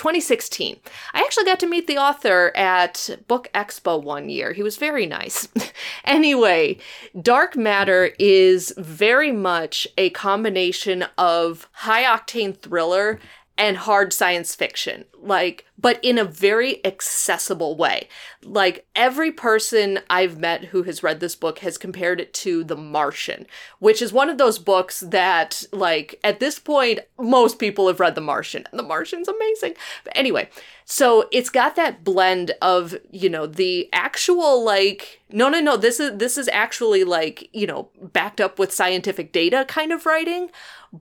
2016. 0.00 0.78
I 1.14 1.20
actually 1.20 1.44
got 1.44 1.60
to 1.60 1.66
meet 1.66 1.86
the 1.86 1.98
author 1.98 2.52
at 2.56 3.10
Book 3.28 3.48
Expo 3.54 4.02
one 4.02 4.28
year. 4.28 4.52
He 4.52 4.62
was 4.62 4.76
very 4.76 5.06
nice. 5.06 5.48
anyway, 6.04 6.78
Dark 7.20 7.56
Matter 7.56 8.12
is 8.18 8.72
very 8.76 9.32
much 9.32 9.86
a 9.98 10.10
combination 10.10 11.04
of 11.18 11.68
high 11.72 12.04
octane 12.04 12.56
thriller 12.56 13.20
and 13.60 13.76
hard 13.76 14.12
science 14.12 14.54
fiction. 14.54 15.04
Like 15.22 15.66
but 15.80 15.98
in 16.02 16.18
a 16.18 16.24
very 16.24 16.84
accessible 16.84 17.76
way. 17.76 18.08
Like 18.42 18.86
every 18.94 19.30
person 19.30 20.00
i've 20.08 20.38
met 20.38 20.66
who 20.66 20.82
has 20.84 21.02
read 21.02 21.20
this 21.20 21.36
book 21.36 21.60
has 21.60 21.78
compared 21.78 22.20
it 22.20 22.32
to 22.32 22.64
the 22.64 22.76
martian 22.76 23.46
which 23.78 24.00
is 24.02 24.12
one 24.12 24.28
of 24.30 24.38
those 24.38 24.58
books 24.58 25.00
that 25.00 25.64
like 25.72 26.18
at 26.24 26.40
this 26.40 26.58
point 26.58 27.00
most 27.18 27.58
people 27.58 27.86
have 27.86 28.00
read 28.00 28.14
the 28.14 28.20
martian 28.20 28.66
and 28.70 28.78
the 28.78 28.84
martian's 28.84 29.28
amazing. 29.28 29.74
But 30.04 30.16
anyway 30.16 30.48
so 30.90 31.28
it's 31.30 31.50
got 31.50 31.76
that 31.76 32.02
blend 32.02 32.50
of 32.60 32.96
you 33.12 33.30
know 33.30 33.46
the 33.46 33.88
actual 33.92 34.64
like 34.64 35.20
no 35.30 35.48
no 35.48 35.60
no 35.60 35.76
this 35.76 36.00
is 36.00 36.18
this 36.18 36.36
is 36.36 36.48
actually 36.48 37.04
like 37.04 37.48
you 37.52 37.66
know 37.66 37.88
backed 38.12 38.40
up 38.40 38.58
with 38.58 38.74
scientific 38.74 39.32
data 39.32 39.64
kind 39.68 39.92
of 39.92 40.04
writing 40.04 40.50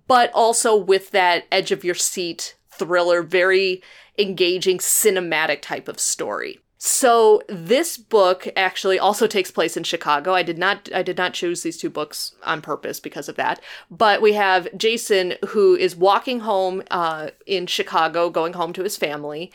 but 0.08 0.32
also 0.34 0.76
with 0.76 1.10
that 1.10 1.46
edge 1.52 1.72
of 1.72 1.84
your 1.84 1.96
seat 1.96 2.56
thriller, 2.80 3.22
very 3.22 3.84
engaging 4.18 4.80
cinematic 4.80 5.62
type 5.62 5.88
of 5.88 6.00
story. 6.00 6.60
So 6.82 7.42
this 7.50 7.98
book 7.98 8.48
actually 8.56 8.98
also 8.98 9.28
takes 9.28 9.52
place 9.52 9.76
in 9.76 9.84
Chicago. 9.84 10.34
I 10.34 10.44
did 10.44 10.58
not 10.58 10.90
I 10.96 11.04
did 11.04 11.18
not 11.18 11.34
choose 11.34 11.62
these 11.62 11.78
two 11.78 11.90
books 11.90 12.34
on 12.44 12.62
purpose 12.62 13.02
because 13.02 13.28
of 13.28 13.36
that. 13.36 13.62
But 13.92 14.22
we 14.22 14.34
have 14.34 14.70
Jason 14.78 15.34
who 15.50 15.76
is 15.76 15.98
walking 15.98 16.40
home 16.40 16.82
uh, 16.90 17.32
in 17.46 17.68
Chicago, 17.68 18.30
going 18.30 18.54
home 18.54 18.72
to 18.74 18.84
his 18.84 18.96
family, 18.96 19.52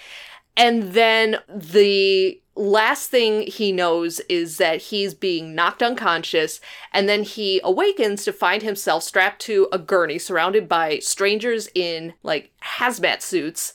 and 0.54 0.92
then 0.92 1.38
the 1.48 2.42
last 2.56 3.10
thing 3.10 3.42
he 3.42 3.72
knows 3.72 4.20
is 4.28 4.58
that 4.58 4.82
he's 4.82 5.14
being 5.14 5.54
knocked 5.54 5.82
unconscious, 5.82 6.60
and 6.92 7.08
then 7.08 7.22
he 7.22 7.60
awakens 7.64 8.24
to 8.24 8.32
find 8.32 8.62
himself 8.62 9.02
strapped 9.02 9.40
to 9.42 9.68
a 9.72 9.78
gurney, 9.78 10.18
surrounded 10.18 10.68
by 10.68 10.98
strangers 11.00 11.68
in 11.74 12.14
like 12.22 12.50
hazmat 12.62 13.22
suits 13.22 13.74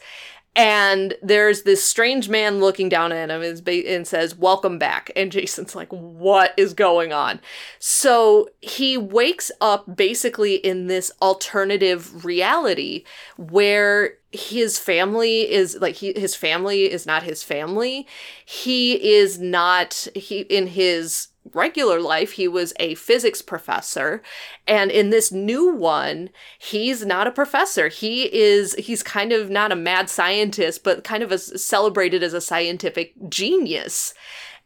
and 0.60 1.14
there's 1.22 1.62
this 1.62 1.82
strange 1.82 2.28
man 2.28 2.60
looking 2.60 2.90
down 2.90 3.14
at 3.14 3.30
him 3.30 3.42
and 3.42 4.06
says, 4.06 4.36
Welcome 4.36 4.78
back. 4.78 5.10
And 5.16 5.32
Jason's 5.32 5.74
like, 5.74 5.88
What 5.88 6.54
is 6.58 6.74
going 6.74 7.14
on? 7.14 7.40
So 7.80 8.50
he 8.60 8.98
wakes 8.98 9.54
up 9.62 9.96
basically 9.96 10.56
in 10.56 10.88
this 10.88 11.14
alternative 11.22 12.26
reality 12.26 13.06
where 13.38 14.16
his 14.34 14.78
family 14.78 15.50
is 15.50 15.78
like 15.80 15.96
he, 15.96 16.12
his 16.12 16.36
family 16.36 16.92
is 16.92 17.06
not 17.06 17.24
his 17.24 17.42
family. 17.42 18.06
He 18.44 19.14
is 19.14 19.40
not 19.40 20.10
he 20.14 20.42
in 20.42 20.68
his 20.68 21.29
regular 21.54 22.00
life, 22.00 22.34
he 22.34 22.48
was 22.48 22.74
a 22.80 22.96
physics 22.96 23.42
professor. 23.42 24.22
And 24.68 24.92
in 24.92 25.10
this 25.10 25.32
new 25.32 25.74
one, 25.74 26.30
he's 26.58 27.06
not 27.06 27.28
a 27.28 27.32
professor. 27.32 27.88
He 27.88 28.34
is, 28.34 28.74
he's 28.76 29.04
kind 29.04 29.32
of 29.32 29.50
not 29.50 29.72
a 29.72 29.76
mad 29.76 30.10
scientist, 30.10 30.84
but 30.84 31.04
kind 31.04 31.24
of 31.24 31.32
a, 31.32 31.38
celebrated 31.38 32.24
as 32.24 32.34
a 32.34 32.42
scientific 32.42 33.14
genius. 33.30 34.14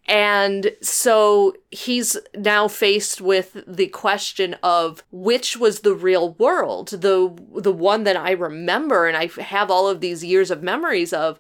And 0.06 0.74
so 0.82 1.56
he's 1.72 2.18
now 2.36 2.68
faced 2.68 3.22
with 3.22 3.64
the 3.66 3.88
question 3.88 4.56
of 4.62 5.02
which 5.12 5.56
was 5.56 5.80
the 5.80 5.94
real 5.94 6.34
world, 6.34 6.90
the 6.90 7.34
the 7.56 7.72
one 7.72 8.04
that 8.04 8.18
I 8.18 8.32
remember 8.32 9.08
and 9.08 9.16
I 9.16 9.28
have 9.42 9.72
all 9.72 9.88
of 9.88 10.02
these 10.02 10.22
years 10.26 10.52
of 10.52 10.62
memories 10.62 11.14
of, 11.14 11.40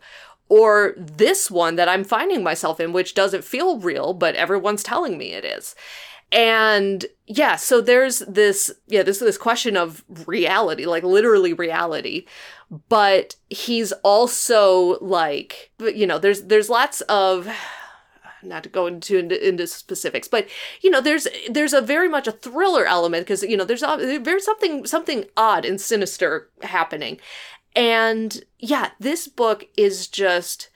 or 0.50 0.94
this 0.98 1.50
one 1.50 1.76
that 1.76 1.89
I'm 1.89 2.04
finding 2.04 2.44
myself 2.44 2.80
in, 2.80 2.94
which 2.94 3.16
doesn't 3.16 3.44
feel 3.44 3.80
real, 3.80 4.14
but 4.14 4.36
everyone's 4.36 4.84
telling 4.84 5.18
me 5.18 5.34
it 5.34 5.46
is. 5.46 5.76
And 6.34 7.06
yeah, 7.28 7.56
so 7.58 7.80
there's 7.80 8.20
this, 8.20 8.72
yeah, 8.88 9.04
this 9.04 9.20
this 9.20 9.38
question 9.38 9.78
of 9.78 10.04
reality, 10.26 10.86
like 10.86 11.04
literally 11.04 11.54
reality. 11.54 12.26
But 12.89 13.36
he's 13.52 13.91
also 14.02 14.98
like, 15.00 15.72
you 15.80 16.08
know, 16.08 16.18
there's 16.18 16.44
there's 16.44 16.70
lots 16.70 17.02
of 17.02 17.48
not 18.44 18.64
to 18.64 18.70
go 18.70 18.88
into, 18.88 19.18
into, 19.18 19.48
into 19.48 19.68
specifics, 19.68 20.28
but 20.28 20.48
you 20.82 20.89
know, 20.89 21.02
there's 21.02 21.28
there's 21.52 21.74
a 21.74 21.82
very 21.82 22.10
much 22.10 22.28
a 22.28 22.32
thriller 22.32 22.86
element 22.88 23.26
because 23.26 23.44
you 23.44 23.56
know 23.56 23.64
there's 23.64 23.84
a, 23.84 24.18
there's 24.18 24.44
something 24.44 24.88
something 24.88 25.26
odd 25.38 25.66
and 25.66 25.80
sinister 25.80 26.50
happening, 26.64 27.20
and 27.76 28.44
yeah, 28.60 28.92
this 29.00 29.28
book 29.28 29.66
is 29.78 30.08
just 30.08 30.70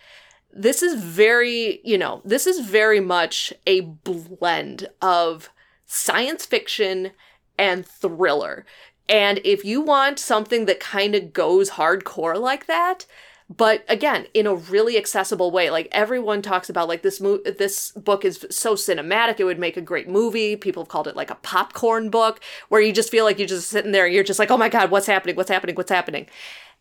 this 0.51 0.81
is 0.81 1.01
very, 1.01 1.81
you 1.83 1.97
know, 1.97 2.21
this 2.25 2.47
is 2.47 2.59
very 2.61 2.99
much 2.99 3.53
a 3.67 3.81
blend 3.81 4.89
of 5.01 5.51
science 5.85 6.45
fiction 6.45 7.11
and 7.59 7.85
thriller. 7.85 8.65
And 9.07 9.39
if 9.43 9.63
you 9.63 9.81
want 9.81 10.19
something 10.19 10.65
that 10.65 10.79
kind 10.79 11.15
of 11.15 11.31
goes 11.31 11.71
hardcore 11.71 12.39
like 12.39 12.65
that, 12.65 13.05
but 13.49 13.85
again 13.87 14.27
in 14.33 14.45
a 14.45 14.53
really 14.53 14.97
accessible 14.97 15.51
way 15.51 15.69
like 15.69 15.87
everyone 15.93 16.41
talks 16.41 16.69
about 16.69 16.89
like 16.89 17.01
this 17.01 17.21
mo- 17.21 17.39
this 17.57 17.91
book 17.91 18.25
is 18.25 18.45
so 18.49 18.75
cinematic 18.75 19.39
it 19.39 19.45
would 19.45 19.59
make 19.59 19.77
a 19.77 19.81
great 19.81 20.09
movie. 20.09 20.57
People 20.57 20.83
have 20.83 20.89
called 20.89 21.07
it 21.07 21.15
like 21.15 21.29
a 21.29 21.35
popcorn 21.35 22.09
book 22.09 22.41
where 22.67 22.81
you 22.81 22.91
just 22.91 23.09
feel 23.09 23.23
like 23.23 23.39
you're 23.39 23.47
just 23.47 23.69
sitting 23.69 23.93
there 23.93 24.05
and 24.05 24.13
you're 24.13 24.23
just 24.23 24.39
like 24.39 24.51
oh 24.51 24.57
my 24.57 24.67
god 24.67 24.91
what's 24.91 25.07
happening? 25.07 25.35
What's 25.35 25.49
happening? 25.49 25.75
What's 25.75 25.91
happening 25.91 26.27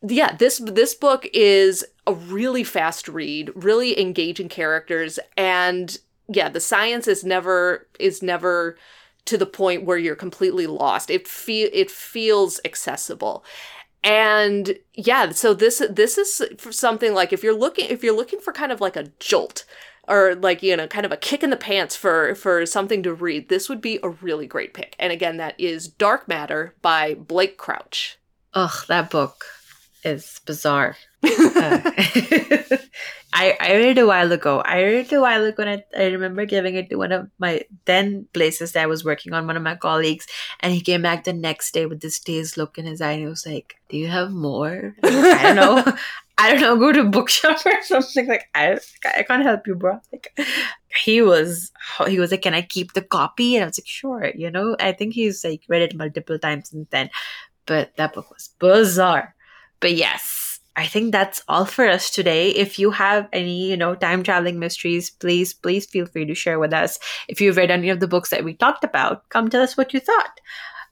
yeah, 0.02 0.34
this 0.36 0.58
this 0.58 0.94
book 0.94 1.26
is 1.32 1.84
a 2.06 2.12
really 2.12 2.64
fast 2.64 3.08
read, 3.08 3.50
really 3.54 3.98
engaging 4.00 4.48
characters, 4.48 5.18
and 5.36 5.98
yeah, 6.28 6.48
the 6.48 6.60
science 6.60 7.08
is 7.08 7.24
never 7.24 7.88
is 7.98 8.22
never 8.22 8.76
to 9.26 9.36
the 9.36 9.46
point 9.46 9.84
where 9.84 9.98
you're 9.98 10.16
completely 10.16 10.66
lost. 10.66 11.10
It 11.10 11.26
feel 11.26 11.68
it 11.72 11.90
feels 11.90 12.60
accessible. 12.64 13.44
And 14.04 14.78
yeah, 14.94 15.30
so 15.30 15.54
this 15.54 15.82
this 15.90 16.18
is 16.18 16.42
something 16.70 17.14
like 17.14 17.32
if 17.32 17.42
you're 17.42 17.58
looking 17.58 17.88
if 17.88 18.04
you're 18.04 18.16
looking 18.16 18.40
for 18.40 18.52
kind 18.52 18.72
of 18.72 18.80
like 18.80 18.96
a 18.96 19.10
jolt 19.18 19.64
or 20.06 20.36
like 20.36 20.62
you 20.62 20.76
know 20.76 20.86
kind 20.86 21.06
of 21.06 21.10
a 21.10 21.16
kick 21.16 21.42
in 21.42 21.50
the 21.50 21.56
pants 21.56 21.96
for 21.96 22.34
for 22.34 22.66
something 22.66 23.02
to 23.02 23.14
read, 23.14 23.48
this 23.48 23.68
would 23.68 23.80
be 23.80 23.98
a 24.02 24.10
really 24.10 24.46
great 24.46 24.74
pick. 24.74 24.94
And 24.98 25.12
again, 25.12 25.38
that 25.38 25.58
is 25.58 25.88
Dark 25.88 26.28
Matter 26.28 26.74
by 26.82 27.14
Blake 27.14 27.56
Crouch. 27.56 28.18
Ugh, 28.54 28.84
that 28.88 29.10
book 29.10 29.44
is 30.06 30.40
bizarre. 30.46 30.96
uh, 31.22 31.80
I, 33.32 33.56
I 33.60 33.72
read 33.74 33.98
it 33.98 34.00
a 34.00 34.06
while 34.06 34.32
ago. 34.32 34.60
I 34.60 34.82
read 34.82 35.06
it 35.06 35.12
a 35.12 35.20
while 35.20 35.44
ago 35.44 35.62
and 35.62 35.82
I, 35.94 36.02
I 36.02 36.06
remember 36.06 36.46
giving 36.46 36.76
it 36.76 36.88
to 36.88 36.96
one 36.96 37.12
of 37.12 37.28
my 37.38 37.62
then 37.84 38.28
places 38.32 38.72
that 38.72 38.84
I 38.84 38.86
was 38.86 39.04
working 39.04 39.34
on, 39.34 39.46
one 39.46 39.56
of 39.56 39.62
my 39.62 39.74
colleagues, 39.74 40.26
and 40.60 40.72
he 40.72 40.80
came 40.80 41.02
back 41.02 41.24
the 41.24 41.34
next 41.34 41.74
day 41.74 41.84
with 41.84 42.00
this 42.00 42.18
dazed 42.18 42.56
look 42.56 42.78
in 42.78 42.86
his 42.86 43.02
eye 43.02 43.12
and 43.12 43.20
he 43.20 43.26
was 43.26 43.44
like, 43.44 43.76
Do 43.90 43.98
you 43.98 44.06
have 44.06 44.30
more? 44.30 44.94
I 45.02 45.42
don't 45.42 45.56
know. 45.56 45.92
I 46.38 46.52
don't 46.52 46.60
know, 46.60 46.76
go 46.76 46.92
to 46.92 47.04
bookshop 47.04 47.64
or 47.64 47.82
something. 47.82 48.26
Like 48.26 48.44
I 48.54 48.78
I 49.16 49.22
can't 49.22 49.42
help 49.42 49.66
you, 49.66 49.74
bro. 49.74 50.00
Like 50.12 50.38
he 51.04 51.22
was 51.22 51.72
he 52.06 52.18
was 52.18 52.30
like, 52.30 52.42
Can 52.42 52.54
I 52.54 52.62
keep 52.62 52.92
the 52.92 53.02
copy? 53.02 53.56
And 53.56 53.64
I 53.64 53.66
was 53.66 53.78
like, 53.78 53.86
Sure, 53.86 54.30
you 54.34 54.50
know. 54.50 54.76
I 54.78 54.92
think 54.92 55.14
he's 55.14 55.42
like 55.44 55.62
read 55.68 55.82
it 55.82 55.96
multiple 55.96 56.38
times 56.38 56.70
since 56.70 56.88
then. 56.90 57.10
But 57.64 57.96
that 57.96 58.12
book 58.12 58.30
was 58.30 58.50
bizarre. 58.58 59.34
But 59.80 59.94
yes, 59.94 60.60
I 60.76 60.86
think 60.86 61.12
that's 61.12 61.42
all 61.48 61.64
for 61.64 61.88
us 61.88 62.10
today. 62.10 62.50
If 62.50 62.78
you 62.78 62.90
have 62.90 63.28
any, 63.32 63.70
you 63.70 63.76
know, 63.76 63.94
time 63.94 64.22
traveling 64.22 64.58
mysteries, 64.58 65.10
please, 65.10 65.54
please 65.54 65.86
feel 65.86 66.06
free 66.06 66.26
to 66.26 66.34
share 66.34 66.58
with 66.58 66.72
us. 66.72 66.98
If 67.28 67.40
you've 67.40 67.56
read 67.56 67.70
any 67.70 67.88
of 67.88 68.00
the 68.00 68.08
books 68.08 68.30
that 68.30 68.44
we 68.44 68.54
talked 68.54 68.84
about, 68.84 69.28
come 69.30 69.48
tell 69.48 69.62
us 69.62 69.76
what 69.76 69.94
you 69.94 70.00
thought. 70.00 70.40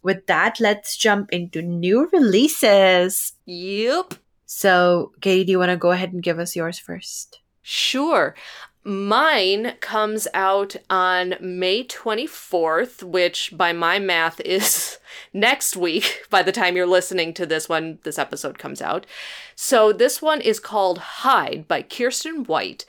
With 0.03 0.27
that, 0.27 0.59
let's 0.61 0.97
jump 0.97 1.33
into 1.33 1.63
new 1.63 2.09
releases. 2.13 3.33
Yep. 3.47 4.15
So, 4.47 5.13
Katie, 5.21 5.45
do 5.45 5.53
you 5.53 5.59
want 5.59 5.71
to 5.71 5.77
go 5.77 5.91
ahead 5.91 6.13
and 6.13 6.23
give 6.23 6.39
us 6.39 6.57
yours 6.57 6.79
first? 6.79 7.41
Sure. 7.63 8.35
Mine 8.85 9.77
comes 9.81 10.29
out 10.35 10.77
on 10.91 11.37
May 11.41 11.85
24th, 11.85 13.03
which 13.03 13.57
by 13.57 13.73
my 13.73 13.99
math 13.99 14.41
is 14.45 14.99
next 15.33 15.77
week 15.77 16.27
by 16.31 16.43
the 16.43 16.53
time 16.53 16.77
you're 16.77 16.87
listening 16.87 17.33
to 17.35 17.47
this 17.47 17.69
one, 17.69 17.99
this 18.03 18.19
episode 18.19 18.59
comes 18.59 18.83
out. 18.83 19.07
So 19.55 19.93
this 19.93 20.21
one 20.21 20.41
is 20.41 20.61
called 20.61 20.99
Hide 20.99 21.67
by 21.67 21.83
Kiersten 21.83 22.47
White. 22.47 22.85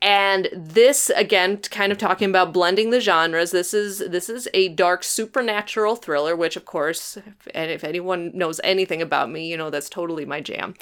And 0.00 0.48
this 0.54 1.10
again 1.16 1.56
kind 1.58 1.90
of 1.90 1.98
talking 1.98 2.30
about 2.30 2.52
blending 2.52 2.90
the 2.90 3.00
genres. 3.00 3.50
This 3.50 3.74
is 3.74 3.98
this 3.98 4.28
is 4.28 4.48
a 4.54 4.68
dark 4.68 5.02
supernatural 5.02 5.96
thriller 5.96 6.36
which 6.36 6.54
of 6.54 6.64
course 6.64 7.18
and 7.52 7.70
if 7.72 7.82
anyone 7.82 8.30
knows 8.32 8.60
anything 8.62 9.02
about 9.02 9.28
me, 9.28 9.48
you 9.48 9.56
know 9.56 9.70
that's 9.70 9.88
totally 9.88 10.24
my 10.24 10.40
jam. 10.40 10.74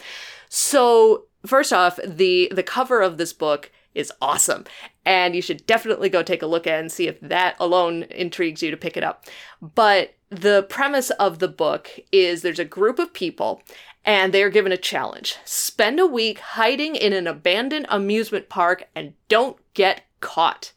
So, 0.51 1.25
first 1.47 1.73
off, 1.73 1.99
the 2.05 2.53
the 2.55 2.62
cover 2.62 3.01
of 3.01 3.17
this 3.17 3.33
book 3.33 3.73
is 3.97 4.12
awesome. 4.20 4.64
And 5.05 5.34
you 5.34 5.42
should 5.42 5.66
definitely 5.66 6.09
go 6.09 6.22
take 6.22 6.42
a 6.42 6.47
look 6.47 6.66
at 6.66 6.78
and 6.80 6.92
see 6.92 7.09
if 7.09 7.20
that 7.20 7.57
alone 7.59 8.05
intrigues 8.05 8.62
you 8.62 8.70
to 8.70 8.76
pick 8.76 8.97
it 8.97 9.05
up. 9.05 9.24
But 9.61 10.14
the 10.30 10.66
premise 10.68 11.11
of 11.11 11.38
the 11.38 11.49
book 11.49 11.90
is 12.12 12.42
there's 12.42 12.59
a 12.59 12.64
group 12.64 12.99
of 12.99 13.12
people 13.12 13.62
and 14.05 14.32
they 14.32 14.42
are 14.42 14.51
given 14.51 14.72
a 14.72 14.76
challenge. 14.76 15.36
Spend 15.44 15.99
a 15.99 16.07
week 16.07 16.38
hiding 16.38 16.94
in 16.94 17.12
an 17.12 17.26
abandoned 17.26 17.86
amusement 17.88 18.49
park 18.49 18.88
and 18.94 19.14
don't 19.28 19.57
get 19.74 20.03
caught. 20.20 20.72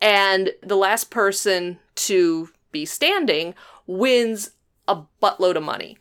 And 0.00 0.50
the 0.62 0.76
last 0.76 1.10
person 1.10 1.78
to 1.96 2.48
be 2.72 2.84
standing 2.86 3.54
wins 3.86 4.50
a 4.86 5.02
buttload 5.22 5.56
of 5.56 5.62
money. 5.62 5.98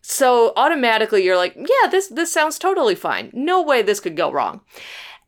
So 0.00 0.52
automatically 0.56 1.24
you're 1.24 1.36
like, 1.36 1.54
yeah, 1.56 1.88
this 1.90 2.08
this 2.08 2.32
sounds 2.32 2.58
totally 2.58 2.94
fine. 2.94 3.30
No 3.32 3.62
way 3.62 3.82
this 3.82 4.00
could 4.00 4.16
go 4.16 4.32
wrong. 4.32 4.60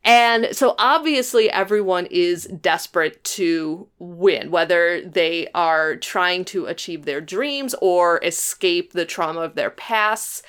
And 0.03 0.55
so 0.55 0.73
obviously 0.79 1.49
everyone 1.51 2.07
is 2.07 2.45
desperate 2.45 3.23
to 3.23 3.87
win, 3.99 4.49
whether 4.49 5.01
they 5.01 5.47
are 5.53 5.95
trying 5.95 6.43
to 6.45 6.65
achieve 6.65 7.05
their 7.05 7.21
dreams 7.21 7.75
or 7.81 8.19
escape 8.23 8.93
the 8.93 9.05
trauma 9.05 9.41
of 9.41 9.55
their 9.55 9.69
pasts. 9.69 10.41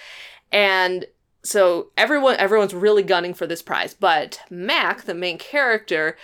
And 0.50 1.04
so 1.42 1.90
everyone 1.96 2.36
everyone's 2.36 2.74
really 2.74 3.02
gunning 3.02 3.34
for 3.34 3.46
this 3.46 3.62
prize, 3.62 3.94
but 3.94 4.40
Mac, 4.48 5.02
the 5.02 5.14
main 5.14 5.38
character, 5.38 6.16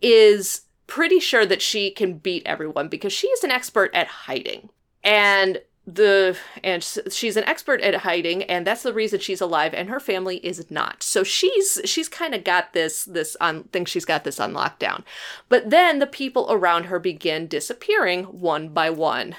is 0.00 0.62
pretty 0.86 1.18
sure 1.18 1.46
that 1.46 1.62
she 1.62 1.90
can 1.90 2.18
beat 2.18 2.42
everyone 2.46 2.88
because 2.88 3.12
she 3.12 3.26
is 3.28 3.42
an 3.42 3.50
expert 3.50 3.90
at 3.94 4.06
hiding. 4.06 4.68
And 5.02 5.60
the 5.86 6.36
and 6.64 6.82
she's 7.10 7.36
an 7.36 7.44
expert 7.44 7.80
at 7.80 7.94
hiding 7.94 8.42
and 8.44 8.66
that's 8.66 8.82
the 8.82 8.92
reason 8.92 9.20
she's 9.20 9.40
alive 9.40 9.72
and 9.72 9.88
her 9.88 10.00
family 10.00 10.38
is 10.38 10.68
not. 10.70 11.02
So 11.02 11.22
she's 11.22 11.80
she's 11.84 12.08
kind 12.08 12.34
of 12.34 12.42
got 12.42 12.72
this 12.72 13.04
this 13.04 13.36
on 13.40 13.64
think 13.64 13.86
she's 13.86 14.04
got 14.04 14.24
this 14.24 14.40
on 14.40 14.52
lockdown. 14.52 15.04
But 15.48 15.70
then 15.70 16.00
the 16.00 16.06
people 16.06 16.46
around 16.50 16.84
her 16.84 16.98
begin 16.98 17.46
disappearing 17.46 18.24
one 18.24 18.70
by 18.70 18.90
one. 18.90 19.36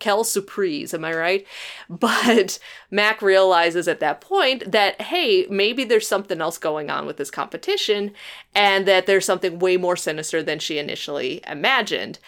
Quelle 0.00 0.24
surprise, 0.24 0.94
am 0.94 1.04
I 1.04 1.12
right? 1.12 1.46
But 1.90 2.58
Mac 2.90 3.20
realizes 3.20 3.86
at 3.86 4.00
that 4.00 4.22
point 4.22 4.72
that, 4.72 4.98
hey, 5.02 5.46
maybe 5.50 5.84
there's 5.84 6.08
something 6.08 6.40
else 6.40 6.56
going 6.56 6.88
on 6.88 7.04
with 7.04 7.18
this 7.18 7.30
competition 7.30 8.12
and 8.54 8.86
that 8.86 9.04
there's 9.06 9.26
something 9.26 9.58
way 9.58 9.76
more 9.76 9.96
sinister 9.96 10.42
than 10.42 10.58
she 10.58 10.78
initially 10.78 11.42
imagined 11.46 12.18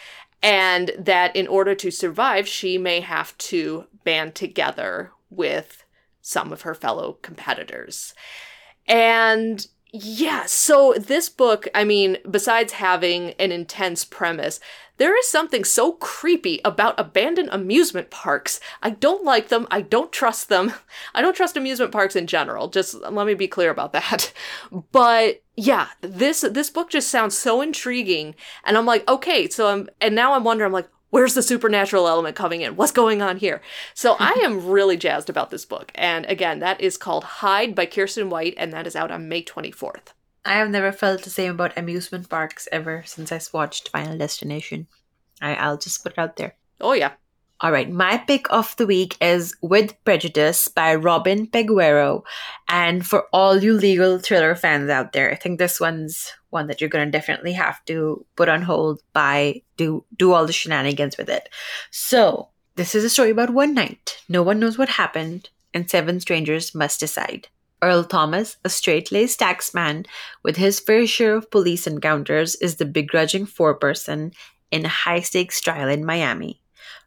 and 0.42 0.90
that 0.98 1.34
in 1.36 1.46
order 1.46 1.74
to 1.76 1.90
survive, 1.90 2.48
she 2.48 2.78
may 2.78 3.00
have 3.00 3.36
to 3.38 3.86
band 4.04 4.34
together 4.34 5.12
with 5.30 5.84
some 6.20 6.52
of 6.52 6.62
her 6.62 6.74
fellow 6.74 7.18
competitors. 7.22 8.14
And 8.86 9.66
yeah, 9.92 10.46
so 10.46 10.94
this 10.94 11.28
book, 11.28 11.68
I 11.74 11.84
mean, 11.84 12.16
besides 12.28 12.72
having 12.72 13.32
an 13.32 13.52
intense 13.52 14.04
premise, 14.04 14.58
there 14.96 15.18
is 15.18 15.28
something 15.28 15.64
so 15.64 15.92
creepy 15.92 16.60
about 16.64 16.98
abandoned 16.98 17.50
amusement 17.52 18.10
parks. 18.10 18.58
I 18.82 18.90
don't 18.90 19.24
like 19.24 19.48
them. 19.48 19.66
I 19.70 19.82
don't 19.82 20.12
trust 20.12 20.48
them. 20.48 20.72
I 21.14 21.22
don't 21.22 21.36
trust 21.36 21.56
amusement 21.56 21.92
parks 21.92 22.16
in 22.16 22.26
general. 22.26 22.68
Just 22.68 22.94
let 22.94 23.26
me 23.26 23.34
be 23.34 23.48
clear 23.48 23.70
about 23.70 23.92
that. 23.92 24.32
But 24.92 25.41
yeah, 25.56 25.88
this 26.00 26.40
this 26.40 26.70
book 26.70 26.90
just 26.90 27.08
sounds 27.08 27.36
so 27.36 27.60
intriguing 27.60 28.34
and 28.64 28.76
I'm 28.76 28.86
like, 28.86 29.08
okay, 29.08 29.48
so 29.48 29.68
I'm 29.68 29.88
and 30.00 30.14
now 30.14 30.32
I'm 30.32 30.44
wondering 30.44 30.66
I'm 30.66 30.72
like, 30.72 30.88
where's 31.10 31.34
the 31.34 31.42
supernatural 31.42 32.08
element 32.08 32.36
coming 32.36 32.62
in? 32.62 32.76
What's 32.76 32.92
going 32.92 33.20
on 33.20 33.36
here? 33.36 33.60
So 33.94 34.16
I 34.20 34.32
am 34.42 34.66
really 34.66 34.96
jazzed 34.96 35.28
about 35.28 35.50
this 35.50 35.64
book. 35.64 35.92
And 35.94 36.24
again, 36.26 36.60
that 36.60 36.80
is 36.80 36.96
called 36.96 37.24
Hide 37.24 37.74
by 37.74 37.86
kiersten 37.86 38.30
White 38.30 38.54
and 38.56 38.72
that 38.72 38.86
is 38.86 38.96
out 38.96 39.10
on 39.10 39.28
May 39.28 39.42
24th. 39.42 40.14
I 40.44 40.54
have 40.54 40.70
never 40.70 40.90
felt 40.90 41.22
the 41.22 41.30
same 41.30 41.52
about 41.52 41.76
amusement 41.78 42.28
parks 42.28 42.66
ever 42.72 43.04
since 43.06 43.30
I 43.30 43.40
watched 43.52 43.90
Final 43.90 44.18
Destination. 44.18 44.88
I, 45.40 45.54
I'll 45.54 45.78
just 45.78 46.02
put 46.02 46.12
it 46.12 46.18
out 46.18 46.36
there. 46.36 46.56
Oh, 46.80 46.94
yeah. 46.94 47.12
All 47.62 47.70
right, 47.70 47.88
my 47.88 48.18
pick 48.18 48.52
of 48.52 48.74
the 48.74 48.88
week 48.88 49.16
is 49.20 49.54
With 49.62 49.94
Prejudice 50.04 50.66
by 50.66 50.96
Robin 50.96 51.46
Peguero. 51.46 52.24
And 52.66 53.06
for 53.06 53.28
all 53.32 53.62
you 53.62 53.74
legal 53.74 54.18
thriller 54.18 54.56
fans 54.56 54.90
out 54.90 55.12
there, 55.12 55.30
I 55.30 55.36
think 55.36 55.60
this 55.60 55.78
one's 55.78 56.32
one 56.50 56.66
that 56.66 56.80
you're 56.80 56.90
going 56.90 57.06
to 57.06 57.10
definitely 57.12 57.52
have 57.52 57.84
to 57.84 58.26
put 58.34 58.48
on 58.48 58.62
hold 58.62 59.00
by 59.12 59.62
do 59.76 60.04
do 60.18 60.32
all 60.32 60.44
the 60.44 60.52
shenanigans 60.52 61.16
with 61.16 61.28
it. 61.28 61.48
So, 61.92 62.48
this 62.74 62.96
is 62.96 63.04
a 63.04 63.10
story 63.10 63.30
about 63.30 63.50
one 63.50 63.74
night. 63.74 64.18
No 64.28 64.42
one 64.42 64.58
knows 64.58 64.76
what 64.76 64.88
happened, 64.88 65.50
and 65.72 65.88
seven 65.88 66.18
strangers 66.18 66.74
must 66.74 66.98
decide. 66.98 67.46
Earl 67.80 68.02
Thomas, 68.02 68.56
a 68.64 68.68
straight 68.68 69.12
laced 69.12 69.38
taxman 69.38 70.06
with 70.42 70.56
his 70.56 70.80
fair 70.80 71.06
share 71.06 71.36
of 71.36 71.50
police 71.52 71.86
encounters, 71.86 72.56
is 72.56 72.76
the 72.76 72.86
begrudging 72.86 73.46
foreperson 73.46 74.34
in 74.72 74.84
a 74.84 74.88
high 74.88 75.20
stakes 75.20 75.60
trial 75.60 75.88
in 75.88 76.04
Miami. 76.04 76.61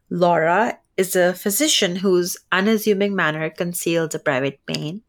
Laura 0.10 0.80
is 0.98 1.16
a 1.16 1.34
physician 1.34 1.98
whose 1.98 2.38
unassuming 2.52 3.16
manner 3.16 3.50
conceals 3.50 4.16
a 4.16 4.20
private 4.20 4.60
pain. 4.66 5.02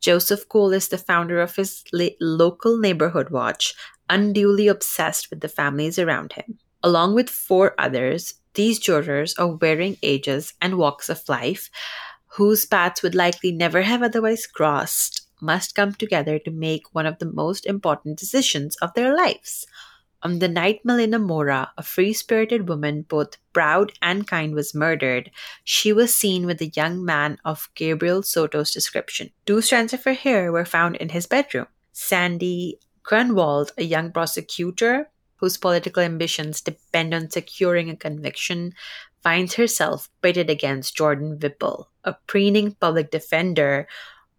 Joseph 0.00 0.48
Cole 0.48 0.72
is 0.72 0.88
the 0.88 0.98
founder 0.98 1.40
of 1.40 1.56
his 1.56 1.84
la- 1.92 2.16
local 2.20 2.78
neighborhood 2.78 3.30
watch, 3.30 3.74
unduly 4.08 4.68
obsessed 4.68 5.30
with 5.30 5.40
the 5.40 5.48
families 5.48 5.98
around 5.98 6.32
him. 6.32 6.58
Along 6.82 7.14
with 7.14 7.30
four 7.30 7.74
others, 7.78 8.34
these 8.54 8.78
jurors 8.78 9.34
of 9.34 9.60
varying 9.60 9.96
ages 10.02 10.54
and 10.60 10.78
walks 10.78 11.08
of 11.08 11.28
life 11.28 11.70
whose 12.36 12.66
paths 12.66 13.02
would 13.02 13.14
likely 13.14 13.52
never 13.52 13.82
have 13.82 14.02
otherwise 14.02 14.46
crossed, 14.46 15.28
must 15.40 15.74
come 15.74 15.92
together 15.94 16.38
to 16.38 16.50
make 16.50 16.92
one 16.92 17.06
of 17.06 17.18
the 17.18 17.30
most 17.30 17.64
important 17.64 18.18
decisions 18.18 18.76
of 18.76 18.92
their 18.94 19.16
lives. 19.16 19.66
On 20.24 20.38
the 20.38 20.48
night 20.48 20.80
Melina 20.84 21.18
Mora, 21.18 21.70
a 21.76 21.82
free 21.82 22.14
spirited 22.14 22.66
woman, 22.66 23.02
both 23.02 23.36
proud 23.52 23.92
and 24.00 24.26
kind, 24.26 24.54
was 24.54 24.74
murdered, 24.74 25.30
she 25.64 25.92
was 25.92 26.14
seen 26.14 26.46
with 26.46 26.62
a 26.62 26.72
young 26.74 27.04
man 27.04 27.36
of 27.44 27.68
Gabriel 27.74 28.22
Soto's 28.22 28.70
description. 28.70 29.30
Two 29.44 29.60
strands 29.60 29.92
of 29.92 30.02
her 30.04 30.14
hair 30.14 30.50
were 30.50 30.64
found 30.64 30.96
in 30.96 31.10
his 31.10 31.26
bedroom. 31.26 31.66
Sandy 31.92 32.80
Grunwald, 33.02 33.72
a 33.76 33.84
young 33.84 34.12
prosecutor 34.12 35.10
whose 35.36 35.58
political 35.58 36.02
ambitions 36.02 36.62
depend 36.62 37.12
on 37.12 37.28
securing 37.28 37.90
a 37.90 37.96
conviction, 37.96 38.72
finds 39.22 39.54
herself 39.54 40.08
pitted 40.22 40.48
against 40.48 40.96
Jordan 40.96 41.38
Whipple, 41.38 41.90
a 42.02 42.14
preening 42.26 42.72
public 42.72 43.10
defender 43.10 43.86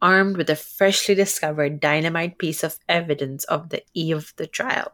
armed 0.06 0.38
with 0.38 0.52
a 0.52 0.56
freshly 0.56 1.16
discovered 1.16 1.80
dynamite 1.80 2.38
piece 2.38 2.64
of 2.64 2.78
evidence 2.88 3.44
of 3.46 3.70
the 3.70 3.82
eve 3.96 4.18
of 4.18 4.34
the 4.36 4.46
trial, 4.46 4.92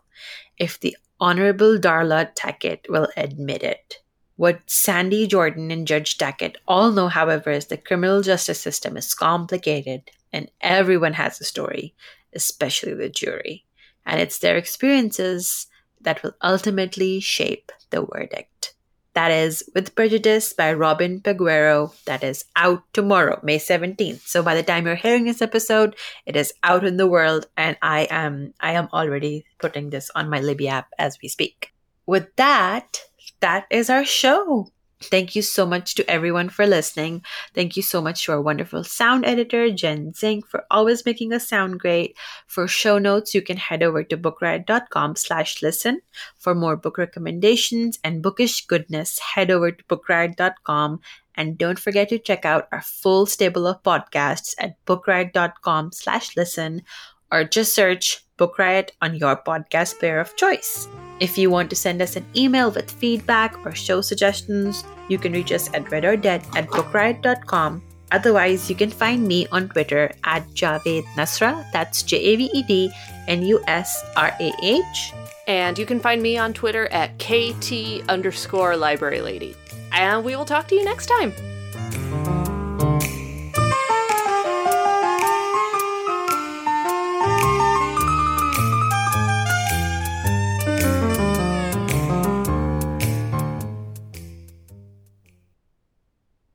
if 0.58 0.80
the 0.80 0.96
Honorable 1.20 1.78
Darla 1.78 2.34
Tackett 2.34 2.90
will 2.90 3.10
admit 3.18 3.62
it. 3.62 3.98
What 4.38 4.62
Sandy 4.68 5.28
Jordan 5.28 5.70
and 5.70 5.86
Judge 5.86 6.18
Tackett 6.18 6.56
all 6.66 6.94
know, 6.94 7.10
however, 7.10 7.52
is 7.52 7.66
the 7.66 7.76
criminal 7.76 8.22
justice 8.22 8.62
system 8.62 8.96
is 8.96 9.14
complicated 9.14 10.10
and 10.32 10.50
everyone 10.62 11.14
has 11.14 11.42
a 11.42 11.44
story, 11.44 11.94
especially 12.34 12.94
the 12.94 13.10
jury. 13.10 13.66
And 14.06 14.22
it's 14.22 14.40
their 14.40 14.56
experiences 14.56 15.68
that 16.00 16.24
will 16.24 16.36
ultimately 16.42 17.20
shape 17.20 17.74
the 17.90 18.06
verdict. 18.06 18.76
That 19.14 19.32
is 19.32 19.64
With 19.76 19.94
Prejudice 19.94 20.54
by 20.54 20.72
Robin 20.72 21.20
Peguero. 21.20 21.94
That 22.06 22.24
is 22.24 22.46
out 22.56 22.84
tomorrow, 22.94 23.40
May 23.44 23.60
17th. 23.60 24.22
So 24.26 24.42
by 24.42 24.56
the 24.56 24.64
time 24.64 24.86
you're 24.86 24.96
hearing 24.96 25.26
this 25.26 25.42
episode, 25.42 25.96
it 26.26 26.36
is 26.36 26.54
out 26.64 26.86
in 26.86 26.96
the 26.96 27.08
world 27.08 27.48
and 27.58 27.78
I 27.82 28.08
am 28.10 28.54
I 28.62 28.72
am 28.72 28.88
already 28.94 29.46
putting 29.60 29.90
this 29.90 30.10
on 30.16 30.30
my 30.30 30.40
Libby 30.40 30.70
app 30.70 30.88
as 30.98 31.18
we 31.22 31.28
speak. 31.28 31.74
With 32.06 32.34
that, 32.38 33.04
that 33.42 33.66
is 33.70 33.90
our 33.90 34.06
show. 34.06 34.72
Thank 35.04 35.36
you 35.36 35.42
so 35.42 35.66
much 35.66 35.96
to 35.96 36.10
everyone 36.10 36.50
for 36.50 36.68
listening. 36.68 37.24
Thank 37.54 37.76
you 37.76 37.84
so 37.84 38.02
much 38.02 38.26
to 38.26 38.34
our 38.34 38.42
wonderful 38.42 38.84
sound 38.84 39.26
editor, 39.26 39.72
Jen 39.72 40.14
Zink, 40.14 40.48
for 40.48 40.66
always 40.70 41.06
making 41.06 41.34
us 41.34 41.48
sound 41.48 41.80
great. 41.80 42.16
For 42.48 42.68
show 42.68 42.98
notes, 42.98 43.34
you 43.34 43.42
can 43.42 43.58
head 43.58 43.84
over 43.84 44.04
to 44.04 44.18
bookriot.com 44.18 45.16
slash 45.16 45.62
listen. 45.62 46.02
For 46.38 46.54
more 46.54 46.76
book 46.76 46.98
recommendations 46.98 48.00
and 48.04 48.22
bookish 48.22 48.66
goodness, 48.68 49.20
head 49.20 49.50
over 49.50 49.72
to 49.72 49.84
bookriot.com 49.86 51.00
and 51.36 51.58
don't 51.58 51.80
forget 51.80 52.10
to 52.10 52.20
check 52.20 52.46
out 52.46 52.68
our 52.72 52.82
full 52.82 53.26
stable 53.26 53.66
of 53.66 53.82
podcasts 53.84 54.54
at 54.60 54.84
bookriot.com 54.86 55.92
slash 55.92 56.36
listen 56.36 56.84
or 57.32 57.44
just 57.44 57.74
search 57.74 58.24
Book 58.38 58.58
Riot 58.58 58.92
on 59.02 59.16
your 59.16 59.36
podcast 59.36 60.00
player 60.00 60.20
of 60.20 60.36
choice. 60.36 60.88
If 61.20 61.38
you 61.38 61.50
want 61.50 61.70
to 61.70 61.76
send 61.76 62.02
us 62.02 62.16
an 62.16 62.26
email 62.36 62.72
with 62.72 62.90
feedback 62.90 63.56
or 63.66 63.76
show 63.76 64.02
suggestions, 64.02 64.84
you 65.08 65.20
can 65.20 65.34
reach 65.34 65.52
us 65.52 65.70
at 65.74 65.86
readordead 65.86 66.44
at 66.56 66.68
bookriot.com. 66.68 67.82
Otherwise, 68.12 68.70
you 68.70 68.76
can 68.76 68.90
find 68.90 69.28
me 69.28 69.48
on 69.52 69.70
Twitter 69.70 70.12
at 70.24 70.48
Javed 70.50 71.04
Nusrah. 71.16 71.64
That's 71.72 72.04
J 72.04 72.18
A 72.18 72.36
V 72.36 72.50
E 72.54 72.64
D 72.64 72.92
N 73.28 73.44
U 73.44 73.64
S 73.68 74.04
R 74.18 74.36
A 74.40 74.52
H. 74.62 75.14
And 75.48 75.78
you 75.78 75.86
can 75.86 76.00
find 76.00 76.22
me 76.22 76.38
on 76.38 76.54
Twitter 76.54 76.88
at 76.92 77.18
KT 77.20 78.02
underscore 78.10 78.76
library 78.76 79.22
lady. 79.22 79.56
And 79.92 80.26
we 80.26 80.36
will 80.36 80.46
talk 80.46 80.68
to 80.70 80.76
you 80.76 80.84
next 80.84 81.08
time. 81.08 82.41